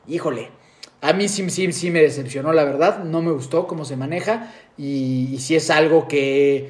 híjole, 0.08 0.50
a 1.02 1.14
mí 1.14 1.28
sí, 1.30 1.50
sí, 1.50 1.72
sí 1.72 1.92
me 1.92 2.02
decepcionó, 2.02 2.52
la 2.54 2.64
verdad, 2.64 3.04
no 3.04 3.22
me 3.22 3.32
gustó 3.32 3.68
cómo 3.68 3.86
se 3.86 3.96
maneja 3.96 4.52
y, 4.78 5.38
sí 5.40 5.56
es 5.56 5.70
algo 5.70 6.08
que 6.08 6.70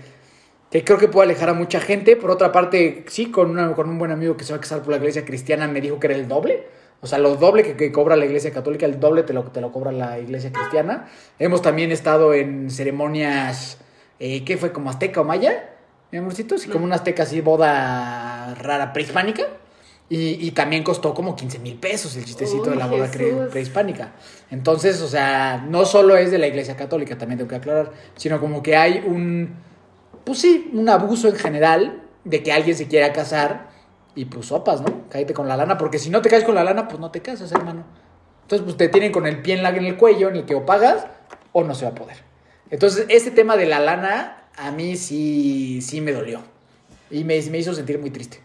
que 0.72 0.84
creo 0.84 0.98
que 0.98 1.08
puede 1.08 1.26
alejar 1.30 1.50
a 1.50 1.54
mucha 1.54 1.80
gente. 1.80 2.16
Por 2.16 2.32
otra 2.32 2.52
parte, 2.52 3.04
sí, 3.08 3.30
con, 3.30 3.52
una- 3.52 3.74
con 3.74 3.90
un 3.90 4.00
buen 4.00 4.12
amigo 4.12 4.38
que 4.38 4.44
se 4.46 4.54
va 4.54 4.58
a 4.58 4.62
casar 4.62 4.82
por 4.82 4.92
la 4.92 4.98
iglesia 4.98 5.26
cristiana 5.26 5.68
me 5.68 5.82
dijo 5.82 6.00
que 6.00 6.08
era 6.08 6.16
el 6.16 6.28
doble. 6.28 6.64
O 7.02 7.08
sea, 7.08 7.18
lo 7.18 7.36
doble 7.36 7.64
que, 7.64 7.76
que 7.76 7.92
cobra 7.92 8.16
la 8.16 8.26
iglesia 8.26 8.52
católica, 8.52 8.86
el 8.86 9.00
doble 9.00 9.24
te 9.24 9.34
lo, 9.34 9.44
te 9.44 9.60
lo 9.60 9.72
cobra 9.72 9.92
la 9.92 10.20
iglesia 10.20 10.52
cristiana. 10.52 11.08
Hemos 11.40 11.62
también 11.62 11.92
estado 11.92 12.34
en 12.34 12.70
ceremonias, 12.70 13.80
eh, 14.20 14.44
¿qué 14.46 14.56
fue? 14.58 14.72
¿Como 14.72 14.90
azteca 14.90 15.22
o 15.22 15.24
maya? 15.24 15.70
Mi 16.12 16.20
amorcito, 16.20 16.58
sí, 16.58 16.70
como 16.70 16.86
una 16.86 16.96
azteca 16.96 17.24
así, 17.24 17.42
boda 17.42 18.54
rara 18.56 18.94
prehispánica. 18.94 19.44
Y, 20.10 20.46
y 20.46 20.52
también 20.52 20.84
costó 20.84 21.14
como 21.14 21.36
15 21.38 21.60
mil 21.60 21.76
pesos 21.76 22.18
el 22.18 22.26
chistecito 22.26 22.64
Uy, 22.64 22.70
de 22.72 22.76
la 22.76 22.88
boda 22.88 23.10
prehispánica. 23.50 24.12
Entonces, 24.52 25.02
o 25.02 25.08
sea, 25.08 25.66
no 25.70 25.86
solo 25.86 26.18
es 26.18 26.32
de 26.32 26.38
la 26.38 26.48
iglesia 26.48 26.76
católica, 26.76 27.18
también 27.18 27.38
tengo 27.38 27.50
que 27.50 27.56
aclarar, 27.56 27.92
sino 28.18 28.40
como 28.42 28.62
que 28.62 28.76
hay 28.76 29.02
un 29.08 29.56
pues 30.24 30.40
sí, 30.40 30.70
un 30.74 30.88
abuso 30.90 31.28
en 31.28 31.36
general 31.36 32.04
de 32.24 32.44
que 32.44 32.52
alguien 32.52 32.76
se 32.76 32.88
quiera 32.88 33.12
casar 33.14 33.70
y 34.16 34.26
pues 34.26 34.48
sopas, 34.48 34.82
¿no? 34.82 35.08
Cállate 35.10 35.34
con 35.34 35.48
la 35.48 35.58
lana, 35.58 35.78
porque 35.78 36.00
si 36.00 36.10
no 36.10 36.22
te 36.22 36.30
caes 36.30 36.44
con 36.44 36.56
la 36.56 36.64
lana, 36.64 36.88
pues 36.88 37.00
no 37.00 37.12
te 37.12 37.22
casas, 37.22 37.52
hermano. 37.52 37.84
Entonces, 38.44 38.64
pues 38.66 38.78
te 38.78 38.90
tienen 38.90 39.12
con 39.12 39.26
el 39.28 39.42
pie 39.42 39.56
en, 39.56 39.64
la, 39.64 39.70
en 39.70 39.86
el 39.86 39.96
cuello, 39.98 40.30
en 40.30 40.36
el 40.38 40.46
que 40.46 40.56
o 40.56 40.66
pagas 40.66 41.06
o 41.54 41.64
no 41.64 41.74
se 41.74 41.86
va 41.86 41.92
a 41.92 41.96
poder. 41.96 42.18
Entonces, 42.70 43.06
ese 43.10 43.32
tema 43.32 43.56
de 43.58 43.66
la 43.66 43.80
lana 43.80 44.44
a 44.58 44.72
mí 44.72 44.98
sí, 44.98 45.82
sí 45.82 46.02
me 46.02 46.12
dolió 46.12 46.42
y 47.10 47.24
me, 47.24 47.42
me 47.44 47.58
hizo 47.58 47.74
sentir 47.74 48.00
muy 48.00 48.12
triste. 48.12 48.42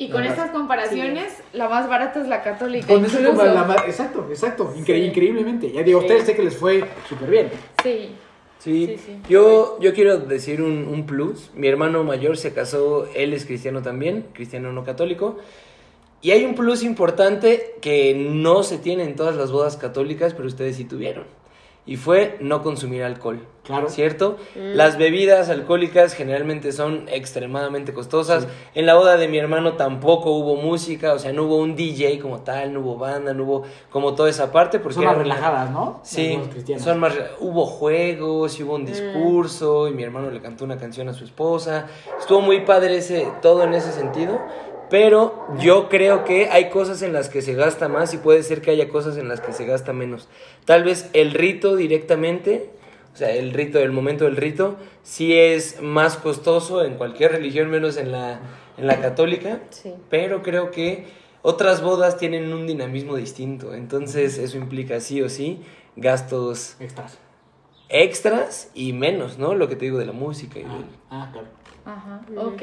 Y 0.00 0.10
con 0.10 0.22
La 0.22 0.30
estas 0.30 0.50
comparaciones, 0.50 1.32
la 1.52 1.68
más 1.68 1.88
barata 1.88 2.20
es 2.20 2.28
la 2.28 2.42
católica. 2.42 2.86
Con 2.86 3.04
tema, 3.04 3.44
la 3.46 3.64
ma- 3.64 3.74
exacto, 3.86 4.26
exacto, 4.30 4.72
incre- 4.76 4.94
Sí. 5.00 5.04
increíblemente. 5.06 5.72
Ya 5.72 5.82
digo, 5.82 5.98
a 5.98 6.02
Sí. 6.02 6.06
ustedes 6.06 6.24
sé 6.26 6.36
que 6.36 6.42
les 6.44 6.56
fue 6.56 6.84
súper 7.08 7.28
bien. 7.30 7.50
Sí. 7.82 8.14
Sí, 8.58 8.86
Sí, 8.86 8.98
sí. 9.04 9.18
Yo, 9.28 9.78
yo 9.80 9.94
quiero 9.94 10.18
decir 10.18 10.62
un, 10.62 10.88
un 10.88 11.06
plus. 11.06 11.50
Mi 11.54 11.68
hermano 11.68 12.02
mayor 12.04 12.36
se 12.36 12.52
casó, 12.52 13.06
él 13.14 13.32
es 13.32 13.44
cristiano 13.44 13.82
también, 13.82 14.26
cristiano 14.32 14.72
no 14.72 14.84
católico. 14.84 15.38
Y 16.20 16.32
hay 16.32 16.44
un 16.44 16.54
plus 16.54 16.82
importante 16.82 17.76
que 17.80 18.14
no 18.14 18.64
se 18.64 18.78
tiene 18.78 19.04
en 19.04 19.14
todas 19.14 19.36
las 19.36 19.52
bodas 19.52 19.76
católicas, 19.76 20.34
pero 20.34 20.48
ustedes 20.48 20.76
sí 20.76 20.84
tuvieron. 20.84 21.24
Y 21.88 21.96
fue 21.96 22.36
no 22.40 22.62
consumir 22.62 23.02
alcohol. 23.02 23.40
Claro. 23.62 23.88
¿Cierto? 23.88 24.36
Las 24.54 24.96
bebidas 24.96 25.50
alcohólicas 25.50 26.14
generalmente 26.14 26.72
son 26.72 27.06
extremadamente 27.08 27.92
costosas. 27.92 28.46
En 28.74 28.86
la 28.86 28.94
boda 28.94 29.16
de 29.16 29.28
mi 29.28 29.38
hermano 29.38 29.74
tampoco 29.74 30.30
hubo 30.30 30.56
música, 30.56 31.12
o 31.12 31.18
sea, 31.18 31.32
no 31.32 31.44
hubo 31.44 31.56
un 31.56 31.76
DJ 31.76 32.18
como 32.18 32.40
tal, 32.40 32.72
no 32.72 32.80
hubo 32.80 32.96
banda, 32.96 33.34
no 33.34 33.44
hubo 33.44 33.62
como 33.90 34.14
toda 34.14 34.30
esa 34.30 34.52
parte. 34.52 34.78
Porque 34.78 34.94
Son 34.94 35.04
más 35.04 35.18
relajadas, 35.18 35.70
¿no? 35.70 36.00
Sí, 36.02 36.38
son 36.78 36.98
más. 36.98 37.14
Hubo 37.40 37.66
juegos, 37.66 38.58
y 38.58 38.62
hubo 38.62 38.74
un 38.74 38.86
discurso, 38.86 39.88
y 39.88 39.92
mi 39.92 40.02
hermano 40.02 40.30
le 40.30 40.40
cantó 40.40 40.64
una 40.64 40.78
canción 40.78 41.08
a 41.08 41.14
su 41.14 41.24
esposa. 41.24 41.86
Estuvo 42.18 42.40
muy 42.40 42.60
padre 42.62 42.96
ese, 42.98 43.28
todo 43.42 43.64
en 43.64 43.74
ese 43.74 43.92
sentido. 43.92 44.38
Pero 44.90 45.46
yo 45.60 45.88
creo 45.88 46.24
que 46.24 46.48
hay 46.48 46.70
cosas 46.70 47.02
en 47.02 47.12
las 47.12 47.28
que 47.28 47.42
se 47.42 47.54
gasta 47.54 47.88
más 47.88 48.14
y 48.14 48.18
puede 48.18 48.42
ser 48.42 48.60
que 48.62 48.70
haya 48.70 48.88
cosas 48.88 49.16
en 49.18 49.28
las 49.28 49.40
que 49.40 49.52
se 49.52 49.66
gasta 49.66 49.92
menos. 49.92 50.28
Tal 50.64 50.84
vez 50.84 51.10
el 51.12 51.32
rito 51.32 51.76
directamente, 51.76 52.70
o 53.14 53.16
sea, 53.16 53.30
el 53.32 53.52
rito, 53.52 53.78
el 53.80 53.92
momento 53.92 54.24
del 54.24 54.36
rito, 54.36 54.76
sí 55.02 55.34
es 55.36 55.80
más 55.82 56.16
costoso 56.16 56.84
en 56.84 56.94
cualquier 56.94 57.32
religión, 57.32 57.68
menos 57.70 57.96
en 57.96 58.12
la, 58.12 58.40
en 58.78 58.86
la 58.86 59.00
católica. 59.00 59.60
Sí. 59.70 59.92
Pero 60.08 60.42
creo 60.42 60.70
que 60.70 61.06
otras 61.42 61.82
bodas 61.82 62.16
tienen 62.16 62.52
un 62.52 62.66
dinamismo 62.66 63.16
distinto. 63.16 63.74
Entonces 63.74 64.38
eso 64.38 64.56
implica 64.56 65.00
sí 65.00 65.20
o 65.22 65.28
sí 65.28 65.60
gastos 65.96 66.76
Extras. 66.80 67.18
extras 67.88 68.70
y 68.74 68.92
menos, 68.92 69.38
¿no? 69.38 69.54
Lo 69.54 69.68
que 69.68 69.76
te 69.76 69.84
digo 69.86 69.98
de 69.98 70.06
la 70.06 70.12
música 70.12 70.58
y 70.58 70.62
del- 70.62 70.84
Ah, 71.10 71.28
claro. 71.32 71.48
Ajá, 71.84 72.20
ok. 72.36 72.62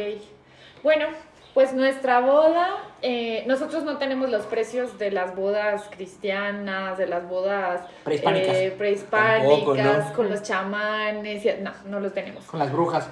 Bueno, 0.84 1.08
pues 1.56 1.74
nuestra 1.74 2.20
boda, 2.20 2.68
eh, 3.02 3.46
nosotros 3.48 3.84
no 3.86 3.98
tenemos 3.98 4.30
los 4.30 4.46
precios 4.46 5.00
de 5.00 5.10
las 5.10 5.36
bodas 5.38 5.84
cristianas, 5.90 6.98
de 6.98 7.08
las 7.08 7.28
bodas 7.30 7.82
Prehispánicas. 8.04 8.56
eh, 8.58 8.76
prehispánicas, 8.78 9.48
Tampoco, 9.50 9.76
¿no? 9.76 10.14
con 10.14 10.30
los 10.30 10.44
chamanes, 10.44 11.46
y- 11.46 11.54
no, 11.62 11.72
no 11.86 12.02
los 12.02 12.14
tenemos. 12.14 12.44
Con 12.46 12.60
las 12.60 12.72
brujas. 12.72 13.10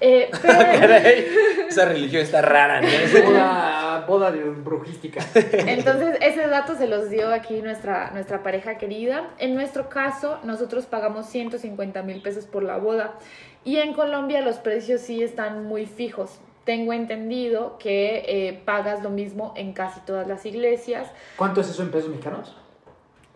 Eh, 0.00 0.30
pero, 0.42 0.54
Caray, 0.56 1.26
esa 1.68 1.84
religión 1.84 2.22
está 2.22 2.40
rara, 2.40 2.80
¿no? 2.80 2.88
Boda, 3.24 4.04
boda 4.06 4.30
de 4.30 4.44
brujística. 4.44 5.20
entonces 5.34 6.16
ese 6.22 6.46
dato 6.46 6.76
se 6.76 6.86
los 6.86 7.10
dio 7.10 7.34
aquí 7.34 7.60
nuestra, 7.60 8.12
nuestra 8.12 8.44
pareja 8.44 8.78
querida. 8.78 9.30
En 9.38 9.54
nuestro 9.56 9.88
caso, 9.88 10.38
nosotros 10.44 10.86
pagamos 10.86 11.26
150 11.26 12.02
mil 12.04 12.22
pesos 12.22 12.46
por 12.46 12.62
la 12.62 12.76
boda 12.76 13.14
y 13.64 13.78
en 13.78 13.94
Colombia 13.94 14.40
los 14.42 14.58
precios 14.58 15.00
sí 15.00 15.24
están 15.24 15.64
muy 15.64 15.86
fijos. 15.86 16.40
Tengo 16.70 16.92
entendido 16.92 17.78
que 17.78 18.22
eh, 18.28 18.62
pagas 18.64 19.02
lo 19.02 19.10
mismo 19.10 19.52
en 19.56 19.72
casi 19.72 19.98
todas 20.02 20.28
las 20.28 20.46
iglesias. 20.46 21.10
¿Cuánto 21.36 21.60
es 21.62 21.68
eso 21.68 21.82
en 21.82 21.90
pesos 21.90 22.10
mexicanos? 22.10 22.54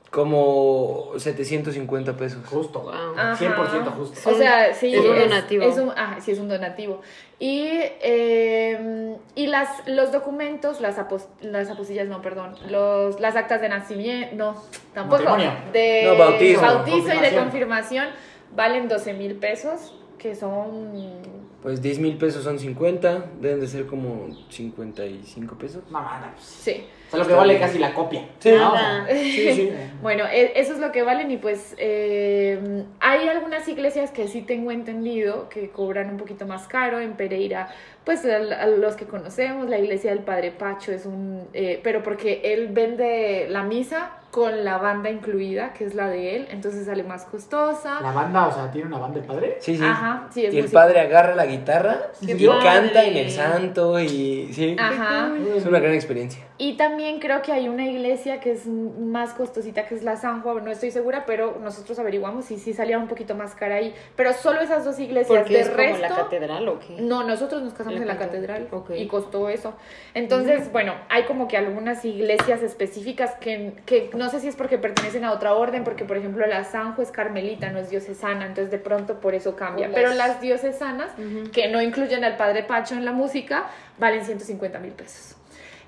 Como 0.09 1.15
750 1.19 2.17
pesos. 2.17 2.47
Justo. 2.47 2.83
Wow. 2.83 2.93
Ajá. 3.19 3.35
100% 3.37 3.91
justo. 3.97 4.31
O 4.31 4.35
sea, 4.35 4.73
sí, 4.73 4.95
Es 4.95 5.05
un 5.05 5.19
donativo. 5.19 5.65
Es 5.65 5.77
un, 5.79 5.91
ajá, 5.91 6.21
sí, 6.21 6.31
es 6.31 6.39
un 6.39 6.49
donativo. 6.49 7.01
Y, 7.41 7.67
eh, 7.73 9.17
y 9.35 9.49
las, 9.49 9.69
los 9.89 10.13
documentos, 10.13 10.81
las, 10.81 10.99
apos- 11.01 11.27
las 11.41 11.69
apostillas, 11.69 12.07
no, 12.07 12.23
perdón, 12.23 12.55
los, 12.71 13.19
las 13.19 13.35
actas 13.35 13.61
de 13.61 13.69
nacimiento, 13.69 14.37
no, 14.37 14.63
tampoco. 14.95 15.25
Matrimonio. 15.25 15.53
De 15.73 16.05
No, 16.07 16.17
bautismo. 16.17 16.63
bautizo 16.63 16.97
y 16.97 17.01
de 17.01 17.35
Confirmación. 17.35 17.43
confirmación 17.43 18.07
valen 18.55 18.87
12 18.87 19.15
mil 19.15 19.35
pesos, 19.35 19.93
que 20.19 20.37
son 20.37 21.34
pues 21.65 21.81
10 21.81 21.99
mil 21.99 22.19
pesos 22.19 22.45
son 22.45 22.59
50, 22.59 23.25
deben 23.41 23.59
de 23.59 23.67
ser 23.67 23.87
como 23.87 24.29
55 24.51 25.57
pesos. 25.57 25.83
No, 25.91 26.03
manda, 26.03 26.31
pues. 26.35 26.45
Sí. 26.47 26.85
O 27.09 27.11
sea, 27.11 27.19
lo 27.21 27.27
que 27.27 27.33
vale 27.35 27.59
casi 27.59 27.79
la 27.79 27.95
copia. 27.95 28.29
Sí. 28.39 28.51
¿no? 28.51 28.71
O 28.73 28.77
sea, 28.77 28.83
Nada. 28.99 29.07
Sí, 29.09 29.53
sí. 29.55 29.73
Bueno, 30.03 30.25
e- 30.31 30.53
eso 30.61 30.75
es 30.75 30.79
lo 30.79 30.93
que 30.93 31.03
valen 31.03 31.31
y 31.31 31.39
pues 31.39 31.75
eh, 31.79 32.85
hay 33.01 33.27
algunas 33.29 33.67
iglesias 33.67 34.11
que 34.11 34.29
sí 34.29 34.43
tengo 34.43 34.73
entendido 34.73 35.49
que 35.49 35.71
cobran 35.71 36.11
un 36.11 36.19
poquito 36.19 36.47
más 36.47 36.69
caro. 36.69 37.01
En 37.01 37.15
Pereira, 37.15 37.69
pues 38.05 38.27
a, 38.27 38.37
a 38.37 38.67
los 38.67 38.95
que 38.97 39.07
conocemos, 39.07 39.69
la 39.71 39.79
iglesia 39.79 40.11
del 40.11 40.21
Padre 40.21 40.51
Pacho 40.51 40.93
es 40.93 41.07
un... 41.07 41.49
eh, 41.55 41.81
pero 41.83 42.03
porque 42.03 42.43
él 42.45 42.69
vende 42.73 43.47
la 43.49 43.63
misa 43.63 44.19
con 44.35 44.65
la 44.65 44.79
banda 44.79 45.11
incluida, 45.11 45.73
que 45.75 45.85
es 45.85 45.95
la 45.95 46.09
de 46.09 46.35
él, 46.35 46.49
entonces 46.51 46.87
sale 46.87 47.05
más 47.05 47.25
costosa. 47.25 48.01
La 48.01 48.11
banda, 48.11 48.49
o 48.49 48.53
sea, 48.53 48.69
tiene 48.69 48.89
una 48.89 48.99
banda 48.99 49.21
el 49.21 49.25
padre. 49.25 49.59
Sí, 49.61 49.77
sí. 49.77 49.85
Ajá, 49.85 50.27
sí, 50.33 50.45
es 50.45 50.53
y 50.53 50.57
el 50.57 50.63
músico. 50.65 50.81
padre 50.81 50.99
agarra 50.99 51.37
la 51.37 51.47
guitarra 51.47 52.11
y 52.21 52.35
padre. 52.35 52.65
canta 52.65 53.05
en 53.05 53.17
el 53.17 53.31
santo 53.31 54.01
y 54.01 54.53
sí. 54.53 54.75
Ajá. 54.77 55.33
Es 55.55 55.65
una 55.65 55.79
gran 55.79 55.95
experiencia. 55.95 56.43
Y 56.59 56.77
también 56.77 57.21
creo 57.21 57.43
que 57.43 57.53
hay 57.53 57.69
una 57.69 57.87
iglesia 57.87 58.41
que 58.41 58.51
es 58.53 58.67
más 58.67 59.35
costosita, 59.35 59.87
que 59.87 59.95
es 59.95 60.03
la 60.03 60.17
San 60.17 60.43
Juan, 60.43 60.65
no 60.65 60.71
estoy 60.73 60.91
segura, 60.91 61.27
pero 61.27 61.59
nosotros 61.63 61.97
averiguamos 62.01 62.51
y 62.51 62.59
sí 62.59 62.73
salía 62.73 62.99
un 62.99 63.07
poquito 63.07 63.37
más 63.37 63.55
cara 63.55 63.77
ahí. 63.77 63.95
Pero 64.17 64.33
solo 64.33 64.61
esas 64.61 64.85
dos 64.85 64.99
iglesias. 64.99 65.39
Porque 65.39 65.55
de 65.55 65.61
es 65.61 65.67
como 65.69 65.79
resto, 65.79 66.03
la 66.03 66.09
catedral 66.09 66.69
o 66.69 66.81
qué? 66.81 66.97
No, 67.01 67.23
nosotros 67.23 67.63
nos 67.63 67.73
casamos 67.73 67.97
En 67.97 68.03
en 68.03 68.09
la 68.09 68.19
catedral, 68.19 68.65
catedral 68.65 68.83
ok. 68.83 68.91
y 68.97 69.07
costó 69.07 69.49
eso. 69.49 69.75
Entonces, 70.13 70.73
bueno, 70.73 70.95
hay 71.09 71.23
como 71.25 71.47
que 71.47 71.57
algunas 71.57 72.05
iglesias 72.05 72.63
específicas 72.63 73.37
que, 73.37 73.75
que 73.87 74.11
no 74.15 74.24
sé 74.29 74.41
si 74.41 74.49
es 74.49 74.57
porque 74.57 74.79
pertenecen 74.79 75.25
a 75.25 75.33
otra 75.33 75.55
orden, 75.55 75.85
porque 75.85 76.05
por 76.05 76.17
ejemplo 76.17 76.47
la 76.47 76.65
Sanjo 76.65 77.03
es 77.03 77.11
carmelita, 77.11 77.71
no 77.71 77.79
es 77.79 77.91
diocesana, 77.91 78.47
entonces 78.47 78.71
de 78.71 78.79
pronto 78.79 79.21
por 79.21 79.35
eso 79.35 79.57
cambia. 79.57 79.91
Pero 79.95 80.13
las- 80.15 80.41
diocesanas, 80.41 81.11
Ujú. 81.19 81.51
que 81.53 81.69
no 81.69 81.81
incluyen 81.83 82.25
al 82.25 82.37
Padre 82.37 82.63
Pacho 82.65 82.95
en 82.95 83.05
la 83.05 83.13
música, 83.13 83.67
valen 83.99 84.25
150 84.25 84.79
mil 84.79 84.93
pesos. 84.93 85.37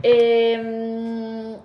Eh, 0.03 1.57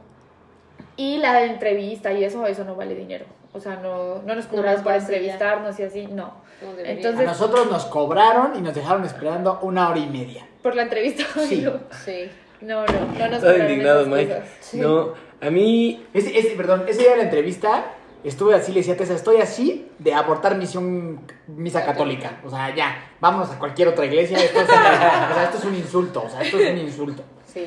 y 0.97 1.17
la 1.17 1.33
de 1.33 1.45
entrevista 1.45 2.11
y 2.13 2.23
eso, 2.23 2.45
eso 2.47 2.63
no 2.63 2.75
vale 2.75 2.95
dinero. 2.95 3.25
O 3.53 3.59
sea, 3.59 3.75
no, 3.77 4.21
no 4.23 4.35
nos 4.35 4.45
cobran 4.47 4.75
las 4.75 4.83
por 4.83 4.93
entrevistarnos 4.93 5.79
y 5.79 5.83
así, 5.83 6.07
no. 6.07 6.33
No. 6.61 6.77
Entonces- 6.83 7.27
A 7.27 7.31
nosotros 7.31 7.69
nos 7.71 7.85
cobraron 7.85 8.55
y 8.55 8.61
nos 8.61 8.73
dejaron 8.75 9.03
esperando 9.03 9.59
una 9.63 9.89
hora 9.89 9.99
y 9.99 10.07
media. 10.07 10.45
Por 10.61 10.75
la 10.75 10.83
entrevista, 10.83 11.23
Sí. 11.47 11.61
no. 11.61 11.73
Sí. 12.05 12.29
No, 12.61 12.85
no, 12.85 12.93
no 13.17 13.27
nos 13.27 13.39
cobraron 13.39 13.61
indignado, 13.61 14.05
Mike. 14.05 14.33
cosas. 14.35 14.73
No, 14.75 15.13
a 15.41 15.49
mí 15.49 16.03
Ese, 16.13 16.37
ese- 16.37 16.55
perdón, 16.55 16.83
ese 16.87 17.01
día 17.01 17.11
de 17.11 17.17
la 17.17 17.23
entrevista 17.23 17.93
estuve 18.23 18.53
así, 18.53 18.71
le 18.71 18.79
decía 18.79 18.93
a 18.93 18.97
Tessa, 18.97 19.15
estoy 19.15 19.37
así 19.37 19.87
de 19.99 20.13
abortar 20.13 20.55
misión, 20.57 21.21
misa 21.47 21.83
católica. 21.85 22.39
O 22.45 22.49
sea, 22.49 22.73
ya, 22.75 23.11
vamos 23.19 23.49
a 23.49 23.57
cualquier 23.57 23.87
otra 23.87 24.05
iglesia. 24.05 24.37
Esto 24.37 24.59
es, 24.61 24.65
o 24.69 24.69
sea, 24.69 25.43
esto 25.45 25.57
es 25.57 25.65
un 25.65 25.75
insulto, 25.75 26.23
o 26.25 26.29
sea, 26.29 26.41
esto 26.41 26.57
es 26.59 26.71
un 26.71 26.77
insulto. 26.77 27.23
Sí. 27.45 27.65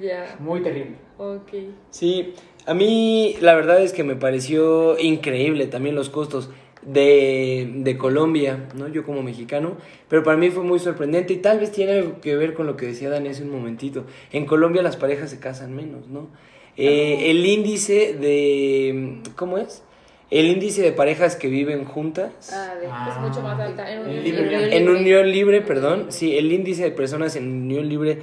Ya, 0.00 0.36
Muy 0.38 0.60
terrible. 0.62 0.94
ok. 1.18 1.52
Sí, 1.90 2.34
a 2.66 2.74
mí 2.74 3.36
la 3.40 3.54
verdad 3.54 3.82
es 3.82 3.92
que 3.92 4.04
me 4.04 4.14
pareció 4.14 4.96
increíble 4.98 5.66
también 5.66 5.96
los 5.96 6.08
costos 6.08 6.50
de, 6.82 7.68
de 7.76 7.96
Colombia, 7.98 8.68
¿no? 8.74 8.88
Yo 8.88 9.04
como 9.04 9.22
mexicano, 9.22 9.76
pero 10.08 10.22
para 10.22 10.36
mí 10.36 10.50
fue 10.50 10.62
muy 10.62 10.78
sorprendente 10.78 11.32
y 11.32 11.36
tal 11.38 11.58
vez 11.60 11.72
tiene 11.72 11.92
algo 11.92 12.20
que 12.20 12.36
ver 12.36 12.54
con 12.54 12.66
lo 12.66 12.76
que 12.76 12.86
decía 12.86 13.08
Dani 13.10 13.28
hace 13.28 13.42
un 13.42 13.50
momentito. 13.50 14.04
En 14.32 14.46
Colombia 14.46 14.82
las 14.82 14.96
parejas 14.96 15.30
se 15.30 15.38
casan 15.40 15.74
menos, 15.74 16.08
¿no? 16.08 16.28
Eh, 16.76 17.30
el 17.30 17.44
índice 17.44 18.14
de... 18.14 19.18
¿Cómo 19.36 19.58
es? 19.58 19.82
El 20.30 20.46
índice 20.46 20.80
de 20.80 20.92
parejas 20.92 21.36
que 21.36 21.48
viven 21.48 21.84
juntas... 21.84 22.50
Ah, 22.52 22.74
de- 22.80 22.86
Ah. 22.90 23.08
Es 23.14 23.20
mucho 23.20 23.42
más 23.42 23.60
alta. 23.60 23.90
En 23.92 24.00
unión 24.00 24.24
libre. 24.24 24.76
En 24.76 24.88
unión 24.88 25.30
libre, 25.30 25.60
perdón. 25.60 26.06
Sí, 26.08 26.36
el 26.38 26.50
índice 26.52 26.82
de 26.84 26.90
personas 26.90 27.36
en 27.36 27.48
unión 27.64 27.88
libre 27.88 28.18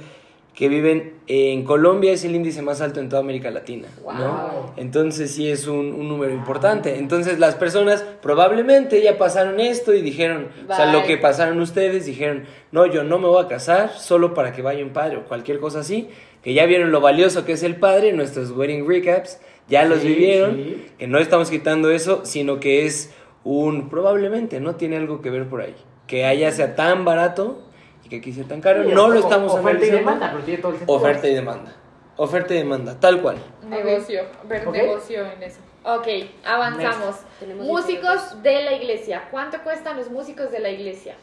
que 0.60 0.68
viven 0.68 1.14
en 1.26 1.64
Colombia 1.64 2.12
es 2.12 2.22
el 2.22 2.34
índice 2.34 2.60
más 2.60 2.82
alto 2.82 3.00
en 3.00 3.08
toda 3.08 3.22
América 3.22 3.50
Latina. 3.50 3.88
¿no? 4.04 4.74
Entonces 4.76 5.30
sí 5.30 5.48
es 5.48 5.66
un, 5.66 5.90
un 5.94 6.06
número 6.06 6.34
importante. 6.34 6.98
Entonces 6.98 7.38
las 7.38 7.54
personas 7.54 8.04
probablemente 8.20 9.00
ya 9.00 9.16
pasaron 9.16 9.58
esto 9.58 9.94
y 9.94 10.02
dijeron, 10.02 10.48
o 10.68 10.76
sea, 10.76 10.92
lo 10.92 11.04
que 11.04 11.16
pasaron 11.16 11.58
ustedes, 11.62 12.04
dijeron, 12.04 12.44
no, 12.72 12.84
yo 12.84 13.04
no 13.04 13.18
me 13.18 13.26
voy 13.26 13.42
a 13.42 13.48
casar 13.48 13.88
solo 13.96 14.34
para 14.34 14.52
que 14.52 14.60
vaya 14.60 14.84
un 14.84 14.90
padre 14.90 15.16
o 15.16 15.24
cualquier 15.24 15.60
cosa 15.60 15.78
así, 15.78 16.10
que 16.42 16.52
ya 16.52 16.66
vieron 16.66 16.92
lo 16.92 17.00
valioso 17.00 17.46
que 17.46 17.52
es 17.52 17.62
el 17.62 17.76
padre, 17.76 18.12
nuestros 18.12 18.50
wedding 18.50 18.86
recaps, 18.86 19.40
ya 19.66 19.86
los 19.86 20.02
vivieron, 20.02 20.56
sí. 20.56 20.86
que 20.98 21.06
no 21.06 21.20
estamos 21.20 21.48
quitando 21.48 21.90
eso, 21.90 22.26
sino 22.26 22.60
que 22.60 22.84
es 22.84 23.14
un, 23.44 23.88
probablemente, 23.88 24.60
¿no? 24.60 24.74
Tiene 24.74 24.98
algo 24.98 25.22
que 25.22 25.30
ver 25.30 25.48
por 25.48 25.62
ahí. 25.62 25.74
Que 26.06 26.26
allá 26.26 26.52
sea 26.52 26.76
tan 26.76 27.06
barato 27.06 27.62
que 28.10 28.16
aquí 28.16 28.32
sea 28.32 28.44
tan 28.44 28.60
caro, 28.60 28.84
no 28.84 29.08
lo 29.08 29.20
estamos 29.20 29.54
Oferta 29.54 29.86
y 29.86 29.90
demanda, 29.90 30.30
pero 30.32 30.44
tiene 30.44 30.60
todo 30.60 30.72
el 30.72 30.78
sentido. 30.78 30.98
Oferta 30.98 31.28
y 31.28 31.34
demanda. 31.34 31.76
Oferta 32.16 32.54
y 32.54 32.56
demanda, 32.58 33.00
tal 33.00 33.22
cual. 33.22 33.38
Negocio, 33.66 34.22
ver 34.46 34.68
Ok. 34.68 34.74
negocio 34.74 35.24
en 35.24 35.42
eso. 35.42 35.60
Ok, 35.84 36.06
avanzamos. 36.44 37.16
Músicos 37.56 38.42
de 38.42 38.64
la 38.64 38.74
iglesia. 38.74 39.28
¿Cuánto 39.30 39.62
cuestan 39.62 39.96
los 39.96 40.10
músicos 40.10 40.50
de 40.50 40.58
la 40.58 40.68
iglesia? 40.68 41.14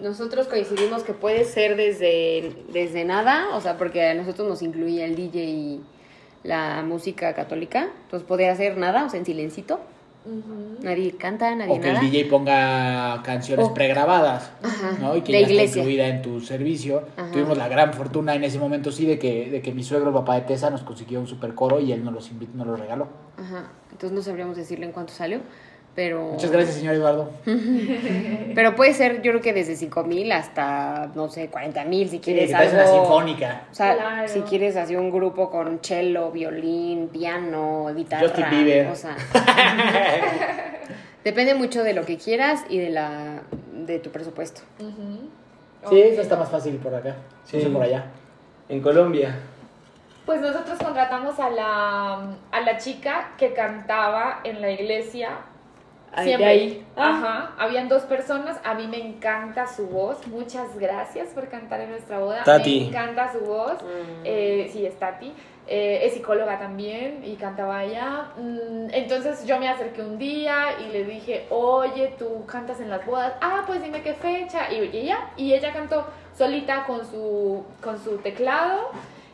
Nosotros 0.00 0.46
coincidimos 0.46 1.02
que 1.02 1.12
puede 1.12 1.44
ser 1.44 1.76
desde, 1.76 2.54
desde 2.72 3.04
nada, 3.04 3.48
o 3.54 3.60
sea, 3.60 3.76
porque 3.76 4.06
a 4.08 4.14
nosotros 4.14 4.48
nos 4.48 4.62
incluía 4.62 5.04
el 5.04 5.16
DJ 5.16 5.42
y 5.44 5.80
la 6.44 6.82
música 6.82 7.34
católica, 7.34 7.88
entonces 8.04 8.26
podría 8.26 8.54
ser 8.54 8.78
nada, 8.78 9.04
o 9.04 9.10
sea, 9.10 9.18
en 9.18 9.26
silencito. 9.26 9.80
Nadie 10.82 11.12
canta, 11.16 11.54
nadie 11.54 11.72
O 11.72 11.80
que 11.80 11.90
el. 11.90 12.00
DJ 12.00 12.26
ponga 12.26 13.22
canciones 13.22 13.68
pregrabadas, 13.70 14.52
Ajá, 14.62 14.98
¿no? 15.00 15.16
Y 15.16 15.22
que 15.22 15.32
de 15.32 15.40
ya 15.40 15.46
está 15.46 15.52
iglesia. 15.54 15.82
incluida 15.82 16.08
en 16.08 16.22
tu 16.22 16.40
servicio. 16.40 17.04
Ajá. 17.16 17.30
Tuvimos 17.30 17.56
la 17.56 17.68
gran 17.68 17.92
fortuna 17.94 18.34
en 18.34 18.44
ese 18.44 18.58
momento, 18.58 18.92
sí, 18.92 19.06
de 19.06 19.18
que, 19.18 19.50
de 19.50 19.62
que 19.62 19.72
mi 19.72 19.82
suegro, 19.82 20.08
el 20.08 20.14
papá 20.14 20.34
de 20.34 20.42
Tessa, 20.42 20.68
nos 20.70 20.82
consiguió 20.82 21.20
un 21.20 21.26
super 21.26 21.54
coro 21.54 21.80
y 21.80 21.92
él 21.92 22.04
nos 22.04 22.12
los, 22.12 22.30
invitó, 22.30 22.56
nos 22.56 22.66
los 22.66 22.78
regaló. 22.78 23.08
Ajá, 23.38 23.70
entonces 23.90 24.12
no 24.12 24.22
sabríamos 24.22 24.56
decirle 24.56 24.84
en 24.86 24.92
cuánto 24.92 25.12
salió, 25.14 25.40
pero... 25.94 26.22
Muchas 26.32 26.50
gracias, 26.50 26.76
señor 26.76 26.94
Eduardo. 26.94 27.30
Pero 28.54 28.74
puede 28.76 28.94
ser, 28.94 29.22
yo 29.22 29.32
creo 29.32 29.40
que 29.42 29.52
desde 29.52 29.76
5 29.76 30.04
mil 30.04 30.30
hasta, 30.32 31.10
no 31.14 31.28
sé, 31.28 31.48
40 31.48 31.84
mil 31.84 32.08
si 32.08 32.16
Sí, 32.16 32.20
quieres 32.22 32.50
que 32.50 32.56
traes 32.56 32.74
algo... 32.74 32.92
una 32.92 33.00
sinfónica. 33.02 33.62
O 33.70 33.74
sea, 33.74 33.94
Claro. 33.96 34.28
si 34.28 34.40
quieres 34.42 34.76
así 34.76 34.96
un 34.96 35.10
grupo 35.10 35.50
con 35.50 35.80
cello, 35.82 36.30
violín, 36.30 37.08
piano, 37.08 37.92
guitarra, 37.94 38.28
Justin 38.28 38.46
Bieber. 38.50 38.86
o 38.88 38.94
sea, 38.96 39.16
depende 41.24 41.54
mucho 41.54 41.82
de 41.82 41.92
lo 41.92 42.04
que 42.04 42.16
quieras 42.16 42.64
y 42.68 42.78
de 42.78 42.90
la 42.90 43.42
de 43.74 43.98
tu 43.98 44.10
presupuesto. 44.10 44.62
Sí, 45.88 46.00
eso 46.00 46.22
está 46.22 46.36
más 46.36 46.50
fácil 46.50 46.76
por 46.76 46.94
acá. 46.94 47.16
Sí. 47.44 47.56
No 47.58 47.62
sé 47.64 47.70
por 47.70 47.82
allá. 47.82 48.04
En 48.68 48.80
Colombia. 48.80 49.36
Pues 50.26 50.40
nosotros 50.40 50.78
contratamos 50.78 51.38
a 51.40 51.50
la, 51.50 52.36
a 52.52 52.60
la 52.60 52.76
chica 52.78 53.32
que 53.38 53.52
cantaba 53.52 54.40
en 54.44 54.60
la 54.60 54.70
iglesia. 54.70 55.30
Siempre. 56.18 56.44
de 56.44 56.44
ahí. 56.52 56.86
Ajá. 56.96 57.52
Habían 57.58 57.88
dos 57.88 58.02
personas. 58.02 58.58
A 58.64 58.74
mí 58.74 58.86
me 58.86 58.98
encanta 58.98 59.66
su 59.66 59.86
voz. 59.86 60.26
Muchas 60.26 60.76
gracias 60.78 61.28
por 61.28 61.48
cantar 61.48 61.80
en 61.80 61.90
nuestra 61.90 62.18
boda. 62.18 62.42
Tati. 62.44 62.80
Me 62.80 62.86
encanta 62.88 63.32
su 63.32 63.40
voz. 63.40 63.74
Mm. 63.82 64.22
Eh, 64.24 64.70
sí, 64.72 64.84
es 64.86 64.98
Tati. 64.98 65.32
Eh, 65.66 66.00
es 66.04 66.14
psicóloga 66.14 66.58
también 66.58 67.22
y 67.24 67.36
cantaba 67.36 67.78
allá. 67.78 68.32
Mm, 68.36 68.88
Entonces 68.92 69.46
yo 69.46 69.58
me 69.60 69.68
acerqué 69.68 70.02
un 70.02 70.18
día 70.18 70.70
y 70.80 70.92
le 70.92 71.04
dije, 71.04 71.46
oye, 71.50 72.14
tú 72.18 72.44
cantas 72.46 72.80
en 72.80 72.90
las 72.90 73.06
bodas. 73.06 73.34
Ah, 73.40 73.62
pues 73.66 73.80
dime 73.80 74.02
qué 74.02 74.14
fecha. 74.14 74.72
Y, 74.72 74.76
y 74.86 74.98
ella, 75.02 75.30
y 75.36 75.54
ella 75.54 75.72
cantó 75.72 76.06
solita 76.36 76.84
con 76.86 77.04
su, 77.08 77.64
con 77.80 78.02
su 78.02 78.18
teclado 78.18 78.90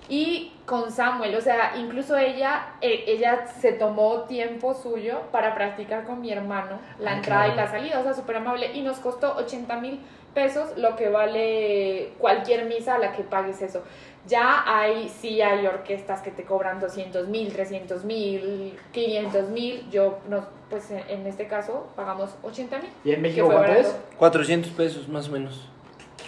y 0.08 0.52
con 0.64 0.90
Samuel. 0.90 1.34
O 1.34 1.40
sea, 1.40 1.74
incluso 1.76 2.16
ella, 2.16 2.74
eh, 2.80 3.04
ella 3.06 3.46
se 3.46 3.72
tomó 3.72 4.22
tiempo 4.22 4.74
suyo 4.74 5.20
para 5.32 5.54
practicar 5.54 6.04
con 6.04 6.20
mi 6.20 6.32
hermano 6.32 6.78
la 6.98 7.12
Ah, 7.12 7.16
entrada 7.16 7.48
y 7.48 7.54
la 7.54 7.66
salida. 7.68 8.00
O 8.00 8.02
sea, 8.02 8.14
súper 8.14 8.36
amable. 8.36 8.72
Y 8.74 8.82
nos 8.82 8.98
costó 8.98 9.36
80 9.36 9.76
mil 9.80 10.00
pesos, 10.34 10.76
lo 10.76 10.96
que 10.96 11.08
vale 11.08 12.12
cualquier 12.18 12.66
misa 12.66 12.96
a 12.96 12.98
la 12.98 13.12
que 13.12 13.22
pagues 13.22 13.62
eso. 13.62 13.82
Ya 14.26 14.64
hay, 14.66 15.08
sí 15.08 15.40
hay 15.40 15.66
orquestas 15.66 16.20
que 16.20 16.30
te 16.30 16.44
cobran 16.44 16.80
200 16.80 17.28
mil, 17.28 17.52
300 17.52 18.04
mil, 18.04 18.76
500 18.92 19.48
mil. 19.50 19.88
Yo, 19.90 20.18
nos, 20.28 20.44
pues 20.68 20.90
en, 20.90 21.26
este 21.26 21.46
caso, 21.46 21.86
pagamos 21.96 22.34
80 22.42 22.78
mil. 22.80 22.90
¿Y 23.04 23.12
en 23.12 23.22
México 23.22 23.46
cuánto 23.46 23.72
es? 23.72 23.96
400 24.18 24.72
pesos 24.72 25.08
más 25.08 25.28
o 25.28 25.32
menos. 25.32 25.68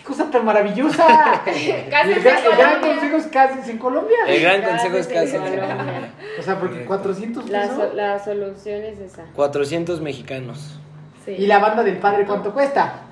¡Qué 0.09 0.15
cosa 0.15 0.31
tan 0.31 0.45
maravillosa! 0.47 1.07
Casi 1.45 1.71
el, 1.71 1.91
gran, 1.91 2.09
el 2.11 2.57
gran 2.57 2.81
consejo 2.81 3.17
es 3.19 3.27
casi 3.27 3.71
en 3.71 3.77
Colombia. 3.79 4.17
El 4.27 4.41
gran 4.41 4.63
consejo 4.63 4.97
es 4.97 5.07
vez 5.07 5.35
en 5.35 5.43
casi 5.43 5.57
Colombia. 5.57 6.13
O 6.39 6.43
sea, 6.43 6.59
porque 6.59 6.85
400 6.87 7.51
La, 7.51 7.61
pesos. 7.61 7.77
so- 7.77 7.93
la 7.95 8.19
solución 8.19 8.83
es 8.85 8.99
esa. 9.01 9.25
400 9.35 10.01
mexicanos. 10.01 10.79
Sí. 11.27 11.33
¿Y 11.33 11.47
la 11.47 11.59
banda 11.59 11.83
del 11.83 11.99
padre 11.99 12.25
cuánto 12.25 12.55
cuesta? 12.55 13.03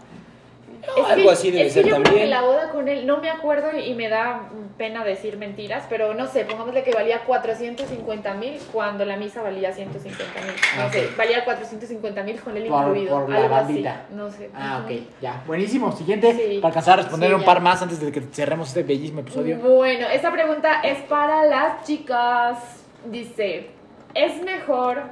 Es 0.97 1.05
algo 1.05 1.27
que- 1.27 1.33
así 1.33 1.51
debe 1.51 1.67
es 1.67 1.75
que 1.75 1.83
ser 1.83 1.83
creo 1.85 2.03
también. 2.03 2.25
que 2.25 2.27
la 2.31 2.43
boda 2.43 2.71
con 2.71 2.89
él, 2.89 3.07
no 3.07 3.19
me 3.19 3.31
acuerdo 3.31 3.77
y 3.77 3.95
me 3.95 4.09
da 4.09 4.49
pena 4.79 5.05
decir 5.05 5.37
mentiras, 5.39 5.85
pero 5.89 6.13
no 6.15 6.27
sé, 6.27 6.45
pongámosle 6.45 6.83
que 6.83 6.93
valía 6.93 7.21
450 7.25 8.35
mil 8.35 8.59
cuando 8.73 9.05
la 9.05 9.17
misa 9.17 9.41
valía 9.43 9.73
150 9.73 10.41
mil. 10.43 10.53
No 10.77 10.83
Ah, 10.83 10.91
sé, 10.93 11.09
valía 11.17 11.45
450 11.45 12.23
mil 12.23 12.39
con 12.41 12.57
él 12.57 12.67
Por- 12.67 12.87
incluido. 12.89 13.21
por 13.21 13.29
la 13.31 13.37
algo 13.39 13.49
bandita. 13.51 13.91
así. 14.07 14.15
No 14.15 14.31
sé. 14.31 14.51
Ah, 14.55 14.83
ok, 14.85 14.93
ya. 15.23 15.43
Buenísimo. 15.47 15.93
Siguiente, 15.93 16.33
Sí. 16.35 16.59
para 16.61 16.69
alcanzar 16.69 16.99
a 16.99 17.03
responder 17.03 17.29
Sí, 17.31 17.35
un 17.35 17.41
ya. 17.41 17.47
par 17.47 17.61
más 17.63 17.81
antes 17.83 18.01
de 18.01 18.13
que 18.13 18.21
cerremos 18.33 18.69
este 18.69 18.83
bellísimo 18.83 19.21
episodio. 19.21 19.59
Bueno, 19.59 20.07
esta 20.09 20.31
pregunta 20.31 20.81
es 20.83 20.99
para 21.03 21.45
las 21.47 21.85
chicas. 21.85 22.59
Dice, 23.07 23.71
¿es 24.15 24.43
mejor 24.43 25.03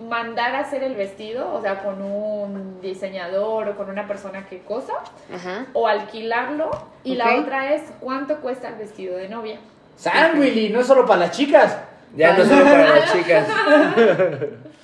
mandar 0.00 0.54
a 0.54 0.60
hacer 0.60 0.82
el 0.82 0.94
vestido, 0.94 1.52
o 1.54 1.60
sea, 1.60 1.82
con 1.82 2.02
un 2.02 2.80
diseñador 2.80 3.68
o 3.68 3.76
con 3.76 3.88
una 3.90 4.06
persona 4.08 4.46
que 4.48 4.60
cosa, 4.60 4.94
Ajá. 5.32 5.66
o 5.72 5.86
alquilarlo? 5.86 6.70
Y 7.04 7.14
la 7.14 7.36
otra 7.36 7.74
es, 7.74 7.82
¿cuánto 8.00 8.38
cuesta 8.40 8.68
el 8.68 8.74
vestido 8.76 9.16
de 9.16 9.28
novia? 9.28 9.58
San 9.96 10.38
Willy, 10.38 10.70
no 10.70 10.80
es 10.80 10.86
solo 10.86 11.06
para 11.06 11.20
las 11.20 11.30
chicas. 11.30 11.78
Ya 12.16 12.36
no 12.36 12.44
solo 12.44 12.64
para 12.64 12.96
las 12.96 13.12
chicas. 13.12 13.46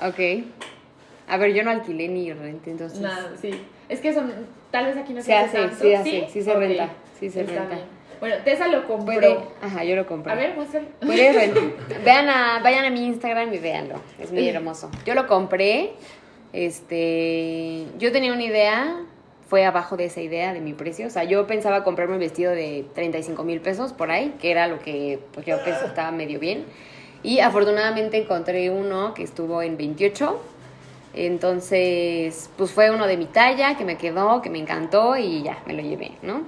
Ok. 0.02 0.44
A 1.28 1.36
ver, 1.36 1.52
yo 1.52 1.62
no 1.62 1.70
alquilé 1.70 2.08
ni 2.08 2.32
renté, 2.32 2.70
entonces. 2.70 2.98
Nada, 3.00 3.32
sí. 3.40 3.50
Es 3.88 4.00
que 4.00 4.14
son, 4.14 4.32
tal 4.70 4.86
vez 4.86 4.96
aquí 4.96 5.12
no 5.12 5.20
se, 5.20 5.26
Se 5.26 5.36
hace, 5.36 5.58
tanto. 5.58 5.76
sí 5.76 5.94
hace, 5.94 6.28
sí 6.32 6.42
se 6.42 6.50
Ok, 6.52 6.58
renta, 6.58 6.88
sí 7.18 7.28
se 7.30 7.40
está 7.42 7.60
renta. 7.60 7.74
bien. 7.74 7.86
Bueno, 8.20 8.36
Tessa 8.44 8.68
lo 8.68 8.86
compró. 8.86 9.14
Puede. 9.14 9.38
Ajá, 9.62 9.82
yo 9.82 9.96
lo 9.96 10.06
compré. 10.06 10.32
A 10.32 10.36
ver, 10.36 10.54
muéstralo. 10.54 10.86
Vean 12.04 12.28
a, 12.28 12.60
vayan 12.62 12.84
a 12.84 12.90
mi 12.90 13.06
Instagram 13.06 13.52
y 13.52 13.58
véanlo. 13.58 13.96
Es 14.18 14.30
muy 14.30 14.46
hermoso. 14.46 14.90
Yo 15.06 15.14
lo 15.14 15.26
compré. 15.26 15.92
Este. 16.52 17.86
Yo 17.98 18.12
tenía 18.12 18.32
una 18.32 18.44
idea. 18.44 18.96
Fue 19.48 19.64
abajo 19.64 19.96
de 19.96 20.04
esa 20.04 20.20
idea 20.20 20.52
de 20.52 20.60
mi 20.60 20.74
precio. 20.74 21.08
O 21.08 21.10
sea, 21.10 21.24
yo 21.24 21.46
pensaba 21.48 21.82
comprarme 21.82 22.14
un 22.14 22.20
vestido 22.20 22.52
de 22.52 22.84
35 22.94 23.42
mil 23.42 23.60
pesos 23.60 23.92
por 23.92 24.12
ahí, 24.12 24.34
que 24.40 24.52
era 24.52 24.68
lo 24.68 24.78
que 24.78 25.18
pues, 25.32 25.44
yo 25.44 25.56
pensaba 25.64 25.88
estaba 25.88 26.12
medio 26.12 26.38
bien. 26.38 26.66
Y 27.24 27.40
afortunadamente 27.40 28.16
encontré 28.16 28.70
uno 28.70 29.12
que 29.12 29.24
estuvo 29.24 29.60
en 29.62 29.76
28. 29.76 30.40
Entonces, 31.14 32.48
pues 32.56 32.70
fue 32.70 32.90
uno 32.90 33.08
de 33.08 33.16
mi 33.16 33.26
talla, 33.26 33.76
que 33.76 33.84
me 33.84 33.96
quedó, 33.96 34.40
que 34.40 34.50
me 34.50 34.58
encantó 34.58 35.16
y 35.16 35.42
ya, 35.42 35.58
me 35.66 35.72
lo 35.74 35.82
llevé, 35.82 36.12
¿no? 36.22 36.42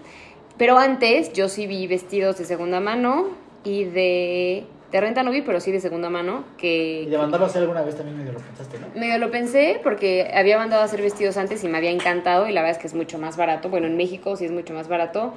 Pero 0.58 0.78
antes 0.78 1.32
yo 1.32 1.48
sí 1.48 1.66
vi 1.66 1.86
vestidos 1.86 2.38
de 2.38 2.44
segunda 2.44 2.80
mano 2.80 3.28
y 3.64 3.84
de... 3.84 4.64
De 4.92 5.00
renta 5.00 5.22
no 5.22 5.30
vi, 5.30 5.40
pero 5.40 5.58
sí 5.58 5.72
de 5.72 5.80
segunda 5.80 6.10
mano, 6.10 6.44
que... 6.58 7.04
Y 7.04 7.06
de 7.06 7.16
mandarlo 7.16 7.46
a 7.46 7.48
hacer 7.48 7.62
alguna 7.62 7.80
vez 7.80 7.96
también 7.96 8.18
medio 8.18 8.32
lo 8.32 8.40
pensaste, 8.40 8.78
¿no? 8.78 8.88
Medio 8.94 9.16
lo 9.16 9.30
pensé 9.30 9.80
porque 9.82 10.30
había 10.34 10.58
mandado 10.58 10.82
a 10.82 10.84
hacer 10.84 11.00
vestidos 11.00 11.38
antes 11.38 11.64
y 11.64 11.68
me 11.68 11.78
había 11.78 11.90
encantado 11.90 12.46
y 12.46 12.52
la 12.52 12.60
verdad 12.60 12.76
es 12.76 12.82
que 12.82 12.88
es 12.88 12.94
mucho 12.94 13.18
más 13.18 13.38
barato. 13.38 13.70
Bueno, 13.70 13.86
en 13.86 13.96
México 13.96 14.36
sí 14.36 14.44
es 14.44 14.50
mucho 14.52 14.74
más 14.74 14.88
barato 14.88 15.32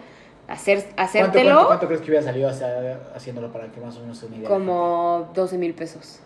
hacer, 0.49 0.79
¿Cuánto, 0.83 1.01
hacértelo 1.01 1.49
cuánto, 1.51 1.67
cuánto 1.67 1.87
crees 1.87 2.01
que 2.01 2.07
hubiera 2.11 2.25
salido 2.25 2.49
hacia- 2.49 2.99
haciéndolo 3.15 3.49
para 3.53 3.71
que 3.71 3.79
más 3.79 3.95
o 3.95 4.01
menos 4.01 4.17
se 4.17 4.25
una 4.25 4.35
idea? 4.35 4.49
como 4.49 5.31
12 5.33 5.57
mil 5.57 5.73
pesos. 5.73 6.19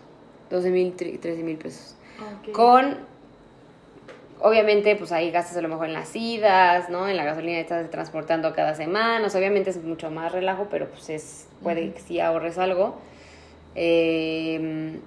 12 0.50 0.70
mil, 0.70 0.92
13 0.94 1.44
mil 1.44 1.56
pesos. 1.56 1.94
Ok. 2.18 2.50
Con, 2.52 2.96
obviamente, 4.42 4.96
pues 4.96 5.12
ahí 5.12 5.30
gastas 5.30 5.56
a 5.56 5.60
lo 5.62 5.68
mejor 5.68 5.86
en 5.86 5.92
las 5.94 6.14
idas, 6.16 6.88
¿no? 6.90 7.08
En 7.08 7.16
la 7.16 7.24
gasolina 7.24 7.54
que 7.54 7.60
estás 7.62 7.90
transportando 7.90 8.52
cada 8.54 8.74
semana. 8.74 9.26
O 9.26 9.30
sea, 9.30 9.38
obviamente 9.40 9.70
es 9.70 9.82
mucho 9.82 10.10
más 10.10 10.32
relajo, 10.32 10.68
pero 10.70 10.88
pues 10.88 11.08
es, 11.10 11.46
puede 11.62 11.92
que 11.92 12.00
sí 12.00 12.20
ahorres 12.20 12.58
algo. 12.58 12.98
Eh, 13.74 14.98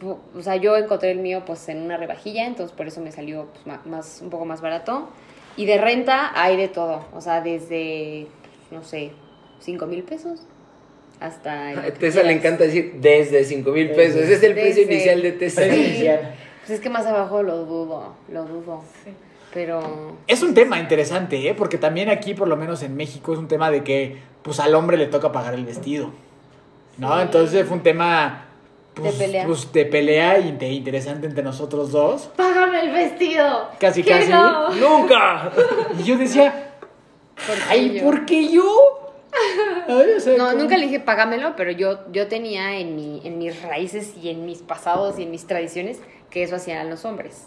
pu- 0.00 0.18
o 0.36 0.42
sea, 0.42 0.56
yo 0.56 0.76
encontré 0.76 1.10
el 1.10 1.18
mío 1.18 1.42
pues 1.46 1.68
en 1.68 1.82
una 1.82 1.96
rebajilla, 1.96 2.46
entonces 2.46 2.76
por 2.76 2.86
eso 2.86 3.00
me 3.00 3.12
salió 3.12 3.48
pues, 3.64 3.84
más, 3.86 4.20
un 4.22 4.30
poco 4.30 4.44
más 4.44 4.60
barato. 4.60 5.08
Y 5.56 5.66
de 5.66 5.78
renta 5.78 6.32
hay 6.34 6.56
de 6.56 6.68
todo, 6.68 7.06
o 7.14 7.20
sea, 7.20 7.40
desde, 7.40 8.26
no 8.72 8.82
sé, 8.82 9.12
5 9.60 9.86
mil 9.86 10.02
pesos 10.02 10.42
hasta... 11.20 11.72
lo 11.72 11.80
A 11.80 11.84
que 11.84 11.92
Tessa 11.92 12.22
le 12.24 12.32
encanta 12.32 12.64
decir 12.64 12.94
desde 12.96 13.44
5 13.44 13.70
mil 13.70 13.90
pesos. 13.92 14.20
Ese 14.22 14.34
es 14.34 14.42
el 14.42 14.54
precio 14.54 14.82
inicial 14.82 15.22
de 15.22 15.32
Tessa. 15.32 15.62
Sí. 15.62 16.08
Pues 16.66 16.70
es 16.78 16.80
que 16.80 16.88
más 16.90 17.06
abajo 17.06 17.42
lo 17.42 17.64
dudo, 17.64 18.14
lo 18.28 18.44
dudo. 18.44 18.82
Sí. 19.04 19.10
Pero 19.52 20.16
Es 20.26 20.42
un 20.42 20.52
tema 20.54 20.78
interesante, 20.80 21.48
¿eh? 21.48 21.54
Porque 21.54 21.78
también 21.78 22.08
aquí, 22.08 22.34
por 22.34 22.48
lo 22.48 22.56
menos 22.56 22.82
en 22.82 22.96
México, 22.96 23.32
es 23.32 23.38
un 23.38 23.46
tema 23.48 23.70
de 23.70 23.84
que, 23.84 24.18
pues, 24.42 24.58
al 24.60 24.74
hombre 24.74 24.96
le 24.96 25.06
toca 25.06 25.30
pagar 25.30 25.54
el 25.54 25.64
vestido. 25.64 26.10
¿No? 26.98 27.14
Sí. 27.16 27.22
Entonces 27.22 27.66
fue 27.66 27.76
un 27.76 27.82
tema, 27.82 28.46
pues, 28.94 29.16
De 29.18 29.24
pelea. 29.26 29.46
pues, 29.46 29.72
de 29.72 29.84
pelea 29.86 30.38
y 30.40 30.52
de 30.52 30.70
interesante 30.72 31.26
entre 31.26 31.44
nosotros 31.44 31.92
dos. 31.92 32.30
¡Págame 32.36 32.80
el 32.80 32.90
vestido! 32.92 33.68
Casi, 33.78 34.02
¿Qué 34.02 34.10
casi. 34.10 34.30
no? 34.32 34.70
¡Nunca! 34.74 35.52
Y 36.00 36.02
yo 36.02 36.16
decía, 36.18 36.72
¿por 37.46 37.54
qué 37.56 37.62
ay, 37.68 37.92
yo? 37.98 38.02
¿por 38.04 38.26
qué 38.26 38.48
yo? 38.48 39.00
Ay, 39.88 40.12
o 40.16 40.20
sea, 40.20 40.36
No, 40.36 40.46
¿cómo? 40.50 40.62
nunca 40.62 40.76
le 40.76 40.86
dije 40.86 41.00
págamelo, 41.00 41.54
pero 41.56 41.70
yo, 41.72 41.98
yo 42.12 42.26
tenía 42.28 42.76
en, 42.78 42.94
mi, 42.96 43.20
en 43.24 43.38
mis 43.38 43.60
raíces 43.62 44.14
y 44.20 44.30
en 44.30 44.46
mis 44.46 44.62
pasados 44.62 45.18
y 45.18 45.24
en 45.24 45.30
mis 45.32 45.46
tradiciones 45.46 46.00
que 46.34 46.42
eso 46.42 46.56
hacían 46.56 46.90
los 46.90 47.04
hombres. 47.04 47.46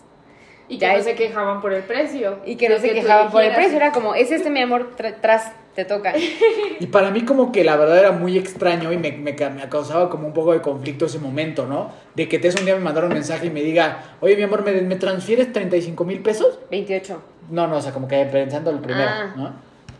Y 0.70 0.76
que 0.76 0.82
Ya 0.86 0.94
no 0.94 1.00
es- 1.00 1.04
se 1.06 1.14
quejaban 1.16 1.62
por 1.62 1.74
el 1.74 1.84
precio. 1.84 2.40
Y 2.46 2.56
que 2.56 2.70
no 2.70 2.78
se 2.80 2.92
quejaban 2.92 3.30
por 3.30 3.44
el 3.44 3.54
precio. 3.54 3.76
Era 3.76 3.92
como, 3.92 4.16
es 4.16 4.32
este 4.32 4.50
mi 4.50 4.62
amor, 4.62 4.96
tra- 4.98 5.16
tras, 5.22 5.52
te 5.76 5.84
toca. 5.86 6.14
Y 6.80 6.86
para 6.88 7.10
mí 7.12 7.22
como 7.26 7.52
que 7.52 7.64
la 7.64 7.76
verdad 7.76 8.00
era 8.00 8.12
muy 8.12 8.38
extraño 8.38 8.92
y 8.94 8.98
me, 8.98 9.12
me, 9.12 9.34
me 9.34 9.70
causaba 9.70 10.10
como 10.10 10.28
un 10.28 10.34
poco 10.34 10.54
de 10.54 10.62
conflicto 10.62 11.06
ese 11.06 11.20
momento, 11.20 11.66
¿no? 11.66 11.90
De 12.16 12.28
que 12.30 12.40
Tess 12.40 12.56
un 12.60 12.66
día 12.66 12.76
me 12.76 12.82
mandara 12.82 13.08
un 13.08 13.14
mensaje 13.14 13.48
y 13.48 13.50
me 13.50 13.62
diga, 13.62 14.04
oye, 14.22 14.36
mi 14.38 14.44
amor, 14.44 14.64
¿me, 14.64 14.74
me 14.82 14.96
transfieres 14.96 15.52
35 15.52 16.04
mil 16.06 16.20
pesos? 16.22 16.60
28. 16.72 17.22
No, 17.50 17.68
no, 17.68 17.78
o 17.78 17.82
sea, 17.82 17.92
como 17.94 18.08
que 18.08 18.24
pensando 18.26 18.70
el 18.72 18.80
primero, 18.80 19.10
Ah. 19.10 19.34
¿no? 19.36 19.54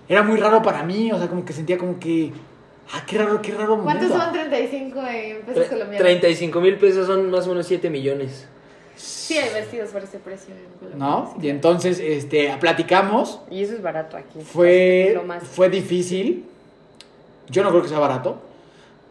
Era 0.10 0.24
muy 0.24 0.38
raro 0.40 0.62
para 0.62 0.84
mí, 0.84 1.12
o 1.12 1.18
sea, 1.18 1.28
como 1.28 1.44
que 1.44 1.52
sentía 1.54 1.78
como 1.78 2.00
que, 2.00 2.32
ah, 2.94 3.04
qué 3.08 3.18
raro, 3.18 3.42
qué 3.42 3.52
raro 3.54 3.82
¿Cuántos 3.84 4.10
momento. 4.10 4.24
son 4.26 4.34
35 4.34 5.00
en 5.08 5.42
pesos 5.42 5.66
Tre- 5.66 5.70
colombianos? 5.70 6.00
35 6.08 6.62
mil 6.62 6.76
pesos 6.78 7.08
son 7.08 7.30
más 7.32 7.46
o 7.48 7.50
menos 7.50 7.66
7 7.68 7.90
millones. 7.90 8.48
Sí, 8.98 9.38
hay 9.38 9.54
vestidos 9.54 9.92
por 9.92 10.04
ese 10.04 10.18
precio. 10.20 10.54
¿No? 10.96 11.36
Y 11.42 11.50
entonces, 11.50 12.00
este, 12.00 12.54
platicamos, 12.60 13.40
Y 13.50 13.64
eso 13.64 13.74
es 13.74 13.82
barato 13.82 14.18
aquí. 14.18 14.40
fue, 14.42 15.12
Lo 15.14 15.24
más. 15.24 15.44
fue 15.44 15.70
difícil, 15.70 16.46
yo 17.50 17.64
no 17.64 17.70
creo 17.70 17.82
que 17.84 17.90
sea 17.90 18.00
barato, 18.00 18.42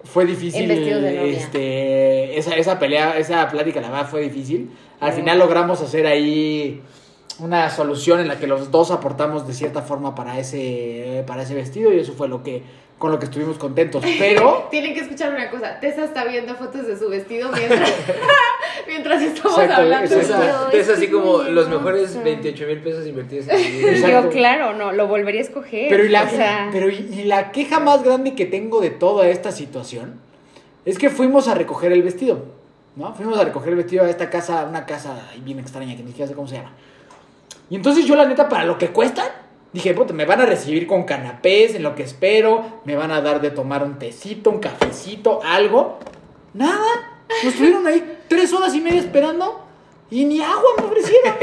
fue 0.04 0.24
difícil, 0.26 0.68
de 0.68 0.76
novia. 0.76 1.22
este, 1.22 2.38
esa, 2.38 2.54
esa 2.56 2.78
pelea, 2.78 3.16
esa 3.18 3.48
plática, 3.48 3.80
la 3.80 3.90
verdad, 3.90 4.08
fue 4.08 4.20
difícil. 4.22 4.70
Al 5.00 5.12
Sí. 5.12 5.20
final 5.20 5.38
logramos 5.38 5.80
hacer 5.82 6.06
ahí 6.06 6.82
una 7.38 7.68
solución 7.70 8.20
en 8.20 8.28
la 8.28 8.38
que 8.38 8.46
los 8.46 8.70
dos 8.70 8.90
aportamos 8.90 9.46
de 9.46 9.52
cierta 9.54 9.82
forma 9.82 10.14
para 10.14 10.38
ese, 10.38 11.22
para 11.26 11.42
ese 11.42 11.54
vestido 11.54 11.92
y 11.92 11.98
eso 12.00 12.12
fue 12.14 12.28
lo 12.28 12.42
que, 12.42 12.62
con 12.98 13.10
lo 13.12 13.18
que 13.18 13.26
estuvimos 13.26 13.58
contentos, 13.58 14.02
pero... 14.18 14.66
Tienen 14.70 14.94
que 14.94 15.00
escuchar 15.00 15.34
una 15.34 15.50
cosa. 15.50 15.78
Tessa 15.80 16.04
está 16.04 16.24
viendo 16.24 16.54
fotos 16.54 16.86
de 16.86 16.96
su 16.98 17.08
vestido 17.10 17.50
mientras, 17.52 17.90
mientras 18.86 19.22
estamos 19.22 19.58
Exacto, 19.58 19.82
hablando. 19.82 20.14
exacto. 20.14 20.76
Es 20.76 20.88
así 20.88 21.08
como 21.08 21.42
los 21.42 21.68
mejores 21.68 22.10
hermoso. 22.10 22.24
28 22.24 22.66
mil 22.66 22.78
pesos 22.80 23.06
invertidos 23.06 23.48
en 23.48 24.10
yo, 24.10 24.28
claro, 24.30 24.74
no, 24.74 24.92
lo 24.92 25.06
volvería 25.08 25.40
a 25.40 25.44
escoger. 25.44 25.88
Pero, 25.88 26.04
y 26.04 26.08
la, 26.08 26.24
o 26.24 26.28
sea, 26.28 26.68
pero 26.72 26.88
y, 26.88 26.96
y 27.12 27.24
la 27.24 27.52
queja 27.52 27.80
más 27.80 28.02
grande 28.02 28.34
que 28.34 28.46
tengo 28.46 28.80
de 28.80 28.90
toda 28.90 29.28
esta 29.28 29.52
situación 29.52 30.20
es 30.84 30.98
que 30.98 31.10
fuimos 31.10 31.48
a 31.48 31.54
recoger 31.54 31.92
el 31.92 32.02
vestido, 32.02 32.44
¿no? 32.94 33.14
Fuimos 33.14 33.38
a 33.38 33.44
recoger 33.44 33.70
el 33.70 33.76
vestido 33.76 34.04
a 34.04 34.10
esta 34.10 34.30
casa, 34.30 34.64
una 34.68 34.86
casa 34.86 35.28
ahí 35.32 35.40
bien 35.40 35.58
extraña 35.58 35.96
que 35.96 36.02
ni 36.02 36.08
siquiera 36.10 36.28
sé 36.28 36.34
cómo 36.34 36.46
se 36.46 36.56
llama. 36.56 36.72
Y 37.68 37.76
entonces 37.76 38.04
yo 38.06 38.14
la 38.14 38.26
neta, 38.26 38.48
para 38.48 38.64
lo 38.64 38.78
que 38.78 38.88
cuestan, 38.88 39.26
dije, 39.72 39.92
puta, 39.94 40.12
me 40.14 40.24
van 40.24 40.40
a 40.40 40.46
recibir 40.46 40.86
con 40.86 41.02
canapés, 41.02 41.74
en 41.74 41.82
lo 41.82 41.94
que 41.96 42.04
espero, 42.04 42.80
me 42.84 42.94
van 42.94 43.10
a 43.10 43.20
dar 43.20 43.40
de 43.40 43.50
tomar 43.50 43.82
un 43.82 43.98
tecito, 43.98 44.50
un 44.50 44.60
cafecito, 44.60 45.40
algo. 45.44 45.98
Nada. 46.54 47.15
Nos 47.28 47.52
estuvieron 47.52 47.86
ahí 47.86 48.18
tres 48.28 48.52
horas 48.52 48.74
y 48.74 48.80
media 48.80 49.00
esperando 49.00 49.60
y 50.10 50.24
ni 50.24 50.40
agua 50.40 50.70
me 50.78 50.84
ofrecieron. 50.84 51.34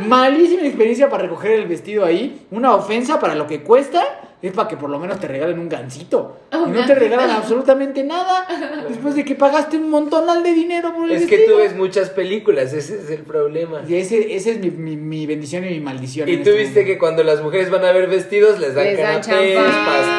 Malísima 0.08 0.62
experiencia 0.62 1.08
para 1.08 1.24
recoger 1.24 1.52
el 1.52 1.66
vestido 1.66 2.04
ahí. 2.04 2.46
Una 2.50 2.74
ofensa 2.74 3.18
para 3.18 3.34
lo 3.34 3.46
que 3.46 3.62
cuesta. 3.62 4.27
Es 4.40 4.52
para 4.52 4.68
que 4.68 4.76
por 4.76 4.88
lo 4.88 5.00
menos 5.00 5.18
te 5.18 5.26
regalen 5.26 5.58
un 5.58 5.68
gancito. 5.68 6.36
Y 6.52 6.70
no 6.70 6.86
te 6.86 6.94
regalan 6.94 7.30
absolutamente 7.30 8.04
nada. 8.04 8.46
Después 8.88 9.16
de 9.16 9.24
que 9.24 9.34
pagaste 9.34 9.76
un 9.78 9.90
montonal 9.90 10.44
de 10.44 10.52
dinero 10.52 10.94
por 10.94 11.10
el 11.10 11.16
Es 11.16 11.26
que 11.26 11.38
tú 11.38 11.56
ves 11.56 11.74
muchas 11.74 12.10
películas, 12.10 12.72
ese 12.72 13.00
es 13.00 13.10
el 13.10 13.22
problema. 13.22 13.82
Y 13.88 13.96
ese, 13.96 14.36
ese 14.36 14.52
es 14.52 14.58
mi, 14.60 14.70
mi- 14.70 14.96
mi 14.96 15.26
bendición 15.26 15.64
y 15.66 15.70
mi 15.70 15.80
maldición. 15.80 16.28
Y 16.28 16.36
tú 16.36 16.50
este 16.50 16.56
viste 16.56 16.84
que 16.84 16.98
cuando 16.98 17.24
las 17.24 17.42
mujeres 17.42 17.68
van 17.70 17.84
a 17.84 17.90
ver 17.90 18.06
vestidos 18.08 18.60
les 18.60 18.74
dan 18.76 18.84
Les 18.84 18.96
canapés, 19.00 19.58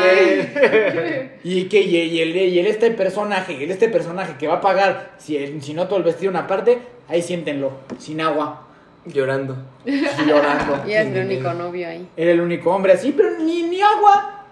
pastel. 0.04 1.32
Y 1.44 1.64
que 1.70 1.82
y, 1.82 1.96
y 1.96 2.22
el, 2.22 2.36
y 2.36 2.60
el 2.60 2.68
este 2.68 2.92
personaje, 2.92 3.64
el 3.64 3.72
este 3.72 3.88
personaje 3.88 4.34
que 4.38 4.48
va 4.48 4.56
a 4.56 4.62
pagar, 4.62 5.12
si, 5.18 5.38
el- 5.38 5.62
si 5.62 5.74
no 5.74 5.88
todo 5.88 5.98
el 5.98 6.04
vestido 6.04 6.30
una 6.30 6.46
parte, 6.48 6.80
ahí 7.08 7.22
siéntenlo, 7.22 7.72
sin 7.98 8.20
agua, 8.22 8.68
Llorando. 9.06 9.56
llorando. 9.86 10.84
y 10.88 10.94
es 10.94 11.08
el 11.08 11.26
único 11.26 11.54
novio 11.54 11.88
ahí. 11.88 12.08
Era 12.16 12.32
el 12.32 12.42
único 12.42 12.72
hombre 12.72 12.94
así, 12.94 13.12
pero 13.16 13.38
ni, 13.40 13.64
ni 13.64 13.82
agua. 13.82 14.46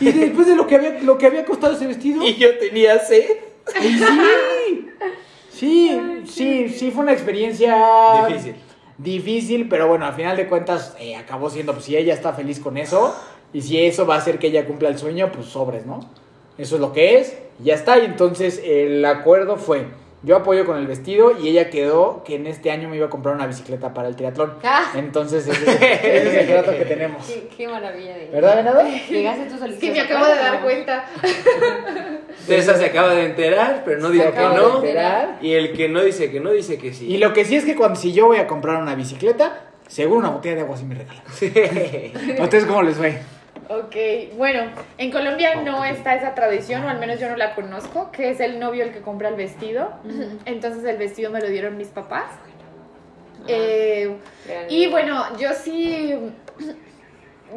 Y 0.00 0.12
después 0.12 0.46
de 0.46 0.56
lo 0.56 0.66
que 0.66 0.76
había, 0.76 1.00
lo 1.02 1.18
que 1.18 1.26
había 1.26 1.44
costado 1.44 1.74
ese 1.74 1.86
vestido. 1.86 2.22
Y 2.24 2.36
yo 2.36 2.56
tenía 2.58 2.98
sed. 3.00 3.24
y 3.82 3.98
sí, 3.98 4.88
sí, 5.50 6.00
sí, 6.26 6.68
sí, 6.68 6.90
fue 6.90 7.02
una 7.02 7.12
experiencia 7.12 7.76
Difícil. 8.28 8.54
difícil, 8.98 9.68
pero 9.68 9.88
bueno, 9.88 10.06
al 10.06 10.14
final 10.14 10.36
de 10.36 10.46
cuentas 10.46 10.96
eh, 10.98 11.16
acabó 11.16 11.50
siendo, 11.50 11.72
pues 11.72 11.84
si 11.84 11.96
ella 11.96 12.14
está 12.14 12.32
feliz 12.32 12.60
con 12.60 12.76
eso 12.76 13.14
y 13.52 13.60
si 13.62 13.84
eso 13.84 14.06
va 14.06 14.14
a 14.14 14.18
hacer 14.18 14.38
que 14.38 14.46
ella 14.48 14.64
cumpla 14.66 14.88
el 14.88 14.98
sueño, 14.98 15.30
pues 15.32 15.46
sobres, 15.46 15.84
¿no? 15.86 16.00
Eso 16.56 16.76
es 16.76 16.80
lo 16.80 16.92
que 16.92 17.18
es, 17.18 17.36
y 17.60 17.64
ya 17.64 17.74
está. 17.74 17.98
Y 17.98 18.04
entonces 18.04 18.60
el 18.64 19.04
acuerdo 19.04 19.56
fue, 19.56 19.86
yo 20.22 20.36
apoyo 20.36 20.66
con 20.66 20.76
el 20.76 20.86
vestido 20.86 21.32
y 21.40 21.48
ella 21.48 21.70
quedó 21.70 22.22
que 22.24 22.34
en 22.34 22.46
este 22.46 22.70
año 22.70 22.88
me 22.88 22.96
iba 22.96 23.06
a 23.06 23.10
comprar 23.10 23.34
una 23.34 23.46
bicicleta 23.46 23.94
para 23.94 24.08
el 24.08 24.16
triatlón. 24.16 24.54
Ah. 24.62 24.92
Entonces 24.94 25.46
ese, 25.48 25.62
es- 25.70 25.80
ese 25.82 26.26
es 26.28 26.34
el 26.34 26.46
trato 26.48 26.72
que 26.76 26.84
tenemos. 26.84 27.26
Qué, 27.26 27.48
qué 27.56 27.66
maravilla 27.68 28.16
de... 28.16 28.26
¿Verdad, 28.26 28.56
Venado? 28.56 28.82
Llegaste 29.10 29.44
tú 29.46 29.58
solito. 29.58 29.80
Sí, 29.80 29.90
me 29.90 30.00
acabo 30.00 30.26
de 30.26 30.34
dar 30.36 30.60
cuenta. 30.62 31.04
Esa 32.48 32.74
se 32.76 32.84
acaba 32.86 33.14
de 33.14 33.26
enterar, 33.26 33.82
pero 33.84 34.00
no 34.00 34.10
dijo 34.10 34.30
que 34.32 34.40
no. 34.40 34.82
Y 35.40 35.52
el 35.54 35.72
que 35.72 35.88
no 35.88 36.02
dice 36.02 36.30
que 36.30 36.40
no, 36.40 36.50
dice 36.50 36.78
que 36.78 36.88
Y 36.88 36.94
sí. 36.94 37.18
lo 37.18 37.32
que 37.32 37.44
sí 37.44 37.56
es 37.56 37.64
que 37.64 37.74
cuando 37.76 37.98
si 37.98 38.12
yo 38.12 38.26
voy 38.26 38.38
a 38.38 38.46
comprar 38.46 38.82
una 38.82 38.94
bicicleta, 38.94 39.60
seguro 39.88 40.20
una 40.20 40.30
botella 40.30 40.56
de 40.56 40.60
agua 40.62 40.76
sí 40.76 40.84
me 40.84 40.94
regalan. 40.96 41.22
¿A 42.40 42.44
ustedes 42.44 42.64
cómo 42.66 42.82
les 42.82 42.96
fue? 42.96 43.18
Ok, 43.70 43.94
bueno, 44.36 44.62
en 44.98 45.12
Colombia 45.12 45.62
no 45.62 45.84
está 45.84 46.16
esa 46.16 46.34
tradición, 46.34 46.84
o 46.84 46.88
al 46.88 46.98
menos 46.98 47.20
yo 47.20 47.28
no 47.28 47.36
la 47.36 47.54
conozco, 47.54 48.10
que 48.10 48.30
es 48.30 48.40
el 48.40 48.58
novio 48.58 48.82
el 48.82 48.92
que 48.92 49.00
compra 49.00 49.28
el 49.28 49.36
vestido. 49.36 49.92
Entonces 50.44 50.82
el 50.82 50.96
vestido 50.96 51.30
me 51.30 51.40
lo 51.40 51.46
dieron 51.46 51.76
mis 51.76 51.86
papás. 51.86 52.32
Eh, 53.46 54.16
y 54.68 54.88
bueno, 54.88 55.24
yo 55.38 55.52
sí, 55.52 56.16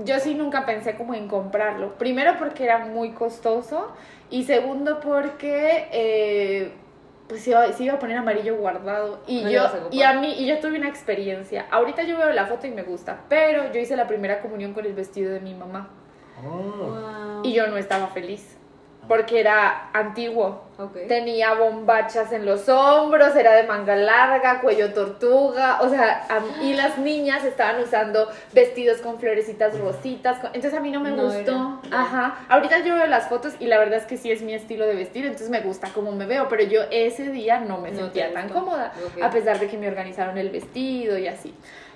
yo 0.05 0.19
sí 0.19 0.35
nunca 0.35 0.67
pensé 0.67 0.95
como 0.95 1.15
en 1.15 1.27
comprarlo. 1.27 1.97
Primero 1.97 2.35
porque 2.37 2.63
era 2.65 2.77
muy 2.77 3.13
costoso 3.13 3.91
y 4.29 4.43
segundo 4.43 4.99
porque 4.99 5.87
eh, 5.91 6.73
pues 7.27 7.41
se 7.41 7.49
iba, 7.49 7.73
se 7.73 7.85
iba 7.85 7.95
a 7.95 7.99
poner 7.99 8.17
amarillo 8.17 8.55
guardado 8.57 9.23
y 9.25 9.41
No 9.41 9.49
yo 9.49 9.63
a 9.63 9.73
y 9.89 10.03
a 10.03 10.13
mí 10.13 10.31
y 10.37 10.45
yo 10.45 10.59
tuve 10.59 10.77
una 10.77 10.89
experiencia. 10.89 11.65
Ahorita 11.71 12.03
yo 12.03 12.19
veo 12.19 12.29
la 12.33 12.45
foto 12.45 12.67
y 12.67 12.71
me 12.71 12.83
gusta, 12.83 13.21
pero 13.29 13.73
yo 13.73 13.79
hice 13.79 13.95
la 13.95 14.05
primera 14.05 14.41
comunión 14.41 14.75
con 14.75 14.85
el 14.85 14.93
vestido 14.93 15.33
de 15.33 15.39
mi 15.39 15.55
mamá 15.55 15.89
Wow. 16.41 17.41
y 17.43 17.53
yo 17.53 17.67
no 17.67 17.77
estaba 17.77 18.07
feliz 18.07 18.57
porque 19.05 19.41
era 19.41 19.89
antiguo. 19.91 20.63
Ok. 20.79 20.95
Tenía 21.09 21.53
bombachas 21.55 22.31
en 22.31 22.45
los 22.45 22.69
hombros, 22.69 23.35
era 23.35 23.51
de 23.51 23.63
manga 23.63 23.97
larga, 23.97 24.61
cuello 24.61 24.93
tortuga, 24.93 25.79
o 25.81 25.89
sea, 25.89 26.25
y 26.61 26.73
las 26.73 26.97
niñas 26.97 27.43
estaban 27.43 27.81
usando 27.83 28.29
vestidos 28.53 29.01
con 29.01 29.19
florecitas 29.19 29.77
rositas, 29.77 30.39
con- 30.39 30.51
entonces 30.53 30.73
a 30.73 30.81
mí 30.81 30.89
no 30.89 31.01
me 31.01 31.11
No 31.11 31.23
gustó. 31.23 31.81
era. 31.85 31.99
Ajá. 31.99 32.35
Ahorita 32.47 32.79
yo 32.79 32.95
veo 32.95 33.05
las 33.07 33.27
fotos 33.27 33.53
y 33.59 33.67
la 33.67 33.77
verdad 33.77 33.99
es 33.99 34.05
que 34.05 34.15
sí 34.17 34.31
es 34.31 34.41
mi 34.41 34.53
estilo 34.53 34.87
de 34.87 34.95
vestir, 34.95 35.25
entonces 35.25 35.49
me 35.49 35.59
gusta 35.59 35.89
cómo 35.93 36.13
me 36.13 36.25
veo, 36.25 36.47
pero 36.47 36.63
yo 36.63 36.83
ese 36.89 37.29
día 37.29 37.59
no 37.59 37.79
me 37.79 37.91
No 37.91 37.97
sentía 37.99 38.31
tan 38.33 38.47
cómoda, 38.47 38.93
a 39.21 39.29
pesar 39.31 39.59
de 39.59 39.67
que 39.67 39.77
me 39.77 39.89
organizaron 39.89 40.37
el 40.37 40.49
vestido 40.49 41.17
y 41.17 41.27
así. 41.27 41.53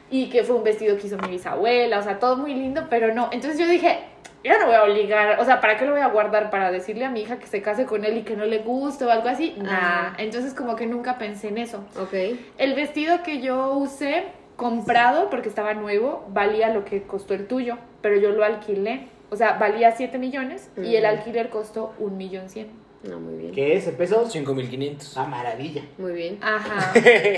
Y 0.09 0.29
que 0.29 0.43
fue 0.43 0.55
un 0.55 0.63
vestido 0.63 0.97
que 0.97 1.07
hizo 1.07 1.17
mi 1.17 1.29
bisabuela, 1.29 1.99
o 1.99 2.03
sea, 2.03 2.19
todo 2.19 2.37
muy 2.37 2.53
lindo, 2.53 2.87
pero 2.89 3.13
no. 3.13 3.29
Entonces 3.31 3.59
yo 3.59 3.67
dije, 3.67 3.99
yo 4.43 4.57
no 4.59 4.67
voy 4.67 4.75
a 4.75 4.83
obligar, 4.83 5.39
o 5.39 5.45
sea, 5.45 5.59
¿para 5.59 5.77
qué 5.77 5.85
lo 5.85 5.91
voy 5.91 6.01
a 6.01 6.07
guardar? 6.07 6.49
¿Para 6.49 6.71
decirle 6.71 7.05
a 7.05 7.09
mi 7.09 7.21
hija 7.21 7.39
que 7.39 7.47
se 7.47 7.61
case 7.61 7.85
con 7.85 8.05
él 8.05 8.17
y 8.17 8.21
que 8.21 8.35
no 8.35 8.45
le 8.45 8.59
guste 8.59 9.05
o 9.05 9.11
algo 9.11 9.27
así? 9.27 9.55
Nah. 9.57 9.71
Ajá. 9.71 10.13
Entonces 10.17 10.53
como 10.53 10.75
que 10.75 10.85
nunca 10.85 11.17
pensé 11.17 11.49
en 11.49 11.57
eso. 11.57 11.83
Ok. 11.99 12.13
El 12.57 12.73
vestido 12.75 13.23
que 13.23 13.41
yo 13.41 13.73
usé, 13.73 14.25
comprado, 14.55 15.29
porque 15.29 15.49
estaba 15.49 15.73
nuevo, 15.73 16.25
valía 16.29 16.69
lo 16.69 16.85
que 16.85 17.03
costó 17.03 17.33
el 17.33 17.47
tuyo, 17.47 17.77
pero 18.01 18.17
yo 18.17 18.31
lo 18.31 18.43
alquilé. 18.43 19.07
O 19.29 19.35
sea, 19.35 19.53
valía 19.53 19.91
7 19.91 20.17
millones 20.17 20.69
y 20.77 20.95
el 20.95 21.05
alquiler 21.05 21.49
costó 21.49 21.93
un 21.99 22.15
millón 22.15 22.49
cien. 22.49 22.69
No, 23.03 23.19
muy 23.19 23.35
bien. 23.35 23.51
¿Qué 23.51 23.75
es? 23.75 23.87
¿En 23.87 23.95
pesos? 23.95 24.31
5500. 24.31 25.17
Ah, 25.17 25.25
maravilla. 25.25 25.83
Muy 25.97 26.13
bien. 26.13 26.39
Ajá. 26.41 26.93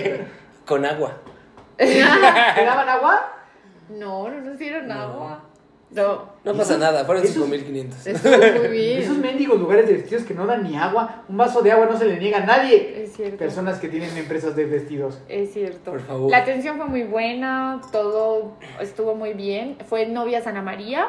Con 0.65 0.85
agua. 0.85 1.17
¿Te 2.55 2.65
daban 2.65 2.89
agua? 2.89 3.33
No, 3.89 4.29
no 4.29 4.41
nos 4.41 4.57
dieron 4.59 4.91
agua. 4.91 5.43
No. 5.91 6.29
No 6.43 6.53
pasa 6.53 6.77
nada, 6.77 7.03
fueron 7.05 7.23
Esos- 7.23 7.33
5500. 7.43 8.05
Estuvo 8.07 8.37
muy 8.37 8.77
Esos 8.91 9.09
bien. 9.19 9.21
mendigos 9.21 9.59
lugares 9.59 9.87
de 9.87 9.93
vestidos 9.93 10.23
que 10.23 10.35
no 10.35 10.45
dan 10.45 10.61
ni 10.63 10.77
agua, 10.77 11.23
un 11.27 11.37
vaso 11.37 11.61
de 11.63 11.71
agua 11.71 11.87
no 11.87 11.97
se 11.97 12.05
le 12.05 12.19
niega 12.19 12.37
a 12.37 12.45
nadie. 12.45 13.03
Es 13.03 13.13
cierto. 13.15 13.37
Personas 13.37 13.79
que 13.79 13.87
tienen 13.87 14.15
empresas 14.15 14.55
de 14.55 14.65
vestidos. 14.65 15.17
Es 15.27 15.51
cierto. 15.53 15.89
Por 15.91 16.01
favor. 16.01 16.29
La 16.29 16.37
atención 16.37 16.77
fue 16.77 16.85
muy 16.85 17.03
buena, 17.03 17.81
todo 17.91 18.51
estuvo 18.79 19.15
muy 19.15 19.33
bien. 19.33 19.77
Fue 19.87 20.05
novia 20.05 20.43
Ana 20.45 20.61
María. 20.61 21.07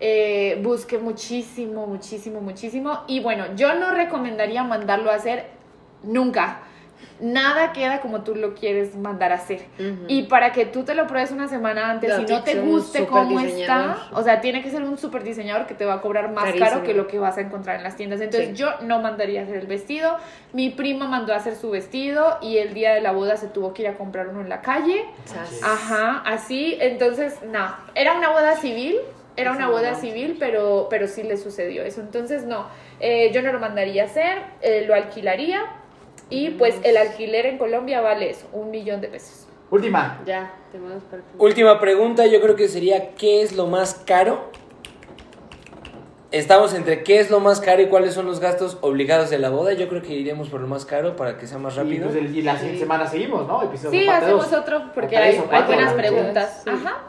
Eh, 0.00 0.58
busqué 0.62 0.96
muchísimo, 0.98 1.86
muchísimo, 1.86 2.40
muchísimo. 2.40 3.00
Y 3.06 3.20
bueno, 3.20 3.54
yo 3.56 3.74
no 3.74 3.90
recomendaría 3.90 4.62
mandarlo 4.64 5.10
a 5.10 5.16
hacer 5.16 5.46
nunca. 6.02 6.60
Nada 7.20 7.72
queda 7.72 8.00
como 8.00 8.22
tú 8.22 8.34
lo 8.34 8.54
quieres 8.54 8.96
mandar 8.96 9.32
a 9.32 9.36
hacer. 9.36 9.62
Y 10.08 10.24
para 10.24 10.52
que 10.52 10.66
tú 10.66 10.84
te 10.84 10.94
lo 10.94 11.06
pruebes 11.06 11.30
una 11.30 11.48
semana 11.48 11.90
antes 11.90 12.10
y 12.20 12.24
tiene 12.24 12.38
no 12.40 12.44
te 12.44 12.60
guste 12.60 13.06
cómo 13.06 13.40
está, 13.40 14.08
o 14.12 14.22
sea, 14.22 14.40
tiene 14.40 14.62
que 14.62 14.70
ser 14.70 14.82
un 14.82 14.98
super 14.98 15.22
diseñador 15.22 15.66
que 15.66 15.74
te 15.74 15.84
va 15.84 15.94
a 15.94 16.00
cobrar 16.00 16.32
más 16.32 16.52
caro 16.54 16.82
que 16.82 16.92
lo 16.92 17.06
que 17.06 17.18
vas 17.18 17.38
a 17.38 17.42
encontrar 17.42 17.76
en 17.76 17.82
las 17.84 17.96
tiendas. 17.96 18.20
Entonces 18.20 18.50
Sí. 18.50 18.54
yo 18.56 18.68
no 18.82 19.00
mandaría 19.00 19.40
a 19.40 19.44
hacer 19.44 19.56
el 19.56 19.66
vestido. 19.66 20.16
Mi 20.52 20.70
prima 20.70 21.06
mandó 21.06 21.32
a 21.32 21.36
hacer 21.36 21.56
su 21.56 21.70
vestido 21.70 22.38
y 22.42 22.58
el 22.58 22.74
día 22.74 22.94
de 22.94 23.00
la 23.00 23.12
boda 23.12 23.36
se 23.36 23.46
tuvo 23.48 23.72
que 23.74 23.82
ir 23.82 23.88
a 23.88 23.94
comprar 23.94 24.28
uno 24.28 24.40
en 24.40 24.48
la 24.48 24.60
calle. 24.60 25.04
Ajá, 25.62 26.22
así, 26.26 26.76
entonces, 26.80 27.38
no, 27.44 27.74
era 27.94 28.14
una 28.14 28.30
boda 28.30 28.56
civil, 28.56 28.96
era 29.36 29.52
una 29.52 29.68
boda 29.68 29.90
boda. 29.90 29.94
civil, 30.00 30.36
pero, 30.38 30.88
pero 30.90 31.06
sí 31.08 31.22
le 31.22 31.36
sucedió 31.36 31.82
eso. 31.84 32.00
Entonces, 32.00 32.44
no, 32.44 32.66
eh, 33.00 33.30
yo 33.32 33.42
no 33.42 33.52
lo 33.52 33.58
mandaría 33.60 34.02
a 34.02 34.06
hacer, 34.06 34.38
eh, 34.62 34.84
lo 34.86 34.94
alquilaría 34.94 35.60
y 36.30 36.50
pues 36.50 36.76
el 36.84 36.96
alquiler 36.96 37.46
en 37.46 37.58
Colombia 37.58 38.00
vale 38.00 38.30
eso, 38.30 38.46
un 38.52 38.70
millón 38.70 39.00
de 39.00 39.08
pesos. 39.08 39.46
Última. 39.70 40.20
Ya, 40.26 40.54
te 40.70 40.78
vamos 40.78 41.02
para 41.10 41.22
Última 41.38 41.80
pregunta, 41.80 42.26
yo 42.26 42.40
creo 42.40 42.54
que 42.56 42.68
sería 42.68 43.14
¿qué 43.14 43.42
es 43.42 43.56
lo 43.56 43.66
más 43.66 43.94
caro? 44.06 44.50
Estamos 46.30 46.74
entre 46.74 47.04
qué 47.04 47.20
es 47.20 47.30
lo 47.30 47.38
más 47.38 47.60
caro 47.60 47.80
y 47.82 47.86
cuáles 47.86 48.12
son 48.12 48.26
los 48.26 48.40
gastos 48.40 48.78
obligados 48.80 49.30
de 49.30 49.38
la 49.38 49.50
boda. 49.50 49.72
Yo 49.74 49.88
creo 49.88 50.02
que 50.02 50.14
iremos 50.14 50.48
por 50.48 50.60
lo 50.60 50.66
más 50.66 50.84
caro 50.84 51.14
para 51.14 51.38
que 51.38 51.46
sea 51.46 51.58
más 51.58 51.74
Y, 51.74 51.78
rápido. 51.78 52.04
pues, 52.08 52.16
el- 52.16 52.36
y 52.36 52.42
la 52.42 52.54
siguiente 52.54 52.78
Sí. 52.78 52.82
semana 52.82 53.06
seguimos, 53.06 53.46
¿no? 53.46 53.62
Episodio 53.62 54.00
Sí, 54.00 54.08
hacemos 54.08 54.50
dos. 54.50 54.60
otro 54.60 54.90
porque 54.94 55.16
hay, 55.16 55.36
hay 55.50 55.62
buenas 55.64 55.92
preguntas. 55.92 56.60
Sí. 56.64 56.70
Ajá. 56.70 57.02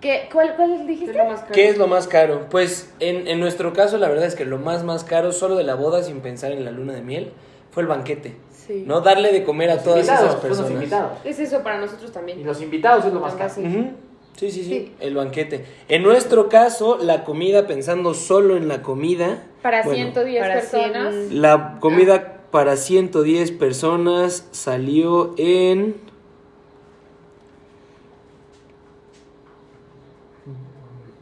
¿Qué, 0.00 0.28
cuál, 0.32 0.54
¿Cuál 0.56 0.86
dijiste? 0.86 1.12
¿Qué 1.12 1.18
es 1.18 1.24
lo 1.26 1.30
más 1.30 1.40
caro? 1.40 1.52
¿Qué 1.52 1.68
es 1.68 1.76
lo 1.78 1.86
más 1.86 2.08
caro? 2.08 2.46
Pues 2.50 2.94
en, 3.00 3.26
en 3.28 3.40
nuestro 3.40 3.72
caso 3.74 3.98
la 3.98 4.08
verdad 4.08 4.24
es 4.26 4.34
que 4.36 4.44
lo 4.46 4.56
más 4.56 4.84
más 4.84 5.04
caro 5.04 5.32
solo 5.32 5.56
de 5.56 5.64
la 5.64 5.74
boda 5.74 6.02
sin 6.02 6.20
pensar 6.20 6.52
en 6.52 6.64
la 6.64 6.70
luna 6.70 6.94
de 6.94 7.02
miel 7.02 7.32
fue 7.78 7.82
el 7.84 7.88
banquete. 7.88 8.34
Sí. 8.66 8.82
No 8.84 9.02
darle 9.02 9.30
de 9.32 9.44
comer 9.44 9.70
a 9.70 9.76
Los 9.76 9.84
todas 9.84 10.00
esas 10.00 10.20
los 10.24 10.34
personas. 10.34 10.72
invitados. 10.72 11.12
Es 11.22 11.38
eso 11.38 11.62
para 11.62 11.78
nosotros 11.78 12.10
Y 12.10 12.12
también. 12.12 12.44
los 12.44 12.60
invitados 12.60 13.04
es 13.04 13.12
lo 13.12 13.20
más 13.20 13.34
caro. 13.34 13.54
Sí. 13.54 13.60
Ujú. 13.60 13.90
Sí, 14.34 14.50
sí, 14.50 14.64
sí, 14.64 14.68
Sí. 14.68 14.92
el 14.98 15.14
banquete. 15.14 15.64
En 15.88 16.02
nuestro 16.02 16.48
caso, 16.48 16.98
la 17.00 17.22
comida, 17.22 17.68
pensando 17.68 18.14
solo 18.14 18.56
en 18.56 18.66
la 18.66 18.82
comida. 18.82 19.44
Para 19.62 19.82
bueno, 19.84 19.94
110 19.96 20.40
para 20.42 20.54
personas. 20.54 21.14
100. 21.14 21.40
La 21.40 21.76
comida 21.78 22.38
para 22.50 22.76
110 22.76 23.52
personas 23.52 24.48
salió 24.50 25.34
en... 25.38 25.94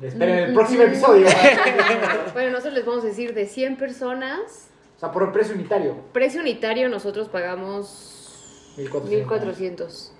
Esperen 0.02 0.38
el 0.38 0.54
próximo 0.54 0.84
episodio. 0.84 1.26
Bueno, 2.32 2.50
nosotros 2.50 2.74
les 2.74 2.86
vamos 2.86 3.04
a 3.04 3.08
decir 3.08 3.34
de 3.34 3.46
100 3.46 3.76
personas. 3.76 4.65
O 4.96 4.98
sea, 4.98 5.12
por 5.12 5.22
el 5.24 5.30
precio 5.30 5.54
unitario. 5.54 5.94
Precio 6.12 6.40
unitario 6.40 6.88
nosotros 6.88 7.28
pagamos 7.28 8.74
1400. 8.76 10.12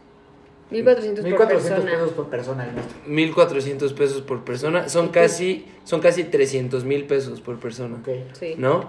1400. 0.70 1.22
1400 1.22 1.22
por 1.22 1.30
1400 1.30 1.84
persona. 1.84 1.90
pesos 1.92 2.12
por 2.12 2.28
persona 2.28 2.64
el 2.64 2.74
nuestro. 2.74 2.98
1.400 3.06 3.94
pesos 3.94 4.22
por 4.22 4.44
persona. 4.44 4.88
Son 4.88 5.08
casi, 5.08 5.66
son 5.84 6.00
casi 6.00 6.24
300 6.24 6.84
mil 6.84 7.06
pesos 7.06 7.40
por 7.40 7.58
persona. 7.58 7.96
Ok. 7.96 8.08
Sí. 8.38 8.54
¿No? 8.58 8.88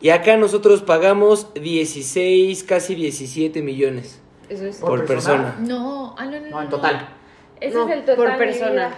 Y 0.00 0.10
acá 0.10 0.36
nosotros 0.36 0.82
pagamos 0.82 1.52
16, 1.54 2.62
casi 2.64 2.94
17 2.94 3.62
millones 3.62 4.20
Eso 4.48 4.66
es. 4.66 4.76
Por 4.78 4.90
por, 4.90 5.06
persona. 5.06 5.54
persona. 5.54 5.66
No, 5.66 6.14
ah, 6.18 6.26
no, 6.26 6.40
no, 6.40 6.50
No, 6.50 6.62
en 6.62 6.68
total. 6.68 7.08
Ese 7.60 7.74
No, 7.74 7.88
es 7.88 7.92
el 7.94 8.00
total. 8.04 8.16
por 8.16 8.36
persona. 8.38 8.90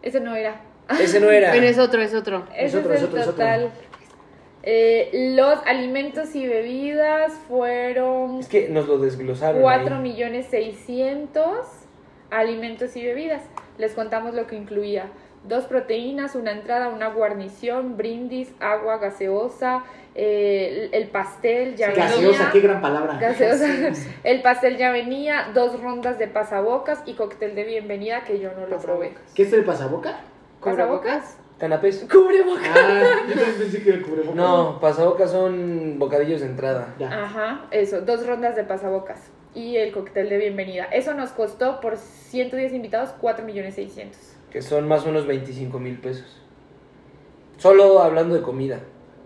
Ese 0.00 0.20
no 0.20 0.36
era. 0.36 0.60
Ese 1.00 1.18
no 1.18 1.30
era. 1.30 1.48
Bueno, 1.50 1.66
es 1.66 1.78
otro, 1.78 2.00
es 2.02 2.14
otro. 2.14 2.46
Ese 2.54 2.78
otro, 2.78 2.92
es 2.92 2.98
es 2.98 3.02
el 3.02 3.08
otro, 3.08 3.20
es 3.20 3.28
otro. 3.28 3.44
Eh, 4.66 5.10
los 5.36 5.58
alimentos 5.66 6.34
y 6.34 6.46
bebidas 6.46 7.32
fueron 7.48 8.40
Es 8.40 8.48
que 8.48 8.70
nos 8.70 8.88
lo 8.88 8.96
desglosaron. 8.98 9.60
4 9.60 9.96
ahí. 9.96 10.00
millones 10.02 10.46
600 10.46 11.48
alimentos 12.30 12.96
y 12.96 13.04
bebidas. 13.04 13.42
Les 13.76 13.92
contamos 13.92 14.34
lo 14.34 14.46
que 14.46 14.56
incluía. 14.56 15.06
Dos 15.46 15.64
proteínas, 15.66 16.34
una 16.34 16.52
entrada, 16.52 16.88
una 16.88 17.08
guarnición, 17.08 17.98
brindis, 17.98 18.50
agua 18.60 18.96
gaseosa, 18.96 19.84
eh, 20.14 20.88
el 20.92 21.02
el 21.02 21.08
pastel 21.08 21.76
ya 21.76 21.90
Gaseosa, 21.90 22.20
venía. 22.22 22.50
qué 22.50 22.60
gran 22.60 22.80
palabra. 22.80 23.18
Gaseosa. 23.20 23.66
El 24.24 24.40
pastel 24.40 24.78
ya 24.78 24.90
venía, 24.90 25.50
dos 25.52 25.78
rondas 25.82 26.18
de 26.18 26.28
pasabocas 26.28 27.02
y 27.04 27.12
cóctel 27.12 27.54
de 27.54 27.64
bienvenida 27.64 28.24
que 28.24 28.38
yo 28.38 28.52
no 28.58 28.66
lo 28.66 28.78
probé. 28.78 29.12
¿Qué 29.34 29.42
es 29.42 29.52
el 29.52 29.64
pasaboca? 29.64 30.20
¿Pasabocas? 30.62 31.36
¿Canapés? 31.58 32.06
Cubrebocas. 32.12 32.68
Ah, 32.74 33.22
yo 33.28 33.34
también 33.34 33.58
pensé 33.58 33.82
que 33.82 33.88
era 33.90 33.98
el 33.98 34.04
cubrebocas. 34.04 34.34
No, 34.34 34.80
pasabocas 34.80 35.30
son 35.30 35.98
bocadillos 35.98 36.40
de 36.40 36.46
entrada. 36.46 36.94
Ya. 36.98 37.24
Ajá, 37.24 37.66
eso, 37.70 38.00
dos 38.00 38.26
rondas 38.26 38.56
de 38.56 38.64
pasabocas. 38.64 39.30
y 39.54 39.76
el 39.76 39.92
cóctel 39.92 40.28
de 40.28 40.38
bienvenida. 40.38 40.84
Eso 40.86 41.14
nos 41.14 41.30
costó 41.30 41.80
por 41.80 41.96
110 41.96 42.72
invitados 42.72 43.10
4 43.20 43.44
millones 43.44 43.76
600. 43.76 44.18
Que 44.50 44.62
son 44.62 44.88
más 44.88 45.04
o 45.04 45.06
menos 45.06 45.26
25 45.26 45.78
mil 45.78 45.98
pesos. 45.98 46.40
Solo 47.56 48.00
hablando 48.00 48.34
de 48.34 48.42
comida. 48.42 48.80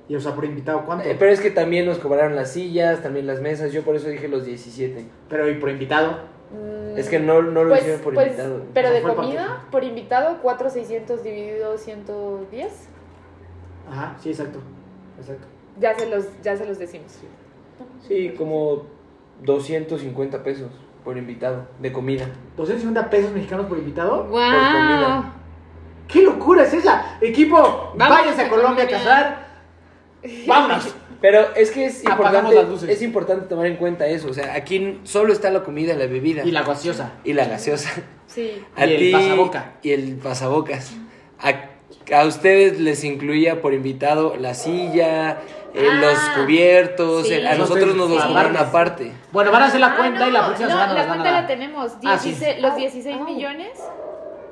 Y 0.06 0.16
o 0.16 0.20
sea, 0.20 0.34
por 0.34 0.44
invitado, 0.44 0.84
¿cuánto? 0.86 1.06
Eh, 1.06 1.16
pero 1.18 1.30
es 1.30 1.40
que 1.40 1.50
también 1.50 1.86
nos 1.86 1.98
cobraron 1.98 2.34
las 2.34 2.52
sillas, 2.52 3.02
también 3.02 3.26
las 3.26 3.40
mesas. 3.40 3.72
Yo 3.72 3.82
por 3.82 3.96
eso 3.96 4.08
dije 4.08 4.28
los 4.28 4.44
17. 4.44 5.04
Pero, 5.28 5.50
¿y 5.50 5.54
por 5.54 5.70
invitado? 5.70 6.20
Mm, 6.50 6.96
Es 6.98 7.08
que 7.08 7.18
no, 7.18 7.42
no 7.42 7.64
lo 7.64 7.70
pues- 7.70 7.80
hicieron 7.82 8.02
por 8.02 8.14
pues, 8.14 8.28
invitado. 8.28 8.62
Pero 8.72 8.90
de 8.90 9.02
comida, 9.02 9.46
paquete. 9.46 9.70
por 9.70 9.84
invitado, 9.84 10.38
4 10.42 10.70
600 10.70 11.22
dividido 11.22 11.76
110. 11.76 12.88
Ajá, 13.90 14.16
sí, 14.20 14.30
exacto. 14.30 14.60
Exacto. 15.18 15.46
Ya 15.78 15.94
se 15.94 16.06
los, 16.08 16.26
ya 16.42 16.56
se 16.56 16.66
los 16.66 16.78
decimos. 16.78 17.18
Sí, 18.06 18.34
como 18.36 18.86
250 19.42 20.42
pesos 20.42 20.70
por 21.04 21.16
invitado 21.16 21.66
de 21.80 21.92
comida. 21.92 22.26
250 22.56 23.10
pesos 23.10 23.32
mexicanos 23.32 23.66
por 23.66 23.78
invitado. 23.78 24.24
¡Wow! 24.24 24.30
comida. 24.40 25.32
¡Qué 26.08 26.22
locura 26.22 26.62
es 26.62 26.72
esa! 26.74 27.18
Equipo, 27.20 27.92
váyanse 27.96 28.42
a 28.42 28.46
a 28.46 28.48
Colombia 28.48 28.84
a 28.84 28.88
cazar. 28.88 29.46
¡Vámonos! 30.46 30.94
Pero 31.20 31.48
es 31.56 31.70
que 31.72 31.86
es 31.86 32.06
Apagamos 32.06 32.52
importante, 32.52 32.54
las 32.56 32.68
luces. 32.68 32.88
es 32.90 33.02
importante 33.02 33.46
tomar 33.46 33.66
en 33.66 33.76
cuenta 33.76 34.06
eso. 34.06 34.28
O 34.28 34.34
sea, 34.34 34.54
aquí 34.54 35.00
solo 35.04 35.32
está 35.32 35.50
la 35.50 35.62
comida, 35.64 35.94
la 35.94 36.06
bebida 36.06 36.44
Y 36.44 36.52
la 36.52 36.62
gaseosa. 36.62 37.12
y 37.24 37.32
la 37.32 37.46
gaseosa. 37.46 37.90
Sí. 38.28 38.62
A 38.76 38.86
Y 38.86 38.92
el 38.92 38.98
ti 39.00 39.12
pasaboca. 39.12 39.72
y 39.82 39.90
el 39.92 40.16
pasabocas. 40.16 40.92
A, 41.40 42.14
a 42.14 42.24
ustedes 42.26 42.78
les 42.78 43.02
incluía 43.02 43.62
por 43.62 43.72
invitado 43.74 44.36
la 44.36 44.52
silla, 44.54 45.38
eh, 45.74 45.86
Ah, 45.90 45.94
los 45.94 46.18
cubiertos. 46.44 47.26
sí. 47.26 47.34
el- 47.34 47.46
a 47.46 47.54
nosotros 47.56 47.94
nos 47.96 48.10
los 48.10 48.20
Sí. 48.22 48.28
cobraron 48.28 48.56
aparte. 48.56 49.12
Bueno, 49.32 49.50
van 49.50 49.62
a 49.62 49.66
hacer 49.66 49.80
la 49.80 49.88
Ah, 49.88 49.96
cuenta 49.96 50.24
y 50.28 50.30
no, 50.30 50.38
la 50.38 50.46
próxima 50.46 50.68
no, 50.68 50.74
semana 50.74 50.92
la 50.94 50.98
nos 51.00 51.08
van 51.08 51.18
a 51.18 51.22
cuenta 51.22 51.40
la 51.40 51.46
tenemos. 51.46 51.92
Ah, 52.04 52.18
sí. 52.18 52.28
16 52.32 52.60
Los 52.62 52.76
16 52.76 53.16
Ah. 53.20 53.24
millones. 53.24 53.70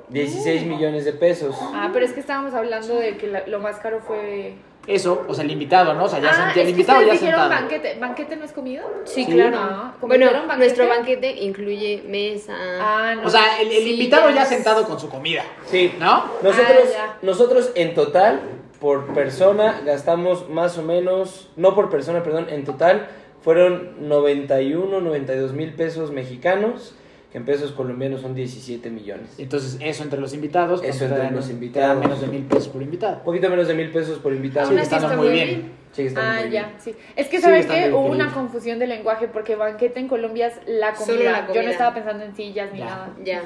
16 0.09 0.65
millones 0.65 1.05
de 1.05 1.13
pesos. 1.13 1.55
Ah, 1.61 1.91
pero 1.93 2.05
es 2.05 2.13
que 2.13 2.21
estábamos 2.21 2.55
hablando 2.55 2.95
de 2.97 3.17
que 3.17 3.27
la- 3.27 3.47
lo 3.47 3.59
más 3.61 3.77
caro 3.79 4.01
fue. 4.01 4.55
Eso, 4.87 5.25
o 5.27 5.35
sea, 5.35 5.45
el 5.45 5.51
invitado, 5.51 5.95
¿no? 5.95 6.05
O 6.05 6.09
sea, 6.09 6.21
ya 6.21 6.31
ah, 6.31 6.33
sent- 6.33 6.51
es 6.53 6.57
el 6.59 6.69
invitado 6.71 7.01
ya 7.03 7.13
dijeron 7.13 7.41
sentado. 7.41 7.49
banquete. 7.51 7.99
¿Banquete 7.99 8.37
no 8.37 8.45
es 8.45 8.53
comida? 8.53 8.83
Sí, 9.05 9.25
Sí. 9.25 9.33
claro. 9.33 9.57
Ah, 9.61 9.95
¿como 10.01 10.11
bueno, 10.11 10.27
banquete? 10.33 10.57
nuestro 10.59 10.89
banquete 10.89 11.31
incluye 11.43 12.05
mesa. 12.07 12.55
Ah, 12.81 13.15
no. 13.17 13.27
O 13.27 13.31
sea, 13.31 13.61
el, 13.61 13.69
el 13.73 13.83
Sí, 13.83 13.91
invitado 13.95 14.29
ya 14.31 14.37
ya. 14.37 14.45
sentado 14.45 14.85
con 14.85 15.01
su 15.01 15.09
comida, 15.09 15.43
Sí. 15.67 15.93
¿no? 15.99 16.25
Nosotros, 16.43 16.79
Ah, 16.99 17.17
nosotros 17.23 17.73
en 17.75 17.95
total, 17.95 18.41
por 18.81 19.07
persona, 19.15 19.81
gastamos 19.85 20.49
más 20.51 20.79
o 20.79 20.83
menos, 20.83 21.49
no 21.57 21.75
por 21.75 21.91
persona, 21.91 22.23
perdón, 22.23 22.47
en 22.51 22.65
total 22.65 23.09
fueron 23.43 24.09
91, 24.09 25.01
92 25.01 25.53
mil 25.53 25.73
pesos 25.75 26.11
mexicanos, 26.13 26.95
que 27.37 27.41
en 27.41 27.45
pesos 27.45 27.73
colombianos 27.73 28.23
son 28.23 28.35
17 28.35 28.89
millones. 28.89 29.35
Entonces, 29.37 29.77
eso 29.83 30.03
entre 30.03 30.19
los 30.19 30.33
invitados. 30.33 30.83
Eso 30.83 31.05
entre 31.05 31.19
dan- 31.19 31.35
los 31.37 31.51
invitados. 31.51 32.01
menos 32.03 32.19
de 32.23 32.29
mil 32.29 32.45
pesos 32.45 32.69
por 32.69 32.81
invitado. 32.81 33.19
Un 33.19 33.25
poquito 33.25 33.51
menos 33.51 33.69
de 33.69 33.75
mil 33.75 33.91
pesos 33.91 34.19
por 34.21 34.33
invitado. 34.33 34.69
Aún 34.69 34.79
así 34.79 34.85
estando 34.85 35.07
está 35.09 35.19
muy 35.19 35.27
muy 35.27 35.35
bien. 35.35 35.73
Sigue 35.93 36.09
estando 36.09 36.31
Ah, 36.31 36.41
muy 36.41 36.51
ya, 36.51 36.63
bien. 36.63 36.75
sí. 36.79 36.95
Es 37.15 37.29
que, 37.29 37.39
¿sabes 37.43 37.67
estando 37.67 37.89
qué? 37.89 37.93
Hubo 37.93 38.07
una 38.07 38.33
confusión 38.33 38.79
de 38.79 38.87
lenguaje 38.87 39.29
porque 39.29 39.55
banquete 39.55 40.01
en 40.01 40.09
Colombia 40.09 40.47
es 40.47 40.55
la 40.67 40.95
comida. 40.95 41.05
Solo 41.15 41.31
la 41.31 41.53
Yo 41.53 41.63
no 41.63 41.69
estaba 41.69 41.93
pensando 41.95 42.25
en 42.25 42.35
sillas 42.35 42.73
ni 42.73 42.79
Ya. 42.79 42.85
nada. 42.87 43.11
Ya. 43.23 43.43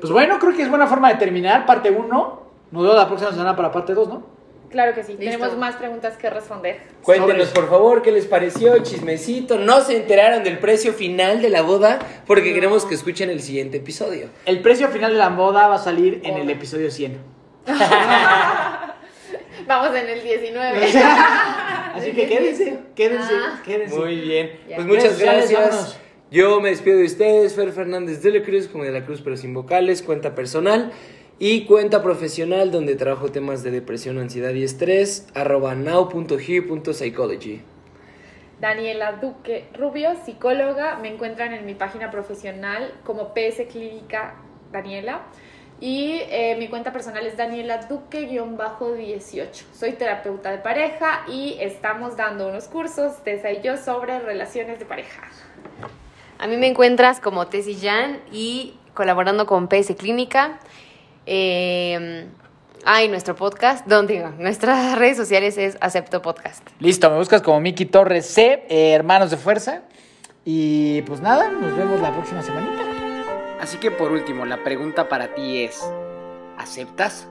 Pues 0.00 0.12
bueno, 0.12 0.38
creo 0.38 0.54
que 0.54 0.62
es 0.62 0.68
buena 0.70 0.86
forma 0.86 1.08
de 1.08 1.16
terminar 1.16 1.66
parte 1.66 1.90
1. 1.90 2.42
Nos 2.70 2.82
vemos 2.82 2.96
la 2.96 3.08
próxima 3.08 3.32
semana 3.32 3.56
para 3.56 3.72
parte 3.72 3.92
2, 3.92 4.06
¿no? 4.08 4.35
Claro 4.70 4.94
que 4.94 5.02
sí. 5.02 5.12
Listo. 5.12 5.24
Tenemos 5.24 5.56
más 5.56 5.76
preguntas 5.76 6.16
que 6.16 6.28
responder. 6.28 6.78
Cuéntenos 7.02 7.48
por 7.48 7.68
favor 7.70 8.02
qué 8.02 8.12
les 8.12 8.26
pareció, 8.26 8.78
chismecito. 8.82 9.58
No 9.58 9.80
se 9.80 9.96
enteraron 9.96 10.44
del 10.44 10.58
precio 10.58 10.92
final 10.92 11.40
de 11.40 11.50
la 11.50 11.62
boda 11.62 11.98
porque 12.26 12.52
queremos 12.52 12.84
que 12.84 12.94
escuchen 12.94 13.30
el 13.30 13.40
siguiente 13.42 13.78
episodio. 13.78 14.28
El 14.44 14.60
precio 14.62 14.88
final 14.88 15.12
de 15.12 15.18
la 15.18 15.30
moda 15.30 15.68
va 15.68 15.76
a 15.76 15.78
salir 15.78 16.20
en 16.24 16.36
el 16.36 16.50
episodio 16.50 16.90
100. 16.90 17.16
Vamos 19.66 19.96
en 19.96 20.08
el 20.08 20.22
19. 20.22 20.86
Así 21.94 22.12
que 22.12 22.28
quédense, 22.28 22.78
quédense, 22.94 23.32
Ah. 23.34 23.62
quédense. 23.64 23.96
Muy 23.96 24.16
bien. 24.20 24.60
Ya. 24.68 24.76
Pues 24.76 24.86
muchas 24.86 25.18
gracias. 25.18 25.60
vámonos. 25.60 25.98
Yo 26.30 26.60
me 26.60 26.70
despido 26.70 26.98
de 26.98 27.04
ustedes, 27.04 27.54
Fer 27.54 27.72
Fernández 27.72 28.22
de 28.22 28.30
la 28.32 28.42
Cruz, 28.44 28.68
como 28.68 28.84
de 28.84 28.90
la 28.90 29.04
Cruz, 29.04 29.20
pero 29.22 29.36
sin 29.36 29.54
vocales, 29.54 30.02
cuenta 30.02 30.34
personal 30.34 30.92
y 31.38 31.66
cuenta 31.66 32.02
profesional, 32.02 32.70
donde 32.70 32.96
trabajo 32.96 33.30
temas 33.30 33.62
de 33.62 33.70
depresión, 33.70 34.18
ansiedad 34.18 34.54
y 34.54 34.64
estrés, 34.64 35.26
arroba 35.34 35.74
now.he.psychology. 35.74 37.62
Daniela 38.60 39.12
Duque 39.12 39.66
Rubio, 39.74 40.14
psicóloga. 40.24 40.96
Me 40.96 41.12
encuentran 41.12 41.52
en 41.52 41.66
mi 41.66 41.74
página 41.74 42.10
profesional 42.10 42.94
como 43.04 43.34
PS 43.34 43.66
Clínica 43.70 44.36
Daniela. 44.72 45.22
Y 45.78 46.20
eh, 46.30 46.56
mi 46.58 46.68
cuenta 46.68 46.90
personal 46.90 47.26
es 47.26 47.36
Daniela 47.36 47.86
Duque-18. 47.86 49.50
Soy 49.74 49.92
terapeuta 49.92 50.50
de 50.50 50.56
pareja 50.56 51.26
y 51.28 51.58
estamos 51.60 52.16
dando 52.16 52.48
unos 52.48 52.64
cursos, 52.64 53.22
Tessa 53.24 53.52
y 53.52 53.60
yo, 53.60 53.76
sobre 53.76 54.18
relaciones 54.20 54.78
de 54.78 54.86
pareja. 54.86 55.20
A 56.38 56.46
mí 56.46 56.56
me 56.56 56.68
encuentras 56.68 57.20
como 57.20 57.48
Tessy 57.48 57.74
Jan 57.74 58.20
y 58.32 58.74
colaborando 58.94 59.44
con 59.44 59.68
PS 59.68 59.94
Clínica. 59.98 60.58
Eh, 61.26 62.26
ay, 62.84 63.08
nuestro 63.08 63.34
podcast, 63.34 63.86
donde 63.86 64.14
digo, 64.14 64.30
nuestras 64.38 64.98
redes 64.98 65.16
sociales 65.16 65.58
es 65.58 65.76
Acepto 65.80 66.22
Podcast. 66.22 66.66
Listo, 66.80 67.10
me 67.10 67.18
buscas 67.18 67.42
como 67.42 67.60
Miki 67.60 67.84
Torres 67.84 68.26
C, 68.26 68.64
eh, 68.68 68.92
Hermanos 68.92 69.30
de 69.30 69.36
Fuerza. 69.36 69.82
Y 70.44 71.02
pues 71.02 71.20
nada, 71.20 71.50
nos 71.50 71.76
vemos 71.76 72.00
la 72.00 72.12
próxima 72.12 72.40
semanita. 72.42 72.82
Así 73.60 73.78
que 73.78 73.90
por 73.90 74.12
último, 74.12 74.46
la 74.46 74.62
pregunta 74.62 75.08
para 75.08 75.34
ti 75.34 75.64
es, 75.64 75.84
¿aceptas? 76.56 77.26